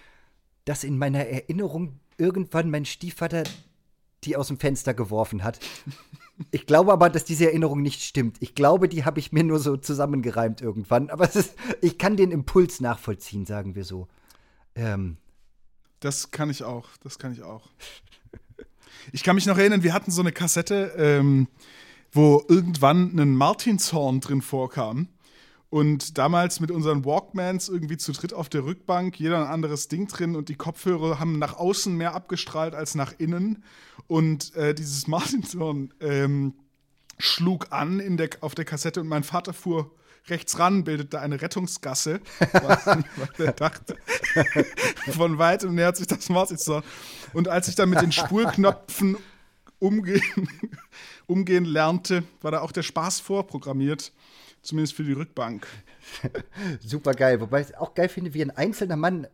dass 0.63 0.85
in 0.85 0.97
meiner 0.97 1.25
Erinnerung 1.25 1.99
irgendwann 2.17 2.69
mein 2.69 2.85
Stiefvater 2.85 3.43
die 4.23 4.35
aus 4.35 4.47
dem 4.47 4.59
Fenster 4.59 4.93
geworfen 4.93 5.43
hat. 5.43 5.59
Ich 6.51 6.67
glaube 6.67 6.93
aber, 6.93 7.09
dass 7.09 7.25
diese 7.25 7.47
Erinnerung 7.47 7.81
nicht 7.81 8.03
stimmt. 8.03 8.37
Ich 8.41 8.53
glaube, 8.53 8.87
die 8.87 9.05
habe 9.05 9.19
ich 9.19 9.31
mir 9.31 9.43
nur 9.43 9.57
so 9.57 9.75
zusammengereimt 9.75 10.61
irgendwann. 10.61 11.09
Aber 11.09 11.33
ist, 11.33 11.55
ich 11.81 11.97
kann 11.97 12.15
den 12.15 12.29
Impuls 12.29 12.79
nachvollziehen, 12.79 13.47
sagen 13.47 13.73
wir 13.73 13.83
so. 13.83 14.07
Ähm. 14.75 15.17
Das 15.99 16.29
kann 16.29 16.51
ich 16.51 16.63
auch. 16.63 16.89
Das 17.01 17.17
kann 17.17 17.31
ich 17.31 17.41
auch. 17.41 17.69
Ich 19.11 19.23
kann 19.23 19.35
mich 19.35 19.47
noch 19.47 19.57
erinnern, 19.57 19.81
wir 19.81 19.93
hatten 19.93 20.11
so 20.11 20.21
eine 20.21 20.31
Kassette, 20.31 20.93
ähm, 20.97 21.47
wo 22.11 22.43
irgendwann 22.47 23.17
ein 23.17 23.33
Martinshorn 23.33 24.19
drin 24.19 24.43
vorkam. 24.43 25.07
Und 25.69 26.17
damals 26.17 26.61
mit 26.61 26.71
unseren 26.71 27.03
Walkmans 27.03 27.67
irgendwie 27.67 27.97
zu 27.97 28.13
dritt 28.13 28.33
auf 28.33 28.47
der 28.47 28.63
Rückbank, 28.63 29.19
jeder 29.19 29.37
ein 29.37 29.51
anderes 29.51 29.89
Ding 29.89 30.07
drin 30.07 30.35
und 30.35 30.47
die 30.47 30.55
Kopfhörer 30.55 31.19
haben 31.19 31.39
nach 31.39 31.57
außen 31.57 31.93
mehr 31.95 32.13
abgestrahlt 32.13 32.73
als 32.73 32.95
nach 32.95 33.13
innen. 33.17 33.63
Und 34.07 34.55
äh, 34.55 34.73
dieses 34.73 35.07
Martinshorn 35.07 35.93
ähm, 35.99 36.53
schlug 37.17 37.67
an 37.71 37.99
in 37.99 38.15
der, 38.15 38.29
auf 38.41 38.55
der 38.55 38.65
Kassette 38.65 39.01
und 39.01 39.07
mein 39.07 39.23
Vater 39.23 39.53
fuhr 39.53 39.91
rechts 40.29 40.59
ran, 40.59 40.83
bildete 40.83 41.19
eine 41.19 41.41
Rettungsgasse, 41.41 42.19
er 43.37 43.53
dachte, 43.53 43.95
von 45.11 45.37
weitem 45.37 45.75
nähert 45.75 45.97
sich 45.97 46.07
das 46.07 46.29
Martinshorn. 46.29 46.83
Und 47.33 47.47
als 47.47 47.67
ich 47.67 47.75
dann 47.75 47.89
mit 47.89 48.01
den 48.01 48.11
Spulknöpfen 48.11 49.17
umgehen, 49.79 50.49
umgehen 51.27 51.65
lernte, 51.65 52.23
war 52.41 52.51
da 52.51 52.61
auch 52.61 52.71
der 52.71 52.83
Spaß 52.83 53.19
vorprogrammiert. 53.19 54.11
Zumindest 54.67 54.95
für 54.95 55.05
die 55.05 55.13
Rückbank. 55.13 55.65
Super 56.85 57.13
geil. 57.13 57.39
Wobei 57.39 57.61
ich 57.61 57.67
es 57.67 57.73
auch 57.75 57.93
geil 57.93 58.09
finde, 58.09 58.33
wie 58.33 58.41
ein 58.41 58.51
einzelner 58.51 58.97
Mann 58.97 59.25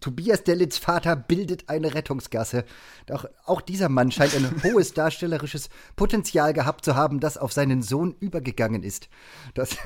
Tobias 0.00 0.44
Dellits 0.44 0.76
Vater 0.76 1.16
bildet 1.16 1.70
eine 1.70 1.94
Rettungsgasse. 1.94 2.66
Doch 3.06 3.24
auch 3.46 3.62
dieser 3.62 3.88
Mann 3.88 4.12
scheint 4.12 4.36
ein 4.36 4.62
hohes 4.62 4.92
darstellerisches 4.92 5.70
Potenzial 5.96 6.52
gehabt 6.52 6.84
zu 6.84 6.94
haben, 6.94 7.20
das 7.20 7.38
auf 7.38 7.54
seinen 7.54 7.80
Sohn 7.80 8.14
übergegangen 8.20 8.82
ist. 8.82 9.08
Das 9.54 9.78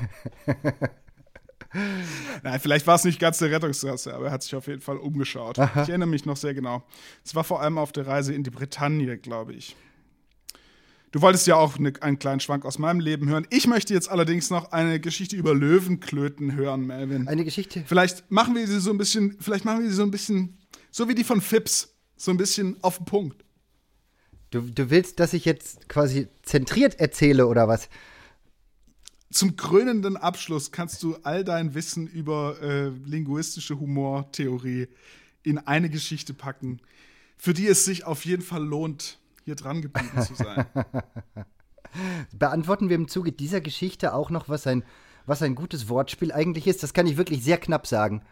Nein, 2.43 2.59
vielleicht 2.59 2.85
war 2.85 2.95
es 2.95 3.05
nicht 3.05 3.21
ganz 3.21 3.41
eine 3.41 3.53
Rettungsgasse, 3.53 4.13
aber 4.13 4.25
er 4.25 4.31
hat 4.33 4.43
sich 4.43 4.55
auf 4.55 4.67
jeden 4.67 4.81
Fall 4.81 4.97
umgeschaut. 4.97 5.57
Aha. 5.57 5.83
Ich 5.83 5.89
erinnere 5.89 6.09
mich 6.09 6.25
noch 6.25 6.35
sehr 6.35 6.53
genau. 6.53 6.83
Es 7.23 7.33
war 7.33 7.45
vor 7.45 7.61
allem 7.61 7.77
auf 7.77 7.93
der 7.93 8.07
Reise 8.07 8.33
in 8.33 8.43
die 8.43 8.49
Bretagne, 8.49 9.17
glaube 9.17 9.53
ich. 9.53 9.77
Du 11.11 11.21
wolltest 11.21 11.47
ja 11.47 11.55
auch 11.55 11.79
ne, 11.79 11.93
einen 12.01 12.19
kleinen 12.19 12.39
Schwank 12.39 12.65
aus 12.65 12.79
meinem 12.79 12.99
Leben 12.99 13.29
hören. 13.29 13.47
Ich 13.49 13.65
möchte 13.65 13.93
jetzt 13.93 14.09
allerdings 14.09 14.49
noch 14.49 14.71
eine 14.71 14.99
Geschichte 14.99 15.35
über 15.35 15.55
Löwenklöten 15.55 16.53
hören, 16.53 16.85
Melvin. 16.85 17.27
Eine 17.27 17.45
Geschichte? 17.45 17.83
Vielleicht 17.85 18.29
machen 18.29 18.55
wir 18.55 18.67
sie 18.67 18.79
so 18.79 18.91
ein 18.91 18.97
bisschen, 18.97 19.37
vielleicht 19.39 19.63
machen 19.63 19.83
wir 19.83 19.89
sie 19.89 19.95
so 19.95 20.03
ein 20.03 20.11
bisschen, 20.11 20.57
so 20.91 21.07
wie 21.07 21.15
die 21.15 21.23
von 21.23 21.39
Phipps, 21.39 21.95
so 22.17 22.31
ein 22.31 22.37
bisschen 22.37 22.75
auf 22.81 22.97
den 22.97 23.05
Punkt. 23.05 23.45
Du, 24.49 24.61
du 24.61 24.89
willst, 24.89 25.19
dass 25.19 25.33
ich 25.33 25.45
jetzt 25.45 25.87
quasi 25.89 26.27
zentriert 26.43 26.99
erzähle 26.99 27.47
oder 27.47 27.67
was? 27.67 27.89
Zum 29.31 29.57
krönenden 29.57 30.15
Abschluss 30.15 30.71
kannst 30.71 31.03
du 31.03 31.15
all 31.23 31.43
dein 31.43 31.73
Wissen 31.73 32.07
über 32.07 32.61
äh, 32.61 32.89
linguistische 33.05 33.79
Humortheorie 33.79 34.87
in 35.43 35.57
eine 35.57 35.89
Geschichte 35.89 36.33
packen, 36.33 36.79
für 37.37 37.53
die 37.53 37.67
es 37.67 37.85
sich 37.85 38.05
auf 38.05 38.25
jeden 38.25 38.41
Fall 38.41 38.63
lohnt, 38.63 39.19
hier 39.47 39.55
dran 39.55 39.81
geblieben 39.81 40.21
zu 40.21 40.35
sein. 40.35 40.65
Beantworten 42.33 42.89
wir 42.89 42.97
im 42.97 43.07
Zuge 43.07 43.31
dieser 43.31 43.61
Geschichte 43.61 44.13
auch 44.13 44.29
noch, 44.29 44.49
was 44.49 44.67
ein, 44.67 44.83
was 45.25 45.41
ein 45.41 45.55
gutes 45.55 45.87
Wortspiel 45.87 46.33
eigentlich 46.33 46.67
ist? 46.67 46.83
Das 46.83 46.93
kann 46.93 47.07
ich 47.07 47.15
wirklich 47.15 47.45
sehr 47.45 47.57
knapp 47.57 47.87
sagen. 47.87 48.23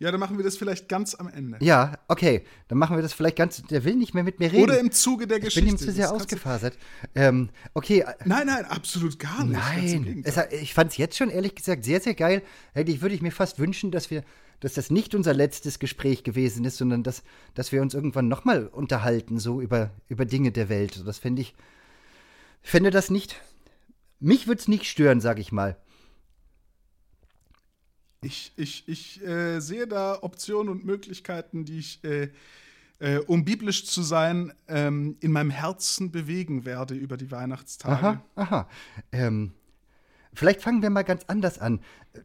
Ja, 0.00 0.10
dann 0.10 0.18
machen 0.18 0.36
wir 0.36 0.44
das 0.44 0.56
vielleicht 0.56 0.88
ganz 0.88 1.14
am 1.14 1.28
Ende. 1.28 1.58
Ja, 1.60 1.96
okay. 2.08 2.44
Dann 2.66 2.78
machen 2.78 2.96
wir 2.96 3.02
das 3.02 3.12
vielleicht 3.12 3.36
ganz. 3.36 3.62
Der 3.62 3.84
will 3.84 3.94
nicht 3.94 4.14
mehr 4.14 4.24
mit 4.24 4.40
mir 4.40 4.50
reden. 4.50 4.64
Oder 4.64 4.80
im 4.80 4.90
Zuge 4.90 5.28
der 5.28 5.38
Geschichte. 5.38 5.60
Ich 5.60 5.66
bin 5.66 5.74
ihm 5.76 5.78
zu 5.78 5.92
sehr 5.92 6.12
ausgefasert. 6.12 6.76
Ähm, 7.14 7.50
okay. 7.72 8.04
Nein, 8.24 8.48
nein, 8.48 8.64
absolut 8.64 9.20
gar 9.20 9.44
nicht. 9.44 9.56
Nein. 9.56 10.22
Es, 10.26 10.36
ich 10.60 10.74
fand 10.74 10.90
es 10.90 10.96
jetzt 10.96 11.16
schon 11.16 11.30
ehrlich 11.30 11.54
gesagt 11.54 11.84
sehr, 11.84 12.00
sehr 12.00 12.14
geil. 12.14 12.42
Hätte 12.72 13.00
würde 13.00 13.14
ich 13.14 13.22
mir 13.22 13.30
fast 13.30 13.60
wünschen, 13.60 13.92
dass 13.92 14.10
wir 14.10 14.24
dass 14.60 14.74
das 14.74 14.90
nicht 14.90 15.14
unser 15.14 15.34
letztes 15.34 15.78
Gespräch 15.78 16.24
gewesen 16.24 16.64
ist, 16.64 16.78
sondern 16.78 17.02
dass, 17.02 17.22
dass 17.54 17.72
wir 17.72 17.82
uns 17.82 17.94
irgendwann 17.94 18.28
nochmal 18.28 18.66
unterhalten, 18.66 19.38
so 19.38 19.60
über, 19.60 19.90
über 20.08 20.24
Dinge 20.24 20.52
der 20.52 20.68
Welt. 20.68 21.02
Das 21.06 21.18
fände 21.18 21.42
ich, 21.42 21.54
fände 22.62 22.90
das 22.90 23.10
nicht, 23.10 23.40
mich 24.20 24.46
würde 24.46 24.60
es 24.60 24.68
nicht 24.68 24.86
stören, 24.86 25.20
sage 25.20 25.40
ich 25.40 25.52
mal. 25.52 25.76
Ich, 28.22 28.52
ich, 28.56 28.88
ich 28.88 29.22
äh, 29.22 29.60
sehe 29.60 29.86
da 29.86 30.18
Optionen 30.22 30.70
und 30.70 30.84
Möglichkeiten, 30.84 31.66
die 31.66 31.78
ich, 31.78 32.02
äh, 32.04 32.30
äh, 33.00 33.18
um 33.18 33.44
biblisch 33.44 33.84
zu 33.84 34.02
sein, 34.02 34.54
ähm, 34.66 35.18
in 35.20 35.30
meinem 35.30 35.50
Herzen 35.50 36.10
bewegen 36.10 36.64
werde 36.64 36.94
über 36.94 37.18
die 37.18 37.30
Weihnachtstage. 37.30 38.06
Aha, 38.06 38.24
aha. 38.34 38.68
Ähm, 39.12 39.52
Vielleicht 40.34 40.62
fangen 40.62 40.82
wir 40.82 40.90
mal 40.90 41.02
ganz 41.02 41.24
anders 41.26 41.58
an. 41.58 41.80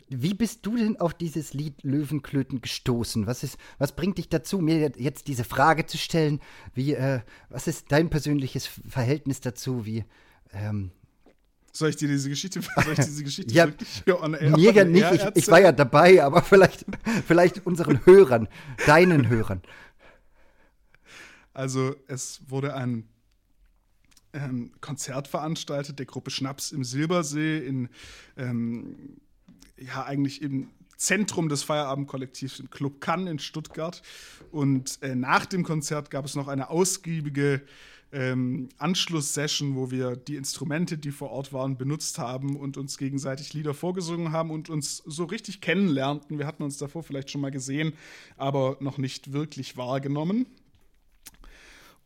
Wie 0.07 0.33
bist 0.33 0.65
du 0.65 0.75
denn 0.75 0.99
auf 0.99 1.13
dieses 1.13 1.53
Lied 1.53 1.83
Löwenklöten 1.83 2.61
gestoßen? 2.61 3.27
Was, 3.27 3.43
ist, 3.43 3.57
was 3.77 3.95
bringt 3.95 4.17
dich 4.17 4.29
dazu, 4.29 4.59
mir 4.59 4.91
jetzt 4.97 5.27
diese 5.27 5.43
Frage 5.43 5.85
zu 5.85 5.97
stellen? 5.97 6.39
Wie, 6.73 6.93
äh, 6.93 7.21
was 7.49 7.67
ist 7.67 7.91
dein 7.91 8.09
persönliches 8.09 8.67
Verhältnis 8.67 9.41
dazu? 9.41 9.85
Wie, 9.85 10.05
ähm, 10.53 10.91
soll 11.71 11.89
ich 11.89 11.95
dir 11.95 12.07
diese 12.07 12.29
Geschichte, 12.29 12.61
soll 12.83 12.93
ich 12.93 13.05
diese 13.05 13.23
Geschichte 13.23 13.53
ja, 13.53 13.67
on 14.19 14.31
nicht, 14.31 15.11
ich, 15.11 15.25
ich, 15.35 15.47
war 15.49 15.61
ja 15.61 15.71
dabei, 15.71 16.23
aber 16.23 16.41
vielleicht, 16.41 16.85
vielleicht 17.27 17.65
unseren 17.65 18.05
Hörern, 18.05 18.47
deinen 18.85 19.29
Hörern. 19.29 19.61
Also 21.53 21.95
es 22.07 22.41
wurde 22.47 22.73
ein 22.73 23.07
ähm, 24.33 24.71
Konzert 24.81 25.27
veranstaltet, 25.27 25.99
der 25.99 26.05
Gruppe 26.05 26.31
Schnaps 26.31 26.71
im 26.71 26.83
Silbersee, 26.83 27.59
in, 27.59 27.89
ähm, 28.37 29.17
ja, 29.77 30.03
eigentlich 30.05 30.41
im 30.41 30.69
Zentrum 30.97 31.47
des 31.47 31.63
Feierabendkollektivs 31.63 32.59
im 32.59 32.69
Club 32.69 32.99
Cannes 32.99 33.31
in 33.31 33.39
Stuttgart. 33.39 34.01
Und 34.51 35.01
äh, 35.01 35.15
nach 35.15 35.45
dem 35.45 35.63
Konzert 35.63 36.11
gab 36.11 36.25
es 36.25 36.35
noch 36.35 36.47
eine 36.47 36.69
ausgiebige 36.69 37.61
ähm, 38.11 38.69
Anschlusssession, 38.77 39.75
wo 39.75 39.91
wir 39.91 40.15
die 40.15 40.35
Instrumente, 40.35 40.97
die 40.97 41.11
vor 41.11 41.29
Ort 41.29 41.53
waren, 41.53 41.77
benutzt 41.77 42.17
haben 42.17 42.55
und 42.55 42.77
uns 42.77 42.97
gegenseitig 42.97 43.53
Lieder 43.53 43.73
vorgesungen 43.73 44.31
haben 44.31 44.49
und 44.51 44.69
uns 44.69 44.97
so 45.05 45.25
richtig 45.25 45.61
kennenlernten. 45.61 46.39
Wir 46.39 46.47
hatten 46.47 46.63
uns 46.63 46.77
davor 46.77 47.03
vielleicht 47.03 47.29
schon 47.29 47.41
mal 47.41 47.51
gesehen, 47.51 47.93
aber 48.35 48.77
noch 48.79 48.97
nicht 48.97 49.31
wirklich 49.31 49.77
wahrgenommen. 49.77 50.47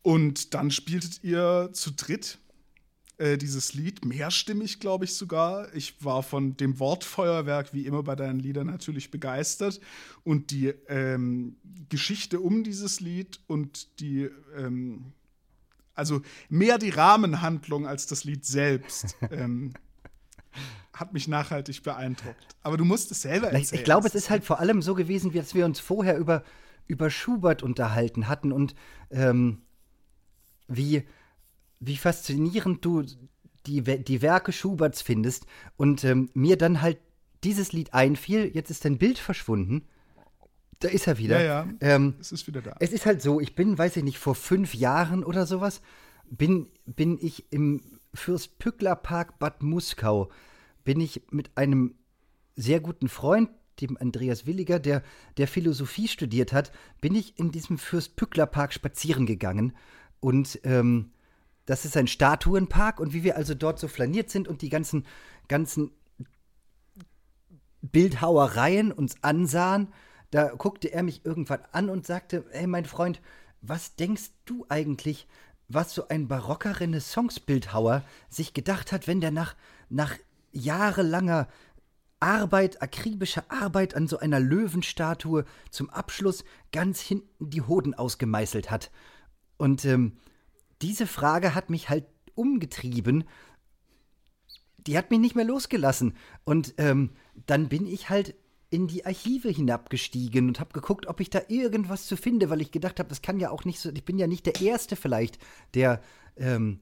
Und 0.04 0.52
dann 0.52 0.70
spieltet 0.70 1.24
ihr 1.24 1.70
zu 1.72 1.90
dritt 1.90 2.38
äh, 3.16 3.38
dieses 3.38 3.72
Lied, 3.72 4.04
mehrstimmig, 4.04 4.78
glaube 4.78 5.06
ich 5.06 5.14
sogar. 5.14 5.74
Ich 5.74 6.04
war 6.04 6.22
von 6.22 6.58
dem 6.58 6.78
Wortfeuerwerk, 6.78 7.72
wie 7.72 7.86
immer 7.86 8.02
bei 8.02 8.14
deinen 8.14 8.38
Liedern, 8.38 8.66
natürlich 8.66 9.10
begeistert. 9.10 9.80
Und 10.22 10.50
die 10.50 10.74
ähm, 10.88 11.56
Geschichte 11.88 12.38
um 12.40 12.64
dieses 12.64 13.00
Lied 13.00 13.40
und 13.46 13.98
die, 13.98 14.28
ähm, 14.58 15.14
also 15.94 16.20
mehr 16.50 16.76
die 16.76 16.90
Rahmenhandlung 16.90 17.86
als 17.86 18.06
das 18.06 18.24
Lied 18.24 18.44
selbst. 18.44 19.16
ähm, 19.30 19.72
hat 20.92 21.14
mich 21.14 21.26
nachhaltig 21.26 21.82
beeindruckt. 21.82 22.56
Aber 22.62 22.76
du 22.76 22.84
musst 22.84 23.10
es 23.10 23.22
selber 23.22 23.46
erzählen. 23.46 23.80
Ich 23.80 23.84
glaube, 23.84 24.06
es 24.06 24.14
ist 24.14 24.28
halt 24.28 24.44
vor 24.44 24.60
allem 24.60 24.82
so 24.82 24.94
gewesen, 24.94 25.32
wie 25.32 25.38
dass 25.38 25.54
wir 25.54 25.64
uns 25.64 25.80
vorher 25.80 26.18
über, 26.18 26.44
über 26.88 27.08
Schubert 27.08 27.62
unterhalten 27.62 28.28
hatten 28.28 28.52
und 28.52 28.74
ähm, 29.10 29.63
wie 30.68 31.04
wie 31.80 31.96
faszinierend 31.96 32.84
du 32.84 33.04
die, 33.66 33.82
die 33.82 34.22
Werke 34.22 34.52
Schuberts 34.52 35.02
findest 35.02 35.46
und 35.76 36.04
ähm, 36.04 36.30
mir 36.34 36.56
dann 36.56 36.82
halt 36.82 36.98
dieses 37.42 37.72
Lied 37.72 37.92
einfiel, 37.94 38.50
jetzt 38.54 38.70
ist 38.70 38.84
dein 38.84 38.98
Bild 38.98 39.18
verschwunden. 39.18 39.86
Da 40.80 40.88
ist 40.88 41.06
er 41.06 41.18
wieder. 41.18 41.40
Ja, 41.40 41.64
ja. 41.64 41.68
Ähm, 41.80 42.14
es 42.20 42.32
ist 42.32 42.46
wieder 42.46 42.62
da. 42.62 42.74
Es 42.80 42.92
ist 42.92 43.06
halt 43.06 43.22
so, 43.22 43.40
ich 43.40 43.54
bin, 43.54 43.78
weiß 43.78 43.96
ich 43.96 44.04
nicht, 44.04 44.18
vor 44.18 44.34
fünf 44.34 44.74
Jahren 44.74 45.24
oder 45.24 45.46
sowas, 45.46 45.80
bin, 46.28 46.68
bin 46.86 47.18
ich 47.20 47.52
im 47.52 47.82
Fürstpückler-Park 48.14 49.38
Bad 49.38 49.62
Muskau, 49.62 50.30
bin 50.84 51.00
ich 51.00 51.22
mit 51.30 51.56
einem 51.56 51.94
sehr 52.56 52.80
guten 52.80 53.08
Freund, 53.08 53.50
dem 53.80 53.96
Andreas 53.96 54.46
Williger, 54.46 54.78
der, 54.78 55.02
der 55.36 55.48
Philosophie 55.48 56.08
studiert 56.08 56.52
hat, 56.52 56.70
bin 57.00 57.14
ich 57.14 57.38
in 57.38 57.50
diesem 57.50 57.78
Fürstpückler-Park 57.78 58.72
spazieren 58.72 59.26
gegangen. 59.26 59.74
Und 60.24 60.60
ähm, 60.64 61.10
das 61.66 61.84
ist 61.84 61.98
ein 61.98 62.06
Statuenpark. 62.06 62.98
Und 62.98 63.12
wie 63.12 63.24
wir 63.24 63.36
also 63.36 63.52
dort 63.52 63.78
so 63.78 63.88
flaniert 63.88 64.30
sind 64.30 64.48
und 64.48 64.62
die 64.62 64.70
ganzen, 64.70 65.04
ganzen 65.48 65.90
Bildhauereien 67.82 68.90
uns 68.90 69.16
ansahen, 69.22 69.92
da 70.30 70.48
guckte 70.48 70.88
er 70.88 71.02
mich 71.02 71.26
irgendwann 71.26 71.60
an 71.72 71.90
und 71.90 72.06
sagte, 72.06 72.46
hey 72.52 72.66
mein 72.66 72.86
Freund, 72.86 73.20
was 73.60 73.96
denkst 73.96 74.30
du 74.46 74.64
eigentlich, 74.70 75.26
was 75.68 75.92
so 75.92 76.08
ein 76.08 76.26
barocker 76.26 76.80
Renaissance-Bildhauer 76.80 78.02
sich 78.30 78.54
gedacht 78.54 78.92
hat, 78.92 79.06
wenn 79.06 79.20
der 79.20 79.30
nach, 79.30 79.54
nach 79.90 80.14
jahrelanger 80.52 81.48
Arbeit, 82.18 82.80
akribischer 82.80 83.44
Arbeit 83.50 83.94
an 83.94 84.08
so 84.08 84.18
einer 84.20 84.40
Löwenstatue 84.40 85.44
zum 85.70 85.90
Abschluss 85.90 86.46
ganz 86.72 87.02
hinten 87.02 87.50
die 87.50 87.60
Hoden 87.60 87.92
ausgemeißelt 87.92 88.70
hat. 88.70 88.90
Und 89.56 89.84
ähm, 89.84 90.12
diese 90.82 91.06
Frage 91.06 91.54
hat 91.54 91.70
mich 91.70 91.88
halt 91.88 92.06
umgetrieben. 92.34 93.24
Die 94.78 94.98
hat 94.98 95.10
mich 95.10 95.20
nicht 95.20 95.34
mehr 95.34 95.44
losgelassen. 95.44 96.14
Und 96.44 96.74
ähm, 96.78 97.10
dann 97.46 97.68
bin 97.68 97.86
ich 97.86 98.10
halt 98.10 98.34
in 98.70 98.88
die 98.88 99.06
Archive 99.06 99.48
hinabgestiegen 99.48 100.48
und 100.48 100.58
habe 100.58 100.72
geguckt, 100.72 101.06
ob 101.06 101.20
ich 101.20 101.30
da 101.30 101.42
irgendwas 101.48 102.06
zu 102.06 102.16
finde, 102.16 102.50
weil 102.50 102.60
ich 102.60 102.72
gedacht 102.72 102.98
habe, 102.98 103.08
das 103.08 103.22
kann 103.22 103.38
ja 103.38 103.50
auch 103.50 103.64
nicht 103.64 103.78
so, 103.78 103.90
ich 103.90 104.04
bin 104.04 104.18
ja 104.18 104.26
nicht 104.26 104.46
der 104.46 104.60
Erste 104.60 104.96
vielleicht, 104.96 105.38
der, 105.74 106.02
ähm, 106.36 106.80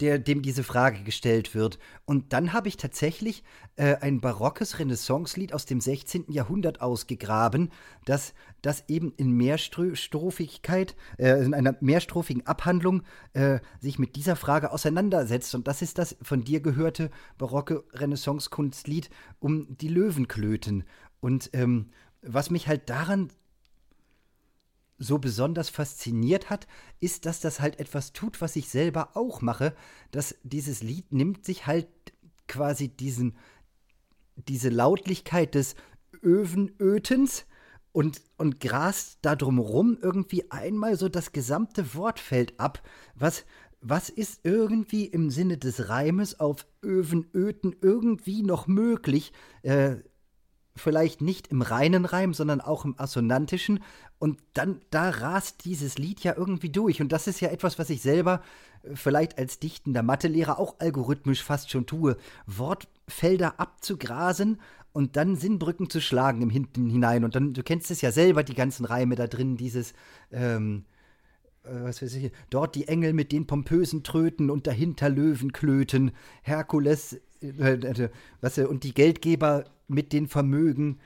der 0.00 0.18
dem 0.18 0.42
diese 0.42 0.64
Frage 0.64 1.04
gestellt 1.04 1.54
wird. 1.54 1.78
Und 2.04 2.32
dann 2.32 2.52
habe 2.52 2.68
ich 2.68 2.76
tatsächlich 2.76 3.44
äh, 3.76 3.96
ein 3.96 4.20
barockes 4.20 4.78
Renaissance-Lied 4.78 5.52
aus 5.52 5.66
dem 5.66 5.80
16. 5.80 6.32
Jahrhundert 6.32 6.80
ausgegraben, 6.80 7.70
das, 8.04 8.34
das 8.60 8.84
eben 8.88 9.12
in 9.16 9.30
Mehrstrophigkeit, 9.30 10.96
äh, 11.18 11.44
in 11.44 11.54
einer 11.54 11.76
mehrstrophigen 11.80 12.46
Abhandlung 12.46 13.02
äh, 13.34 13.60
sich 13.80 13.98
mit 13.98 14.16
dieser 14.16 14.36
Frage 14.36 14.72
auseinandersetzt. 14.72 15.54
Und 15.54 15.68
das 15.68 15.80
ist 15.80 15.98
das 15.98 16.16
von 16.22 16.42
dir 16.42 16.60
gehörte 16.60 17.10
barocke 17.38 17.84
Renaissance-Kunstlied 17.92 19.10
um 19.38 19.76
die 19.78 19.88
Löwenklöten. 19.88 20.84
Und 21.20 21.50
ähm, 21.52 21.90
was 22.20 22.50
mich 22.50 22.66
halt 22.68 22.90
daran 22.90 23.30
so 24.98 25.18
besonders 25.18 25.68
fasziniert 25.68 26.50
hat, 26.50 26.66
ist, 27.00 27.26
dass 27.26 27.40
das 27.40 27.60
halt 27.60 27.80
etwas 27.80 28.12
tut, 28.12 28.40
was 28.40 28.56
ich 28.56 28.68
selber 28.68 29.16
auch 29.16 29.42
mache. 29.42 29.74
Dass 30.10 30.36
dieses 30.42 30.82
Lied 30.82 31.12
nimmt 31.12 31.44
sich 31.44 31.66
halt 31.66 31.88
quasi 32.46 32.88
diesen, 32.88 33.36
diese 34.36 34.68
Lautlichkeit 34.68 35.54
des 35.54 35.74
Övenötens 36.22 37.46
und, 37.92 38.22
und 38.36 38.60
grast 38.60 39.18
da 39.22 39.36
drumrum 39.36 39.98
irgendwie 40.00 40.50
einmal 40.50 40.96
so 40.96 41.08
das 41.08 41.32
gesamte 41.32 41.94
Wortfeld 41.94 42.58
ab, 42.58 42.82
was, 43.14 43.44
was 43.80 44.08
ist 44.08 44.40
irgendwie 44.42 45.06
im 45.06 45.30
Sinne 45.30 45.58
des 45.58 45.88
Reimes 45.88 46.40
auf 46.40 46.66
Övenöten 46.82 47.76
irgendwie 47.80 48.42
noch 48.42 48.66
möglich, 48.66 49.32
äh, 49.62 49.96
vielleicht 50.76 51.20
nicht 51.20 51.48
im 51.48 51.62
reinen 51.62 52.04
Reim, 52.04 52.34
sondern 52.34 52.60
auch 52.60 52.84
im 52.84 52.98
assonantischen. 52.98 53.80
Und 54.18 54.40
dann, 54.54 54.80
da 54.90 55.10
rast 55.10 55.64
dieses 55.64 55.98
Lied 55.98 56.20
ja 56.24 56.34
irgendwie 56.36 56.70
durch. 56.70 57.00
Und 57.00 57.12
das 57.12 57.26
ist 57.26 57.40
ja 57.40 57.50
etwas, 57.50 57.78
was 57.78 57.90
ich 57.90 58.02
selber 58.02 58.42
äh, 58.82 58.96
vielleicht 58.96 59.38
als 59.38 59.58
dichtender 59.58 60.02
Mathelehrer 60.02 60.58
auch 60.58 60.76
algorithmisch 60.80 61.42
fast 61.42 61.70
schon 61.70 61.86
tue. 61.86 62.16
Wortfelder 62.46 63.60
abzugrasen 63.60 64.60
und 64.92 65.16
dann 65.16 65.36
Sinnbrücken 65.36 65.90
zu 65.90 66.00
schlagen 66.00 66.42
im 66.42 66.50
Hinten 66.50 66.88
hinein. 66.88 67.24
Und 67.24 67.34
dann, 67.34 67.52
du 67.52 67.62
kennst 67.62 67.90
es 67.90 68.00
ja 68.00 68.10
selber, 68.10 68.42
die 68.42 68.54
ganzen 68.54 68.84
Reime 68.84 69.14
da 69.14 69.26
drin, 69.26 69.56
dieses, 69.56 69.92
ähm, 70.32 70.84
äh, 71.64 71.82
was 71.82 72.02
weiß 72.02 72.14
ich, 72.14 72.32
dort 72.50 72.74
die 72.74 72.88
Engel 72.88 73.12
mit 73.12 73.30
den 73.30 73.46
pompösen 73.46 74.02
Tröten 74.02 74.50
und 74.50 74.66
dahinter 74.66 75.08
Löwenklöten, 75.08 76.12
Herkules, 76.42 77.20
äh, 77.40 78.08
was, 78.40 78.58
und 78.58 78.84
die 78.84 78.94
Geldgeber 78.94 79.64
mit 79.88 80.12
den 80.12 80.28
Vermögen 80.28 80.98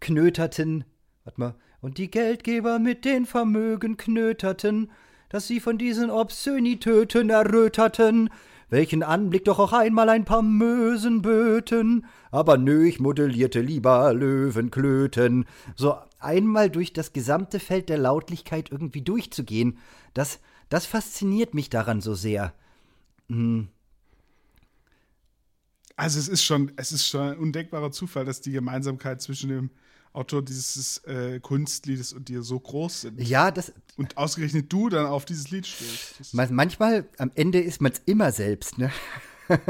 knöterten, 0.00 0.84
warte 1.24 1.40
mal, 1.40 1.54
und 1.80 1.98
die 1.98 2.10
Geldgeber 2.10 2.78
mit 2.78 3.04
den 3.04 3.26
Vermögen 3.26 3.96
knöterten, 3.96 4.90
dass 5.28 5.46
sie 5.46 5.60
von 5.60 5.78
diesen 5.78 6.10
Obszönitöten 6.10 7.30
erröterten, 7.30 8.30
welchen 8.70 9.02
Anblick 9.02 9.44
doch 9.44 9.58
auch 9.58 9.72
einmal 9.72 10.08
ein 10.08 10.24
paar 10.24 10.42
Mösen 10.42 11.22
böten, 11.22 12.06
aber 12.30 12.56
nö, 12.56 12.86
ich 12.86 13.00
modellierte 13.00 13.60
lieber 13.60 14.12
Löwenklöten. 14.14 15.44
So 15.76 15.96
einmal 16.18 16.70
durch 16.70 16.92
das 16.92 17.12
gesamte 17.12 17.60
Feld 17.60 17.88
der 17.88 17.98
Lautlichkeit 17.98 18.70
irgendwie 18.70 19.02
durchzugehen, 19.02 19.78
das, 20.14 20.40
das 20.68 20.86
fasziniert 20.86 21.54
mich 21.54 21.70
daran 21.70 22.00
so 22.00 22.14
sehr. 22.14 22.54
Hm. 23.28 23.68
Also 25.96 26.18
es 26.18 26.28
ist 26.28 26.42
schon, 26.42 26.72
es 26.76 26.92
ist 26.92 27.06
schon 27.06 27.20
ein 27.20 27.38
undenkbarer 27.38 27.92
Zufall, 27.92 28.24
dass 28.24 28.40
die 28.40 28.52
Gemeinsamkeit 28.52 29.22
zwischen 29.22 29.48
dem 29.50 29.70
Autor 30.12 30.42
dieses 30.42 30.98
äh, 31.04 31.40
Kunstliedes 31.40 32.12
und 32.12 32.28
dir 32.28 32.42
so 32.42 32.58
groß 32.58 33.02
sind. 33.02 33.20
Ja, 33.20 33.50
das. 33.50 33.72
Und 33.96 34.16
ausgerechnet 34.16 34.72
du 34.72 34.88
dann 34.88 35.06
auf 35.06 35.24
dieses 35.24 35.50
Lied 35.50 35.66
stehst. 35.66 36.32
manchmal, 36.32 37.06
am 37.18 37.30
Ende 37.34 37.60
ist 37.60 37.80
man 37.80 37.92
es 37.92 38.02
immer 38.06 38.32
selbst, 38.32 38.78
ne? 38.78 38.92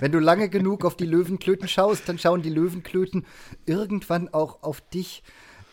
Wenn 0.00 0.12
du 0.12 0.18
lange 0.18 0.48
genug 0.48 0.84
auf 0.84 0.96
die 0.96 1.06
Löwenklöten 1.06 1.66
schaust, 1.68 2.08
dann 2.08 2.18
schauen 2.18 2.42
die 2.42 2.50
Löwenklöten 2.50 3.24
irgendwann 3.66 4.28
auch 4.28 4.62
auf 4.62 4.80
dich. 4.80 5.22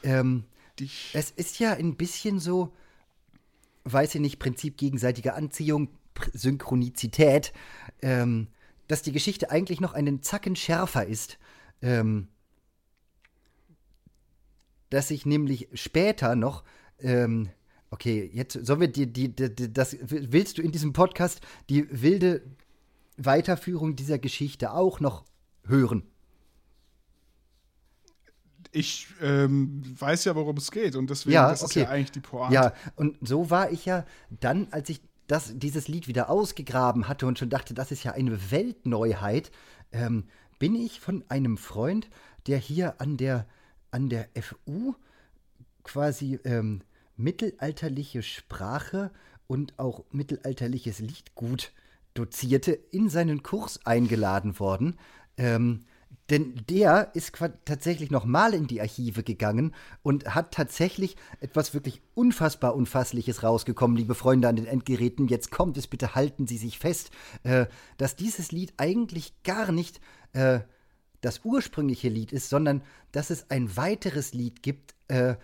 Ähm, 0.03 0.45
dich. 0.80 1.11
Es 1.13 1.32
ist 1.32 1.59
ja 1.59 1.73
ein 1.73 1.95
bisschen 1.95 2.39
so, 2.39 2.73
weiß 3.84 4.15
ich 4.15 4.21
nicht, 4.21 4.39
Prinzip 4.39 4.77
gegenseitiger 4.77 5.36
Anziehung, 5.36 5.89
Synchronizität, 6.34 7.53
ähm, 8.01 8.47
dass 8.88 9.01
die 9.01 9.11
Geschichte 9.11 9.51
eigentlich 9.51 9.82
noch 9.82 9.93
einen 9.93 10.22
Zacken 10.22 10.55
schärfer 10.55 11.05
ist. 11.05 11.38
Ähm, 11.82 12.28
dass 14.89 15.11
ich 15.11 15.26
nämlich 15.26 15.70
später 15.74 16.36
noch, 16.36 16.63
ähm, 16.99 17.49
okay, 17.91 18.30
jetzt 18.34 18.53
sollen 18.65 18.82
wir 18.82 18.88
die, 18.88 19.11
die, 19.11 19.36
die, 19.36 19.72
das, 19.72 19.95
willst 20.01 20.57
du 20.57 20.61
in 20.61 20.72
diesem 20.72 20.93
Podcast 20.93 21.41
die 21.70 21.88
wilde 21.89 22.41
Weiterführung 23.17 23.95
dieser 23.95 24.17
Geschichte 24.17 24.74
auch 24.74 24.99
noch 24.99 25.26
hören? 25.65 26.03
ich 28.72 29.07
ähm, 29.22 29.84
weiß 29.99 30.26
ja, 30.26 30.36
worum 30.36 30.57
es 30.57 30.72
geht 30.72 30.95
und 30.95 31.09
deswegen 31.09 31.34
ja, 31.34 31.49
das 31.49 31.63
okay. 31.63 31.82
ist 31.82 31.86
ja 31.86 31.89
eigentlich 31.89 32.11
die 32.11 32.20
Pointe. 32.20 32.53
Ja, 32.53 32.74
und 32.95 33.17
so 33.28 33.49
war 33.49 33.72
ich 33.72 33.86
ja 33.86 34.05
dann, 34.30 34.67
als 34.72 34.89
ich 34.89 35.01
das, 35.30 35.53
dieses 35.55 35.88
Lied 35.88 36.07
wieder 36.07 36.30
ausgegraben 36.30 37.07
hatte 37.07 37.27
und 37.27 37.38
schon 37.38 37.49
dachte, 37.49 37.73
das 37.73 37.91
ist 37.91 38.03
ja 38.03 38.13
eine 38.13 38.51
Weltneuheit, 38.51 39.51
ähm, 39.91 40.25
bin 40.57 40.75
ich 40.75 40.99
von 40.99 41.23
einem 41.30 41.57
Freund, 41.57 42.09
der 42.47 42.57
hier 42.57 42.99
an 42.99 43.15
der, 43.15 43.47
an 43.91 44.09
der 44.09 44.27
FU 44.41 44.95
quasi 45.84 46.39
ähm, 46.43 46.82
mittelalterliche 47.15 48.23
Sprache 48.23 49.11
und 49.45 49.77
auch 49.77 50.03
mittelalterliches 50.11 50.99
Liedgut 50.99 51.73
dozierte, 52.15 52.71
in 52.71 53.07
seinen 53.09 53.43
Kurs 53.43 53.86
eingeladen 53.86 54.59
worden. 54.59 54.97
Ähm, 55.38 55.86
denn 56.30 56.53
der 56.69 57.11
ist 57.15 57.34
tatsächlich 57.65 58.11
nochmal 58.11 58.53
in 58.53 58.67
die 58.67 58.82
Archive 58.82 59.23
gegangen 59.23 59.73
und 60.03 60.36
hat 60.36 60.53
tatsächlich 60.53 61.15
etwas 61.39 61.73
wirklich 61.73 62.01
unfassbar 62.13 62.75
Unfassliches 62.75 63.43
rausgekommen, 63.43 63.97
liebe 63.97 64.15
Freunde 64.15 64.47
an 64.47 64.55
den 64.55 64.65
Endgeräten. 64.65 65.27
Jetzt 65.27 65.51
kommt 65.51 65.77
es, 65.77 65.88
bitte 65.88 66.15
halten 66.15 66.47
Sie 66.47 66.57
sich 66.57 66.77
fest, 66.77 67.11
äh, 67.43 67.65
dass 67.97 68.15
dieses 68.15 68.51
Lied 68.51 68.73
eigentlich 68.77 69.34
gar 69.43 69.71
nicht 69.71 69.99
äh, 70.34 70.59
das 71.21 71.41
ursprüngliche 71.43 72.09
Lied 72.09 72.32
ist, 72.32 72.49
sondern 72.49 72.82
dass 73.11 73.30
es 73.30 73.49
ein 73.49 73.75
weiteres 73.75 74.34
Lied 74.34 74.63
gibt, 74.63 74.95
äh, 75.07 75.36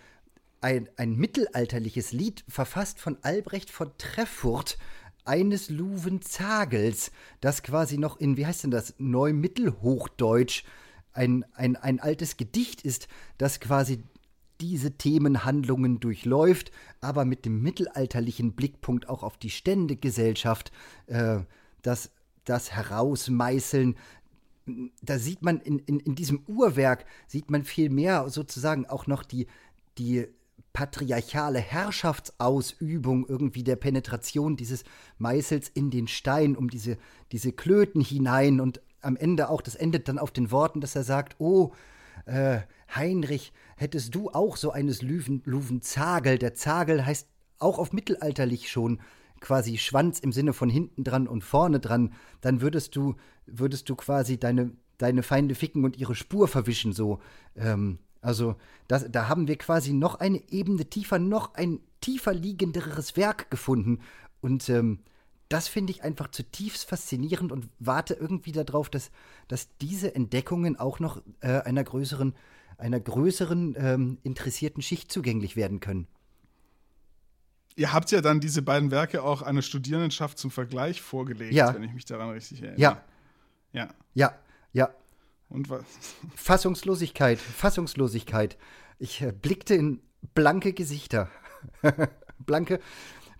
ein, 0.60 0.88
ein 0.96 1.16
mittelalterliches 1.16 2.12
Lied, 2.12 2.44
verfasst 2.48 2.98
von 2.98 3.18
Albrecht 3.22 3.70
von 3.70 3.90
Treffurt, 3.98 4.78
eines 5.26 5.70
Luvenzagels, 5.70 7.10
das 7.40 7.62
quasi 7.62 7.98
noch 7.98 8.18
in, 8.18 8.36
wie 8.36 8.46
heißt 8.46 8.64
denn 8.64 8.70
das, 8.70 8.94
Neumittelhochdeutsch 8.98 10.64
ein, 11.12 11.44
ein, 11.54 11.76
ein 11.76 12.00
altes 12.00 12.36
Gedicht 12.36 12.82
ist, 12.82 13.08
das 13.38 13.60
quasi 13.60 14.02
diese 14.60 14.92
Themenhandlungen 14.92 16.00
durchläuft, 16.00 16.70
aber 17.00 17.24
mit 17.24 17.44
dem 17.44 17.62
mittelalterlichen 17.62 18.52
Blickpunkt 18.52 19.08
auch 19.08 19.22
auf 19.22 19.36
die 19.36 19.50
Ständegesellschaft, 19.50 20.72
äh, 21.06 21.40
das, 21.82 22.10
das 22.44 22.72
Herausmeißeln. 22.72 23.96
Da 25.02 25.18
sieht 25.18 25.42
man 25.42 25.60
in, 25.60 25.78
in, 25.80 26.00
in 26.00 26.14
diesem 26.14 26.42
Uhrwerk, 26.46 27.04
sieht 27.26 27.50
man 27.50 27.64
viel 27.64 27.90
mehr 27.90 28.28
sozusagen 28.30 28.86
auch 28.86 29.06
noch 29.06 29.22
die, 29.22 29.46
die 29.98 30.26
patriarchale 30.76 31.58
Herrschaftsausübung 31.58 33.26
irgendwie 33.26 33.64
der 33.64 33.76
Penetration 33.76 34.58
dieses 34.58 34.84
Meißels 35.16 35.70
in 35.70 35.90
den 35.90 36.06
Stein, 36.06 36.54
um 36.54 36.68
diese, 36.68 36.98
diese 37.32 37.52
Klöten 37.52 38.02
hinein 38.02 38.60
und 38.60 38.82
am 39.00 39.16
Ende 39.16 39.48
auch, 39.48 39.62
das 39.62 39.74
endet 39.74 40.06
dann 40.06 40.18
auf 40.18 40.32
den 40.32 40.50
Worten, 40.50 40.82
dass 40.82 40.94
er 40.94 41.02
sagt, 41.02 41.36
oh, 41.38 41.72
äh, 42.26 42.58
Heinrich, 42.94 43.54
hättest 43.78 44.14
du 44.14 44.28
auch 44.28 44.58
so 44.58 44.70
eines 44.70 45.00
Löwen, 45.00 45.40
Löwenzagel? 45.46 46.36
Der 46.36 46.52
Zagel 46.52 47.06
heißt 47.06 47.26
auch 47.58 47.78
auf 47.78 47.94
mittelalterlich 47.94 48.70
schon 48.70 49.00
quasi 49.40 49.78
Schwanz 49.78 50.18
im 50.18 50.30
Sinne 50.30 50.52
von 50.52 50.68
hinten 50.68 51.04
dran 51.04 51.26
und 51.26 51.42
vorne 51.42 51.80
dran, 51.80 52.12
dann 52.42 52.60
würdest 52.60 52.96
du, 52.96 53.14
würdest 53.46 53.88
du 53.88 53.96
quasi 53.96 54.38
deine, 54.38 54.72
deine 54.98 55.22
Feinde 55.22 55.54
ficken 55.54 55.86
und 55.86 55.96
ihre 55.96 56.14
Spur 56.14 56.48
verwischen, 56.48 56.92
so. 56.92 57.18
Ähm, 57.54 57.98
also, 58.26 58.56
das, 58.88 59.06
da 59.08 59.28
haben 59.28 59.46
wir 59.46 59.56
quasi 59.56 59.92
noch 59.92 60.16
eine 60.16 60.42
Ebene 60.50 60.84
tiefer, 60.86 61.20
noch 61.20 61.54
ein 61.54 61.78
tiefer 62.00 62.34
liegenderes 62.34 63.16
Werk 63.16 63.52
gefunden. 63.52 64.00
Und 64.40 64.68
ähm, 64.68 64.98
das 65.48 65.68
finde 65.68 65.92
ich 65.92 66.02
einfach 66.02 66.32
zutiefst 66.32 66.88
faszinierend 66.88 67.52
und 67.52 67.68
warte 67.78 68.14
irgendwie 68.14 68.50
darauf, 68.50 68.90
dass, 68.90 69.12
dass 69.46 69.68
diese 69.80 70.12
Entdeckungen 70.12 70.74
auch 70.74 70.98
noch 70.98 71.22
äh, 71.38 71.60
einer 71.60 71.84
größeren, 71.84 72.34
einer 72.78 72.98
größeren 72.98 73.76
ähm, 73.78 74.18
interessierten 74.24 74.82
Schicht 74.82 75.12
zugänglich 75.12 75.54
werden 75.54 75.78
können. 75.78 76.08
Ihr 77.76 77.92
habt 77.92 78.10
ja 78.10 78.22
dann 78.22 78.40
diese 78.40 78.60
beiden 78.60 78.90
Werke 78.90 79.22
auch 79.22 79.42
einer 79.42 79.62
Studierendenschaft 79.62 80.36
zum 80.36 80.50
Vergleich 80.50 81.00
vorgelegt, 81.00 81.52
ja. 81.54 81.72
wenn 81.72 81.84
ich 81.84 81.92
mich 81.92 82.06
daran 82.06 82.30
richtig 82.30 82.60
erinnere. 82.60 82.80
Ja. 82.80 83.02
Ja. 83.72 83.88
Ja, 84.14 84.34
ja. 84.72 84.90
Und 85.48 85.70
was? 85.70 85.84
Fassungslosigkeit, 86.34 87.38
Fassungslosigkeit. 87.38 88.56
Ich 88.98 89.22
äh, 89.22 89.32
blickte 89.32 89.74
in 89.74 90.00
blanke 90.34 90.72
Gesichter. 90.72 91.30
blanke, 92.38 92.80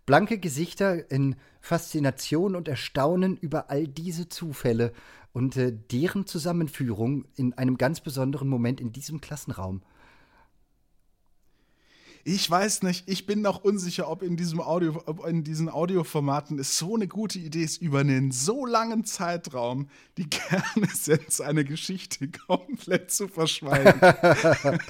blanke 0.05 0.39
Gesichter 0.39 1.11
in 1.11 1.37
Faszination 1.61 2.55
und 2.55 2.69
Erstaunen 2.69 3.37
über 3.37 3.71
all 3.71 3.89
diese 3.89 4.29
Zufälle 4.29 4.93
und 5.33 5.57
äh, 5.57 5.73
deren 5.73 6.27
Zusammenführung 6.27 7.27
in 7.35 7.53
einem 7.55 7.77
ganz 7.77 8.01
besonderen 8.01 8.49
Moment 8.49 8.81
in 8.81 8.93
diesem 8.93 9.21
Klassenraum. 9.21 9.83
Ich 12.29 12.51
weiß 12.51 12.83
nicht, 12.83 13.09
ich 13.09 13.24
bin 13.24 13.41
noch 13.41 13.62
unsicher, 13.62 14.11
ob 14.11 14.20
in 14.20 14.37
diesem 14.37 14.61
Audio, 14.61 15.01
ob 15.07 15.24
in 15.29 15.45
diesen 15.45 15.68
Audioformaten 15.68 16.59
es 16.59 16.77
so 16.77 16.97
eine 16.97 17.07
gute 17.07 17.39
Idee 17.39 17.62
ist, 17.62 17.81
über 17.81 18.01
einen 18.01 18.33
so 18.33 18.66
langen 18.66 19.05
Zeitraum 19.05 19.89
die 20.16 20.29
Kernessenz 20.29 21.41
einer 21.41 21.62
Geschichte 21.62 22.29
komplett 22.49 23.12
zu 23.12 23.29
verschweigen. 23.29 24.01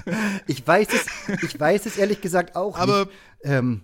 ich 0.47 0.65
weiß 0.65 0.87
es, 0.91 1.43
ich 1.43 1.59
weiß 1.59 1.85
es 1.85 1.97
ehrlich 1.97 2.21
gesagt 2.21 2.55
auch 2.55 2.75
Aber 2.75 3.05
nicht. 3.05 3.11
Ähm, 3.43 3.81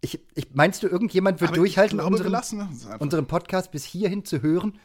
ich, 0.00 0.20
ich, 0.36 0.46
meinst 0.52 0.84
du, 0.84 0.86
irgendjemand 0.86 1.40
wird 1.40 1.56
durchhalten, 1.56 1.98
glaube, 1.98 2.14
unseren, 2.16 2.68
unseren 3.00 3.26
Podcast 3.26 3.72
bis 3.72 3.84
hierhin 3.84 4.24
zu 4.24 4.40
hören? 4.40 4.78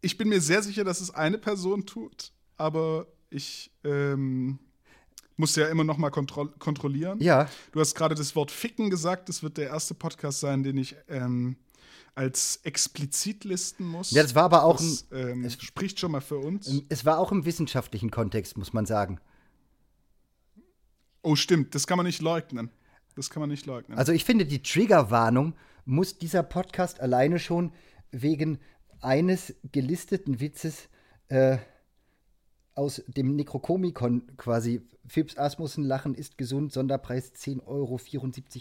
ich 0.00 0.18
bin 0.18 0.28
mir 0.28 0.40
sehr 0.40 0.64
sicher, 0.64 0.82
dass 0.82 1.00
es 1.00 1.14
eine 1.14 1.38
Person 1.38 1.86
tut, 1.86 2.32
aber 2.56 3.06
ich 3.30 3.70
ähm, 3.84 4.58
muss 5.36 5.56
ja 5.56 5.68
immer 5.68 5.84
noch 5.84 5.96
mal 5.98 6.10
kontro 6.10 6.46
kontrollieren. 6.58 7.20
Ja. 7.20 7.48
Du 7.72 7.80
hast 7.80 7.94
gerade 7.94 8.14
das 8.14 8.34
Wort 8.36 8.50
Ficken 8.50 8.90
gesagt. 8.90 9.28
Das 9.28 9.42
wird 9.42 9.56
der 9.56 9.68
erste 9.68 9.94
Podcast 9.94 10.40
sein, 10.40 10.62
den 10.62 10.76
ich 10.76 10.94
ähm, 11.08 11.56
als 12.14 12.60
explizit 12.64 13.44
listen 13.44 13.86
muss. 13.86 14.10
Ja, 14.10 14.22
das 14.22 14.34
war 14.34 14.44
aber 14.44 14.64
auch 14.64 14.76
das, 14.76 15.06
ähm, 15.12 15.44
es- 15.44 15.54
spricht 15.62 15.98
schon 15.98 16.12
mal 16.12 16.20
für 16.20 16.38
uns. 16.38 16.82
Es 16.88 17.04
war 17.04 17.18
auch 17.18 17.32
im 17.32 17.44
wissenschaftlichen 17.46 18.10
Kontext, 18.10 18.58
muss 18.58 18.72
man 18.72 18.84
sagen. 18.86 19.18
Oh, 21.22 21.36
stimmt. 21.36 21.74
Das 21.74 21.86
kann 21.86 21.96
man 21.96 22.06
nicht 22.06 22.20
leugnen. 22.20 22.70
Das 23.14 23.30
kann 23.30 23.40
man 23.40 23.50
nicht 23.50 23.66
leugnen. 23.66 23.96
Also 23.98 24.12
ich 24.12 24.24
finde, 24.24 24.44
die 24.46 24.62
Triggerwarnung 24.62 25.54
muss 25.84 26.18
dieser 26.18 26.42
Podcast 26.42 27.00
alleine 27.00 27.38
schon 27.38 27.72
wegen 28.10 28.58
eines 29.00 29.54
gelisteten 29.72 30.40
Witzes 30.40 30.88
äh, 31.28 31.58
aus 32.74 33.02
dem 33.06 33.36
Necrokomicon 33.36 34.22
quasi 34.36 34.82
Phipps 35.06 35.36
Asmussen 35.36 35.84
Lachen 35.84 36.14
ist 36.14 36.38
gesund, 36.38 36.72
Sonderpreis 36.72 37.32
10,74 37.34 37.66
Euro 37.66 38.00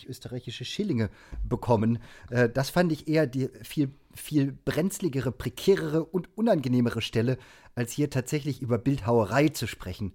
österreichische 0.09 0.65
Schillinge 0.65 1.09
bekommen. 1.47 1.99
Äh, 2.29 2.49
das 2.49 2.69
fand 2.69 2.91
ich 2.91 3.07
eher 3.07 3.27
die 3.27 3.49
viel, 3.63 3.93
viel 4.13 4.51
brenzligere, 4.51 5.31
prekärere 5.31 6.03
und 6.03 6.29
unangenehmere 6.35 7.01
Stelle, 7.01 7.37
als 7.75 7.91
hier 7.93 8.09
tatsächlich 8.09 8.61
über 8.61 8.77
Bildhauerei 8.77 9.49
zu 9.49 9.67
sprechen. 9.67 10.13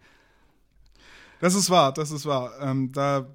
Das 1.41 1.55
ist 1.55 1.71
wahr, 1.71 1.93
das 1.93 2.11
ist 2.11 2.27
wahr. 2.27 2.53
Ähm, 2.61 2.93
da 2.93 3.27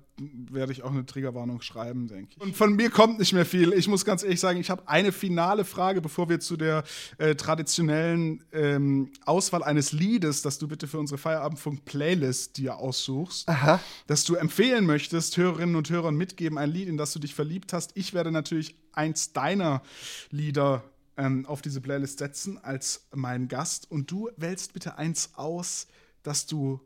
werde 0.50 0.72
ich 0.72 0.84
auch 0.84 0.92
eine 0.92 1.06
Triggerwarnung 1.06 1.62
schreiben, 1.62 2.08
denke 2.08 2.34
ich. 2.36 2.42
Und 2.42 2.56
von 2.56 2.76
mir 2.76 2.90
kommt 2.90 3.20
nicht 3.20 3.34
mehr 3.34 3.46
viel. 3.46 3.74
Ich 3.74 3.88
muss 3.88 4.06
ganz 4.06 4.24
ehrlich 4.24 4.40
sagen, 4.40 4.60
ich 4.60 4.70
habe 4.70 4.88
eine 4.88 5.12
finale 5.12 5.66
Frage, 5.66 6.02
bevor 6.02 6.30
wir 6.30 6.40
zu 6.40 6.58
der 6.58 6.84
äh, 7.18 7.36
traditionellen 7.36 8.44
ähm, 8.52 9.12
Auswahl 9.26 9.64
eines 9.64 9.92
Liedes, 9.92 10.42
das 10.42 10.58
du 10.58 10.68
bitte 10.68 10.88
für 10.88 11.00
unsere 11.00 11.18
Feierabendfunk-Playlist 11.18 12.58
dir 12.58 12.78
aussuchst, 12.78 13.48
Aha. 13.50 13.80
das 14.08 14.24
du 14.24 14.36
empfehlen 14.36 14.86
möchtest, 14.86 15.38
Hörerinnen 15.38 15.76
und 15.76 15.90
Hörern 15.90 16.16
mitgeben, 16.16 16.58
ein 16.58 16.70
Lied, 16.70 16.88
in 16.88 16.98
das 16.98 17.14
du 17.14 17.20
dich 17.20 17.36
verliebt 17.36 17.74
hast. 17.74 17.92
Ich 17.96 18.14
werde 18.14 18.32
natürlich 18.32 18.76
eins 18.94 19.34
deiner 19.34 19.82
Lieder 20.30 20.84
ähm, 21.18 21.46
auf 21.46 21.62
diese 21.62 21.82
Playlist 21.82 22.20
setzen 22.20 22.58
als 22.64 23.08
mein 23.14 23.48
Gast. 23.48 23.90
Und 23.90 24.12
du 24.12 24.30
wählst 24.38 24.74
bitte 24.74 24.98
eins 24.98 25.32
aus, 25.36 25.88
das 26.24 26.46
du 26.46 26.80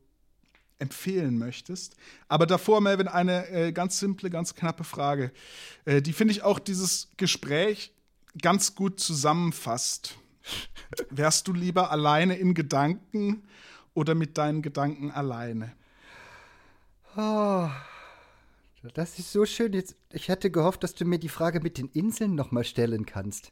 empfehlen 0.79 1.37
möchtest. 1.37 1.95
Aber 2.27 2.45
davor, 2.45 2.81
Melvin, 2.81 3.07
eine 3.07 3.47
äh, 3.49 3.71
ganz 3.71 3.99
simple, 3.99 4.29
ganz 4.29 4.55
knappe 4.55 4.83
Frage, 4.83 5.31
äh, 5.85 6.01
die 6.01 6.13
finde 6.13 6.33
ich 6.33 6.43
auch 6.43 6.59
dieses 6.59 7.09
Gespräch 7.17 7.93
ganz 8.41 8.75
gut 8.75 8.99
zusammenfasst. 8.99 10.17
Wärst 11.09 11.47
du 11.47 11.53
lieber 11.53 11.91
alleine 11.91 12.35
in 12.37 12.53
Gedanken 12.53 13.43
oder 13.93 14.15
mit 14.15 14.37
deinen 14.37 14.61
Gedanken 14.61 15.11
alleine? 15.11 15.73
Oh, 17.17 17.69
das 18.93 19.17
ist 19.17 19.31
so 19.31 19.45
schön. 19.45 19.73
Jetzt, 19.73 19.95
ich 20.11 20.27
hätte 20.27 20.51
gehofft, 20.51 20.83
dass 20.83 20.93
du 20.93 21.05
mir 21.05 21.17
die 21.17 21.29
Frage 21.29 21.61
mit 21.61 21.77
den 21.77 21.89
Inseln 21.89 22.35
noch 22.35 22.51
mal 22.51 22.63
stellen 22.63 23.05
kannst. 23.05 23.51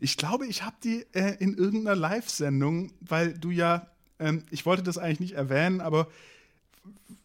Ich 0.00 0.16
glaube, 0.16 0.46
ich 0.46 0.64
habe 0.64 0.76
die 0.82 1.06
äh, 1.12 1.36
in 1.38 1.54
irgendeiner 1.54 1.96
Live-Sendung, 1.96 2.92
weil 3.00 3.34
du 3.34 3.50
ja, 3.50 3.88
ähm, 4.18 4.44
ich 4.50 4.66
wollte 4.66 4.82
das 4.82 4.98
eigentlich 4.98 5.20
nicht 5.20 5.34
erwähnen, 5.34 5.80
aber 5.80 6.08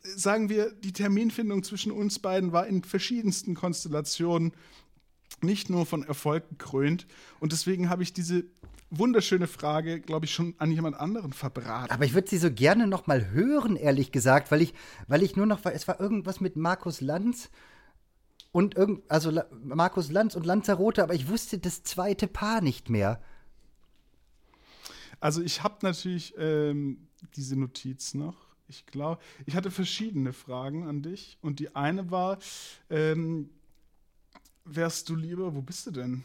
sagen 0.03 0.49
wir, 0.49 0.71
die 0.71 0.93
Terminfindung 0.93 1.63
zwischen 1.63 1.91
uns 1.91 2.19
beiden 2.19 2.51
war 2.51 2.67
in 2.67 2.83
verschiedensten 2.83 3.55
Konstellationen 3.55 4.53
nicht 5.41 5.69
nur 5.69 5.85
von 5.85 6.03
Erfolg 6.03 6.49
gekrönt. 6.49 7.07
Und 7.39 7.51
deswegen 7.51 7.89
habe 7.89 8.03
ich 8.03 8.13
diese 8.13 8.45
wunderschöne 8.89 9.47
Frage, 9.47 9.99
glaube 9.99 10.25
ich, 10.25 10.33
schon 10.33 10.55
an 10.57 10.71
jemand 10.71 10.97
anderen 10.99 11.33
verbraten. 11.33 11.91
Aber 11.91 12.05
ich 12.05 12.13
würde 12.13 12.29
sie 12.29 12.37
so 12.37 12.51
gerne 12.51 12.87
noch 12.87 13.07
mal 13.07 13.31
hören, 13.31 13.75
ehrlich 13.75 14.11
gesagt, 14.11 14.51
weil 14.51 14.61
ich, 14.61 14.73
weil 15.07 15.23
ich 15.23 15.35
nur 15.35 15.45
noch, 15.45 15.65
es 15.65 15.87
war 15.87 15.99
irgendwas 15.99 16.39
mit 16.39 16.55
Markus 16.55 17.01
Lanz 17.01 17.49
und 18.51 18.75
irgend, 18.75 19.03
also 19.09 19.29
La 19.29 19.45
Markus 19.63 20.09
Lanz 20.09 20.35
und 20.35 20.45
Lanzarote, 20.45 21.03
aber 21.03 21.13
ich 21.13 21.27
wusste 21.27 21.59
das 21.59 21.83
zweite 21.83 22.27
Paar 22.27 22.61
nicht 22.61 22.89
mehr. 22.89 23.21
Also 25.19 25.41
ich 25.41 25.63
habe 25.63 25.77
natürlich 25.81 26.33
ähm, 26.37 27.07
diese 27.35 27.55
Notiz 27.55 28.13
noch. 28.13 28.35
Ich 28.67 28.85
glaube, 28.85 29.21
ich 29.45 29.55
hatte 29.55 29.71
verschiedene 29.71 30.33
Fragen 30.33 30.87
an 30.87 31.01
dich. 31.01 31.37
Und 31.41 31.59
die 31.59 31.75
eine 31.75 32.11
war, 32.11 32.37
ähm, 32.89 33.49
wärst 34.65 35.09
du 35.09 35.15
lieber, 35.15 35.55
wo 35.55 35.61
bist 35.61 35.87
du 35.87 35.91
denn? 35.91 36.23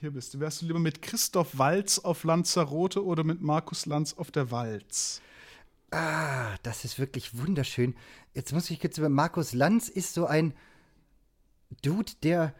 Hier 0.00 0.10
bist 0.10 0.34
du. 0.34 0.40
Wärst 0.40 0.60
du 0.60 0.66
lieber 0.66 0.80
mit 0.80 1.02
Christoph 1.02 1.56
Walz 1.56 1.98
auf 1.98 2.24
Lanzarote 2.24 3.04
oder 3.04 3.24
mit 3.24 3.40
Markus 3.40 3.86
Lanz 3.86 4.12
auf 4.14 4.30
der 4.30 4.50
Walz? 4.50 5.22
Ah, 5.90 6.56
das 6.64 6.84
ist 6.84 6.98
wirklich 6.98 7.38
wunderschön. 7.38 7.94
Jetzt 8.34 8.52
muss 8.52 8.68
ich 8.70 8.80
kurz 8.80 8.98
über 8.98 9.08
Markus 9.08 9.52
Lanz 9.52 9.88
ist 9.88 10.14
so 10.14 10.26
ein 10.26 10.52
Dude, 11.82 12.12
der 12.22 12.54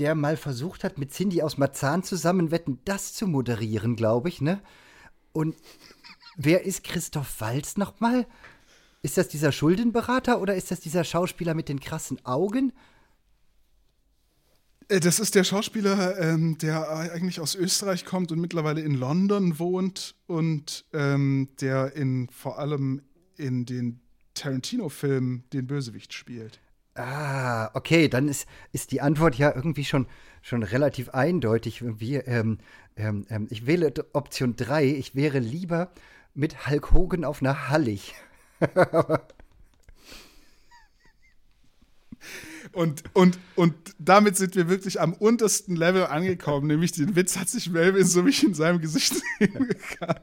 der 0.00 0.14
mal 0.14 0.36
versucht 0.36 0.82
hat, 0.82 0.98
mit 0.98 1.12
Cindy 1.12 1.42
aus 1.42 1.58
Marzahn 1.58 2.02
zusammen 2.02 2.50
Wetten, 2.50 2.80
das 2.86 3.12
zu 3.12 3.26
moderieren, 3.26 3.96
glaube 3.96 4.30
ich, 4.30 4.40
ne? 4.40 4.60
Und 5.32 5.54
wer 6.36 6.64
ist 6.64 6.82
Christoph 6.84 7.40
Walz 7.40 7.76
nochmal? 7.76 8.26
Ist 9.02 9.18
das 9.18 9.28
dieser 9.28 9.52
Schuldenberater 9.52 10.40
oder 10.40 10.56
ist 10.56 10.70
das 10.70 10.80
dieser 10.80 11.04
Schauspieler 11.04 11.54
mit 11.54 11.68
den 11.68 11.80
krassen 11.80 12.24
Augen? 12.24 12.72
Äh, 14.88 15.00
das 15.00 15.20
ist 15.20 15.34
der 15.34 15.44
Schauspieler, 15.44 16.18
ähm, 16.18 16.56
der 16.58 16.88
eigentlich 16.90 17.38
aus 17.38 17.54
Österreich 17.54 18.04
kommt 18.06 18.32
und 18.32 18.40
mittlerweile 18.40 18.80
in 18.80 18.94
London 18.94 19.58
wohnt 19.58 20.16
und 20.26 20.86
ähm, 20.94 21.50
der 21.60 21.94
in 21.94 22.28
vor 22.30 22.58
allem 22.58 23.02
in 23.36 23.66
den 23.66 24.00
Tarantino-Filmen 24.34 25.44
den 25.52 25.66
Bösewicht 25.66 26.14
spielt. 26.14 26.60
Ah, 27.00 27.70
okay, 27.74 28.08
dann 28.08 28.28
ist, 28.28 28.46
ist 28.72 28.92
die 28.92 29.00
Antwort 29.00 29.36
ja 29.36 29.54
irgendwie 29.54 29.84
schon, 29.84 30.06
schon 30.42 30.62
relativ 30.62 31.08
eindeutig. 31.10 31.82
Wir, 31.98 32.28
ähm, 32.28 32.58
ähm, 32.96 33.26
ähm 33.30 33.46
ich 33.50 33.66
wähle 33.66 33.92
Option 34.12 34.54
3. 34.54 34.84
Ich 34.84 35.14
wäre 35.14 35.38
lieber 35.38 35.90
mit 36.34 36.66
Hulk 36.66 36.92
Hogan 36.92 37.24
auf 37.24 37.40
einer 37.40 37.68
Hallig. 37.70 38.14
Und, 42.72 43.02
und, 43.14 43.38
und 43.56 43.74
damit 43.98 44.36
sind 44.36 44.54
wir 44.54 44.68
wirklich 44.68 45.00
am 45.00 45.14
untersten 45.14 45.74
Level 45.74 46.06
angekommen. 46.06 46.66
Nämlich 46.66 46.92
den 46.92 47.16
Witz 47.16 47.38
hat 47.38 47.48
sich 47.48 47.70
Melvin, 47.70 48.04
so 48.04 48.24
wie 48.26 48.46
in 48.46 48.54
seinem 48.54 48.80
Gesicht 48.80 49.14
sehen 49.38 49.68
kann, 49.98 50.20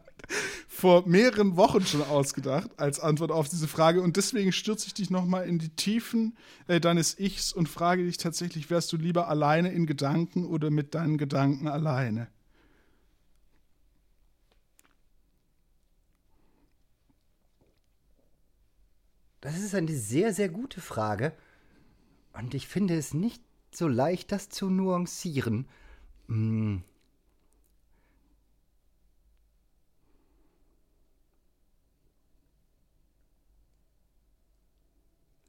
vor 0.67 1.07
mehreren 1.07 1.57
Wochen 1.57 1.85
schon 1.85 2.01
ausgedacht 2.03 2.69
als 2.77 2.99
Antwort 2.99 3.31
auf 3.31 3.49
diese 3.49 3.67
Frage. 3.67 4.01
Und 4.01 4.17
deswegen 4.17 4.51
stürze 4.51 4.87
ich 4.87 4.93
dich 4.93 5.09
nochmal 5.09 5.47
in 5.47 5.59
die 5.59 5.69
Tiefen 5.69 6.37
äh, 6.67 6.79
deines 6.79 7.17
Ichs 7.19 7.53
und 7.53 7.67
frage 7.67 8.05
dich 8.05 8.17
tatsächlich, 8.17 8.69
wärst 8.69 8.91
du 8.93 8.97
lieber 8.97 9.27
alleine 9.27 9.71
in 9.71 9.85
Gedanken 9.85 10.45
oder 10.45 10.69
mit 10.69 10.93
deinen 10.93 11.17
Gedanken 11.17 11.67
alleine? 11.67 12.27
Das 19.41 19.57
ist 19.59 19.75
eine 19.75 19.95
sehr, 19.95 20.33
sehr 20.33 20.49
gute 20.49 20.81
Frage. 20.81 21.33
Und 22.33 22.53
ich 22.53 22.67
finde 22.67 22.95
es 22.95 23.13
nicht 23.13 23.41
so 23.71 23.87
leicht, 23.87 24.31
das 24.31 24.49
zu 24.49 24.69
nuancieren. 24.69 25.67
Hm. 26.27 26.83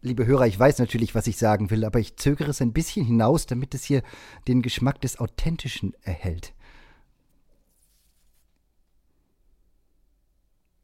Liebe 0.01 0.27
Hörer, 0.27 0.47
ich 0.47 0.59
weiß 0.59 0.79
natürlich, 0.79 1.17
was 1.17 1.27
ich 1.27 1.37
sagen 1.37 1.71
will, 1.71 1.85
aber 1.85 1.99
ich 1.99 2.17
zögere 2.17 2.51
es 2.51 2.63
ein 2.63 2.73
bisschen 2.73 3.05
hinaus, 3.05 3.47
damit 3.47 3.75
es 3.75 3.83
hier 3.83 4.03
den 4.47 4.63
Geschmack 4.63 5.01
des 5.01 5.19
Authentischen 5.19 5.93
erhält. 6.03 6.55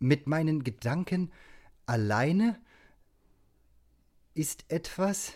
Mit 0.01 0.27
meinen 0.27 0.65
Gedanken 0.65 1.31
alleine 1.87 2.61
ist 4.35 4.65
etwas, 4.69 5.35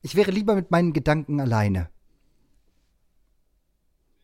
ich 0.00 0.14
wäre 0.14 0.30
lieber 0.30 0.54
mit 0.54 0.70
meinen 0.70 0.92
Gedanken 0.92 1.40
alleine. 1.40 1.90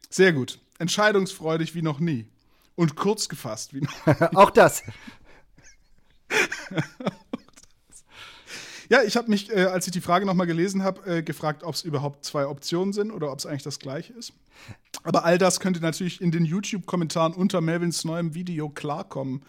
Sehr 0.09 0.32
gut. 0.32 0.61
Entscheidungsfreudig 0.78 1.74
wie 1.74 1.82
noch 1.82 1.98
nie. 1.98 2.28
Und 2.76 2.94
kurz 2.94 3.28
gefasst 3.28 3.74
wie 3.74 3.80
noch 3.80 4.07
nie. 4.07 4.12
Auch 4.36 4.50
das. 4.50 4.84
ja, 8.89 9.03
ich 9.03 9.16
habe 9.16 9.30
mich, 9.30 9.51
äh, 9.51 9.64
als 9.64 9.87
ich 9.87 9.93
die 9.93 10.01
Frage 10.01 10.26
nochmal 10.26 10.47
gelesen 10.47 10.82
habe, 10.82 11.18
äh, 11.18 11.22
gefragt, 11.22 11.62
ob 11.64 11.74
es 11.74 11.82
überhaupt 11.82 12.24
zwei 12.24 12.47
Optionen 12.47 12.93
sind 12.93 13.11
oder 13.11 13.32
ob 13.32 13.39
es 13.39 13.47
eigentlich 13.47 13.62
das 13.62 13.78
gleiche 13.78 14.12
ist. 14.12 14.32
Aber 15.03 15.24
all 15.24 15.39
das 15.39 15.61
könnt 15.61 15.76
ihr 15.76 15.82
natürlich 15.82 16.20
in 16.20 16.30
den 16.30 16.45
YouTube-Kommentaren 16.45 17.32
unter 17.32 17.61
Melvins 17.61 18.05
neuem 18.05 18.34
Video 18.34 18.68
klarkommen. 18.68 19.43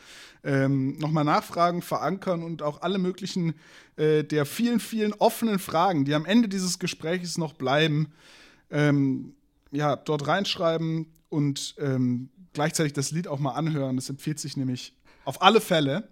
Ähm, 0.43 0.97
Nochmal 0.99 1.23
nachfragen, 1.23 1.81
verankern 1.81 2.43
und 2.43 2.61
auch 2.61 2.81
alle 2.81 2.97
möglichen 2.97 3.53
äh, 3.95 4.23
der 4.23 4.45
vielen, 4.45 4.79
vielen 4.79 5.13
offenen 5.13 5.59
Fragen, 5.59 6.05
die 6.05 6.13
am 6.13 6.25
Ende 6.25 6.47
dieses 6.47 6.79
Gesprächs 6.79 7.37
noch 7.37 7.53
bleiben, 7.53 8.13
ähm, 8.69 9.33
ja, 9.71 9.95
dort 9.95 10.27
reinschreiben 10.27 11.07
und 11.29 11.75
ähm, 11.79 12.29
gleichzeitig 12.53 12.93
das 12.93 13.11
Lied 13.11 13.27
auch 13.27 13.39
mal 13.39 13.53
anhören. 13.53 13.95
Das 13.95 14.09
empfiehlt 14.09 14.39
sich 14.39 14.57
nämlich 14.57 14.93
auf 15.25 15.41
alle 15.41 15.61
Fälle. 15.61 16.07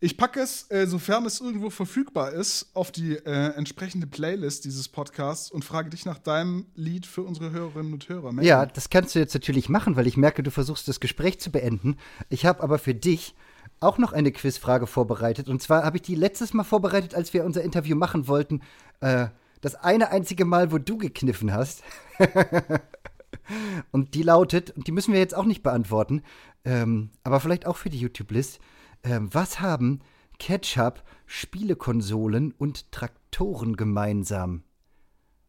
Ich 0.00 0.16
packe 0.16 0.40
es, 0.40 0.70
äh, 0.70 0.86
sofern 0.86 1.24
es 1.24 1.40
irgendwo 1.40 1.70
verfügbar 1.70 2.32
ist, 2.32 2.70
auf 2.74 2.90
die 2.90 3.14
äh, 3.14 3.54
entsprechende 3.56 4.06
Playlist 4.06 4.64
dieses 4.64 4.88
Podcasts 4.88 5.50
und 5.50 5.64
frage 5.64 5.90
dich 5.90 6.04
nach 6.04 6.18
deinem 6.18 6.66
Lied 6.74 7.06
für 7.06 7.22
unsere 7.22 7.52
Hörerinnen 7.52 7.92
und 7.92 8.08
Hörer. 8.08 8.32
Melden. 8.32 8.46
Ja, 8.46 8.66
das 8.66 8.90
kannst 8.90 9.14
du 9.14 9.18
jetzt 9.18 9.34
natürlich 9.34 9.68
machen, 9.68 9.96
weil 9.96 10.06
ich 10.06 10.16
merke, 10.16 10.42
du 10.42 10.50
versuchst 10.50 10.88
das 10.88 11.00
Gespräch 11.00 11.40
zu 11.40 11.50
beenden. 11.50 11.96
Ich 12.28 12.44
habe 12.46 12.62
aber 12.62 12.78
für 12.78 12.94
dich 12.94 13.34
auch 13.80 13.98
noch 13.98 14.12
eine 14.12 14.32
Quizfrage 14.32 14.86
vorbereitet. 14.86 15.48
Und 15.48 15.62
zwar 15.62 15.84
habe 15.84 15.96
ich 15.96 16.02
die 16.02 16.14
letztes 16.14 16.54
Mal 16.54 16.64
vorbereitet, 16.64 17.14
als 17.14 17.32
wir 17.32 17.44
unser 17.44 17.62
Interview 17.62 17.96
machen 17.96 18.28
wollten. 18.28 18.62
Äh, 19.00 19.28
das 19.60 19.74
eine 19.74 20.10
einzige 20.10 20.44
Mal, 20.44 20.72
wo 20.72 20.78
du 20.78 20.98
gekniffen 20.98 21.52
hast. 21.52 21.82
und 23.90 24.14
die 24.14 24.22
lautet, 24.22 24.70
und 24.70 24.86
die 24.86 24.92
müssen 24.92 25.12
wir 25.12 25.20
jetzt 25.20 25.34
auch 25.34 25.44
nicht 25.44 25.62
beantworten, 25.62 26.22
ähm, 26.64 27.10
aber 27.22 27.40
vielleicht 27.40 27.66
auch 27.66 27.76
für 27.76 27.90
die 27.90 27.98
YouTube-List. 27.98 28.60
Ähm, 29.04 29.32
was 29.32 29.60
haben 29.60 30.00
Ketchup, 30.38 31.04
Spielekonsolen 31.26 32.52
und 32.52 32.90
Traktoren 32.90 33.76
gemeinsam? 33.76 34.64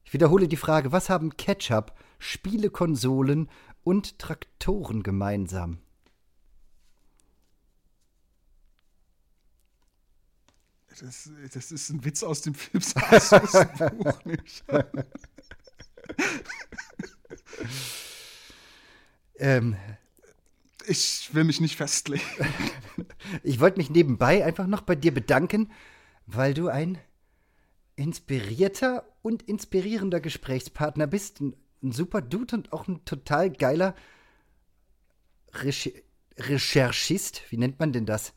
Ich 0.03 0.13
wiederhole 0.13 0.49
die 0.49 0.57
Frage, 0.57 0.91
was 0.91 1.09
haben 1.09 1.37
Ketchup, 1.37 1.95
Spielekonsolen 2.19 3.49
und 3.83 4.19
Traktoren 4.19 5.03
gemeinsam? 5.03 5.79
Das, 10.99 11.29
das 11.53 11.71
ist 11.71 11.89
ein 11.89 12.05
Witz 12.05 12.23
aus 12.23 12.41
dem 12.41 12.55
Film, 12.55 12.81
Buch 13.97 14.25
nicht. 14.25 14.63
ähm, 19.35 19.75
ich 20.87 21.29
will 21.33 21.43
mich 21.43 21.61
nicht 21.61 21.75
festlegen. 21.75 22.23
Ich 23.43 23.59
wollte 23.59 23.77
mich 23.77 23.89
nebenbei 23.89 24.45
einfach 24.45 24.67
noch 24.67 24.81
bei 24.81 24.95
dir 24.95 25.13
bedanken, 25.13 25.71
weil 26.27 26.53
du 26.53 26.69
ein 26.69 26.97
inspirierter 27.95 29.05
und 29.21 29.43
inspirierender 29.43 30.19
Gesprächspartner 30.19 31.07
bist. 31.07 31.41
Ein, 31.41 31.55
ein 31.83 31.91
super 31.91 32.21
Dude 32.21 32.55
und 32.55 32.71
auch 32.71 32.87
ein 32.87 33.03
total 33.03 33.49
geiler 33.49 33.95
Recher 35.53 35.91
Recherchist. 36.37 37.41
Wie 37.49 37.57
nennt 37.57 37.79
man 37.79 37.93
denn 37.93 38.05
das? 38.05 38.33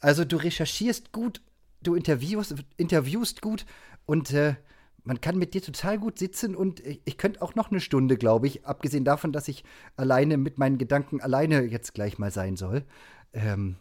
Also 0.00 0.24
du 0.24 0.36
recherchierst 0.36 1.12
gut, 1.12 1.40
du 1.80 1.94
interviewst, 1.94 2.54
interviewst 2.76 3.40
gut 3.40 3.64
und 4.04 4.32
äh, 4.32 4.56
man 5.04 5.20
kann 5.20 5.36
mit 5.36 5.54
dir 5.54 5.62
total 5.62 5.98
gut 5.98 6.18
sitzen 6.18 6.54
und 6.54 6.80
ich, 7.04 7.18
könnte 7.18 7.42
auch 7.42 7.54
noch 7.54 7.70
eine 7.70 7.80
Stunde, 7.80 8.16
glaube 8.16 8.46
ich, 8.46 8.64
abgesehen 8.66 9.04
davon, 9.04 9.32
dass 9.32 9.48
ich 9.48 9.64
alleine 9.96 10.36
mit 10.36 10.58
meinen 10.58 10.78
Gedanken 10.78 11.20
alleine 11.20 11.62
jetzt 11.62 11.94
gleich 11.94 12.18
mal 12.18 12.30
sein 12.30 12.56
soll. 12.56 12.84
Ähm, 13.32 13.76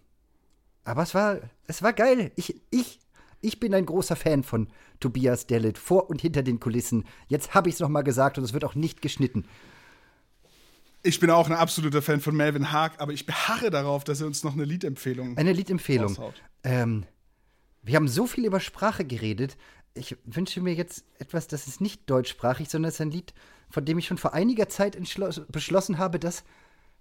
aber 0.84 1.04
es 1.04 1.14
war, 1.14 1.40
es 1.68 1.84
war 1.84 1.94
geil. 1.94 2.32
Ich, 2.36 2.62
ich, 2.72 3.00
ich 3.42 3.60
bin 3.60 3.74
ein 3.74 3.86
großer 3.86 4.16
Fan 4.16 4.44
von 4.44 4.68
Tobias 5.00 5.46
Dellet 5.46 5.78
vor 5.78 6.10
und 6.10 6.22
hinter 6.22 6.42
den 6.42 6.60
Kulissen. 6.60 7.06
Jetzt 7.28 7.54
habe 7.54 7.70
ich 7.70 7.76
es 7.76 7.82
noch 7.82 7.90
mal 7.90 8.02
gesagt 8.02 8.38
und 8.38 8.44
es 8.44 8.54
wird 8.54 8.66
auch 8.66 8.76
nicht 8.76 9.02
geschnitten. 9.02 9.46
Ich 11.04 11.20
bin 11.20 11.32
auch 11.32 11.48
ein 11.50 11.56
absoluter 11.56 12.02
Fan 12.02 12.20
von 12.20 12.36
Melvin 12.36 12.72
Haag, 12.72 13.00
aber 13.00 13.12
ich 13.12 13.26
beharre 13.26 13.72
darauf, 13.72 14.04
dass 14.04 14.22
er 14.22 14.28
uns 14.28 14.44
noch 14.44 14.54
eine 14.54 14.66
Liedempfehlung. 14.66 15.38
Eine 15.38 15.54
Liedempfehlung. 15.54 16.16
Ähm, 16.64 17.06
wir 17.82 17.96
haben 17.96 18.08
so 18.08 18.28
viel 18.28 18.46
über 18.46 18.60
Sprache 18.60 19.06
geredet. 19.06 19.58
Ich 19.94 20.16
wünsche 20.24 20.62
mir 20.62 20.74
jetzt 20.74 21.04
etwas, 21.20 21.48
das 21.48 21.68
ist 21.68 21.82
nicht 21.82 22.10
deutschsprachig, 22.10 22.70
sondern 22.70 22.90
es 22.90 22.96
ist 22.96 23.02
ein 23.02 23.12
Lied, 23.12 23.34
von 23.70 23.86
dem 23.86 23.98
ich 23.98 24.08
schon 24.08 24.18
vor 24.18 24.34
einiger 24.34 24.70
Zeit 24.70 24.98
beschlossen 25.50 25.98
habe, 25.98 26.20
dass, 26.20 26.44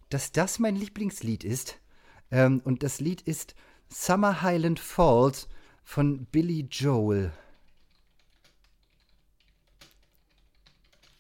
dass 0.08 0.32
das 0.32 0.58
mein 0.58 0.76
Lieblingslied 0.76 1.44
ist. 1.44 1.78
Ähm, 2.30 2.60
und 2.64 2.82
das 2.82 3.00
Lied 3.00 3.22
ist 3.22 3.54
Summer 3.88 4.42
Highland 4.42 4.80
Falls 4.80 5.48
von 5.84 6.26
Billy 6.26 6.66
Joel. 6.70 7.32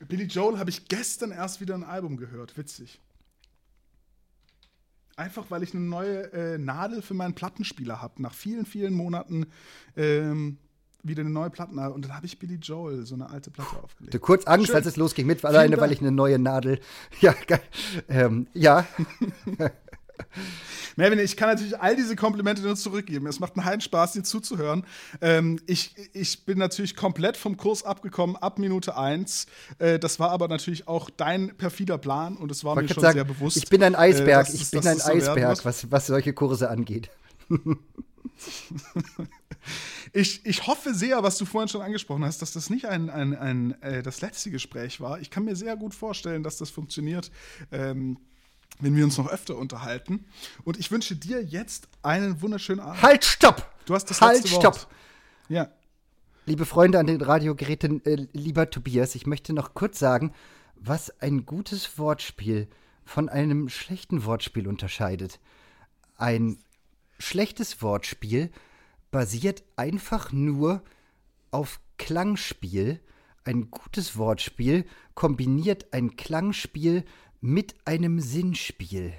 Billy 0.00 0.24
Joel 0.24 0.58
habe 0.58 0.70
ich 0.70 0.88
gestern 0.88 1.30
erst 1.30 1.60
wieder 1.60 1.74
ein 1.74 1.84
Album 1.84 2.16
gehört. 2.16 2.56
Witzig. 2.56 3.00
Einfach 5.16 5.50
weil 5.50 5.62
ich 5.62 5.74
eine 5.74 5.84
neue 5.84 6.32
äh, 6.32 6.58
Nadel 6.58 7.02
für 7.02 7.14
meinen 7.14 7.34
Plattenspieler 7.34 8.00
habe. 8.00 8.22
Nach 8.22 8.32
vielen, 8.32 8.64
vielen 8.64 8.94
Monaten 8.94 9.46
ähm, 9.96 10.58
wieder 11.02 11.20
eine 11.20 11.30
neue 11.30 11.50
Platte. 11.50 11.72
Und 11.72 12.04
dann 12.04 12.14
habe 12.14 12.26
ich 12.26 12.38
Billy 12.38 12.56
Joel, 12.56 13.06
so 13.06 13.14
eine 13.14 13.30
alte 13.30 13.50
Platte 13.50 13.76
aufgelegt. 13.82 14.14
Du 14.14 14.18
kurz 14.18 14.44
Angst, 14.44 14.68
Schön. 14.68 14.76
als 14.76 14.86
es 14.86 14.96
losging, 14.96 15.26
mit 15.26 15.44
alleine, 15.44 15.78
weil 15.78 15.92
ich 15.92 16.00
eine 16.00 16.12
neue 16.12 16.38
Nadel. 16.38 16.80
Ja, 17.20 17.34
geil. 17.46 17.60
Ähm, 18.08 18.46
ja. 18.54 18.86
Melvin, 20.96 21.18
ich 21.18 21.36
kann 21.36 21.48
natürlich 21.48 21.80
all 21.80 21.96
diese 21.96 22.16
Komplimente 22.16 22.62
nur 22.62 22.76
zurückgeben. 22.76 23.26
Es 23.26 23.40
macht 23.40 23.56
einen 23.56 23.64
heiden 23.64 23.80
Spaß, 23.80 24.12
dir 24.12 24.22
zuzuhören. 24.22 24.84
Ähm, 25.20 25.60
ich, 25.66 25.94
ich 26.12 26.44
bin 26.44 26.58
natürlich 26.58 26.96
komplett 26.96 27.36
vom 27.36 27.56
Kurs 27.56 27.84
abgekommen 27.84 28.36
ab 28.36 28.58
Minute 28.58 28.96
1. 28.96 29.46
Äh, 29.78 29.98
das 29.98 30.20
war 30.20 30.30
aber 30.30 30.48
natürlich 30.48 30.88
auch 30.88 31.10
dein 31.10 31.56
perfider 31.56 31.98
Plan 31.98 32.36
und 32.36 32.50
es 32.50 32.64
war 32.64 32.76
mir 32.76 32.88
schon 32.88 33.02
sagen, 33.02 33.14
sehr 33.14 33.24
bewusst. 33.24 33.56
Ich 33.56 33.68
bin 33.68 33.82
ein 33.82 33.94
Eisberg, 33.94 34.48
äh, 34.48 34.52
ich 34.52 34.70
bin 34.70 34.86
ein 34.86 35.00
Eisberg, 35.00 35.64
was, 35.64 35.90
was 35.90 36.06
solche 36.06 36.32
Kurse 36.32 36.70
angeht. 36.70 37.10
Ich, 40.12 40.44
ich 40.44 40.66
hoffe 40.66 40.94
sehr, 40.94 41.22
was 41.22 41.38
du 41.38 41.44
vorhin 41.44 41.68
schon 41.68 41.82
angesprochen 41.82 42.24
hast, 42.24 42.42
dass 42.42 42.52
das 42.52 42.70
nicht 42.70 42.86
ein, 42.86 43.10
ein, 43.10 43.36
ein 43.36 43.82
äh, 43.82 44.02
das 44.02 44.20
letzte 44.20 44.50
Gespräch 44.50 45.00
war. 45.00 45.20
Ich 45.20 45.30
kann 45.30 45.44
mir 45.44 45.56
sehr 45.56 45.76
gut 45.76 45.94
vorstellen, 45.94 46.42
dass 46.42 46.56
das 46.56 46.70
funktioniert. 46.70 47.30
Ähm, 47.70 48.18
wenn 48.78 48.96
wir 48.96 49.04
uns 49.04 49.18
noch 49.18 49.28
öfter 49.28 49.56
unterhalten. 49.56 50.24
Und 50.64 50.78
ich 50.78 50.90
wünsche 50.90 51.14
dir 51.14 51.42
jetzt 51.42 51.88
einen 52.02 52.40
wunderschönen 52.40 52.80
Abend. 52.80 53.02
Halt, 53.02 53.24
stopp! 53.24 53.70
Du 53.84 53.94
hast 53.94 54.06
das 54.06 54.20
halt, 54.20 54.38
letzte 54.38 54.52
Wort. 54.52 54.76
stopp! 54.76 54.94
Ja. 55.48 55.70
Liebe 56.46 56.64
Freunde 56.64 56.98
an 56.98 57.06
den 57.06 57.20
Radiogeräten, 57.20 58.04
äh, 58.06 58.26
lieber 58.32 58.70
Tobias, 58.70 59.14
ich 59.14 59.26
möchte 59.26 59.52
noch 59.52 59.74
kurz 59.74 59.98
sagen, 59.98 60.32
was 60.76 61.20
ein 61.20 61.44
gutes 61.44 61.98
Wortspiel 61.98 62.68
von 63.04 63.28
einem 63.28 63.68
schlechten 63.68 64.24
Wortspiel 64.24 64.66
unterscheidet. 64.66 65.40
Ein 66.16 66.58
schlechtes 67.18 67.82
Wortspiel 67.82 68.50
basiert 69.10 69.64
einfach 69.76 70.32
nur 70.32 70.82
auf 71.50 71.80
Klangspiel. 71.98 73.00
Ein 73.44 73.70
gutes 73.70 74.16
Wortspiel 74.16 74.84
kombiniert 75.14 75.92
ein 75.92 76.16
Klangspiel 76.16 77.04
mit 77.40 77.74
einem 77.86 78.20
Sinnspiel. 78.20 79.12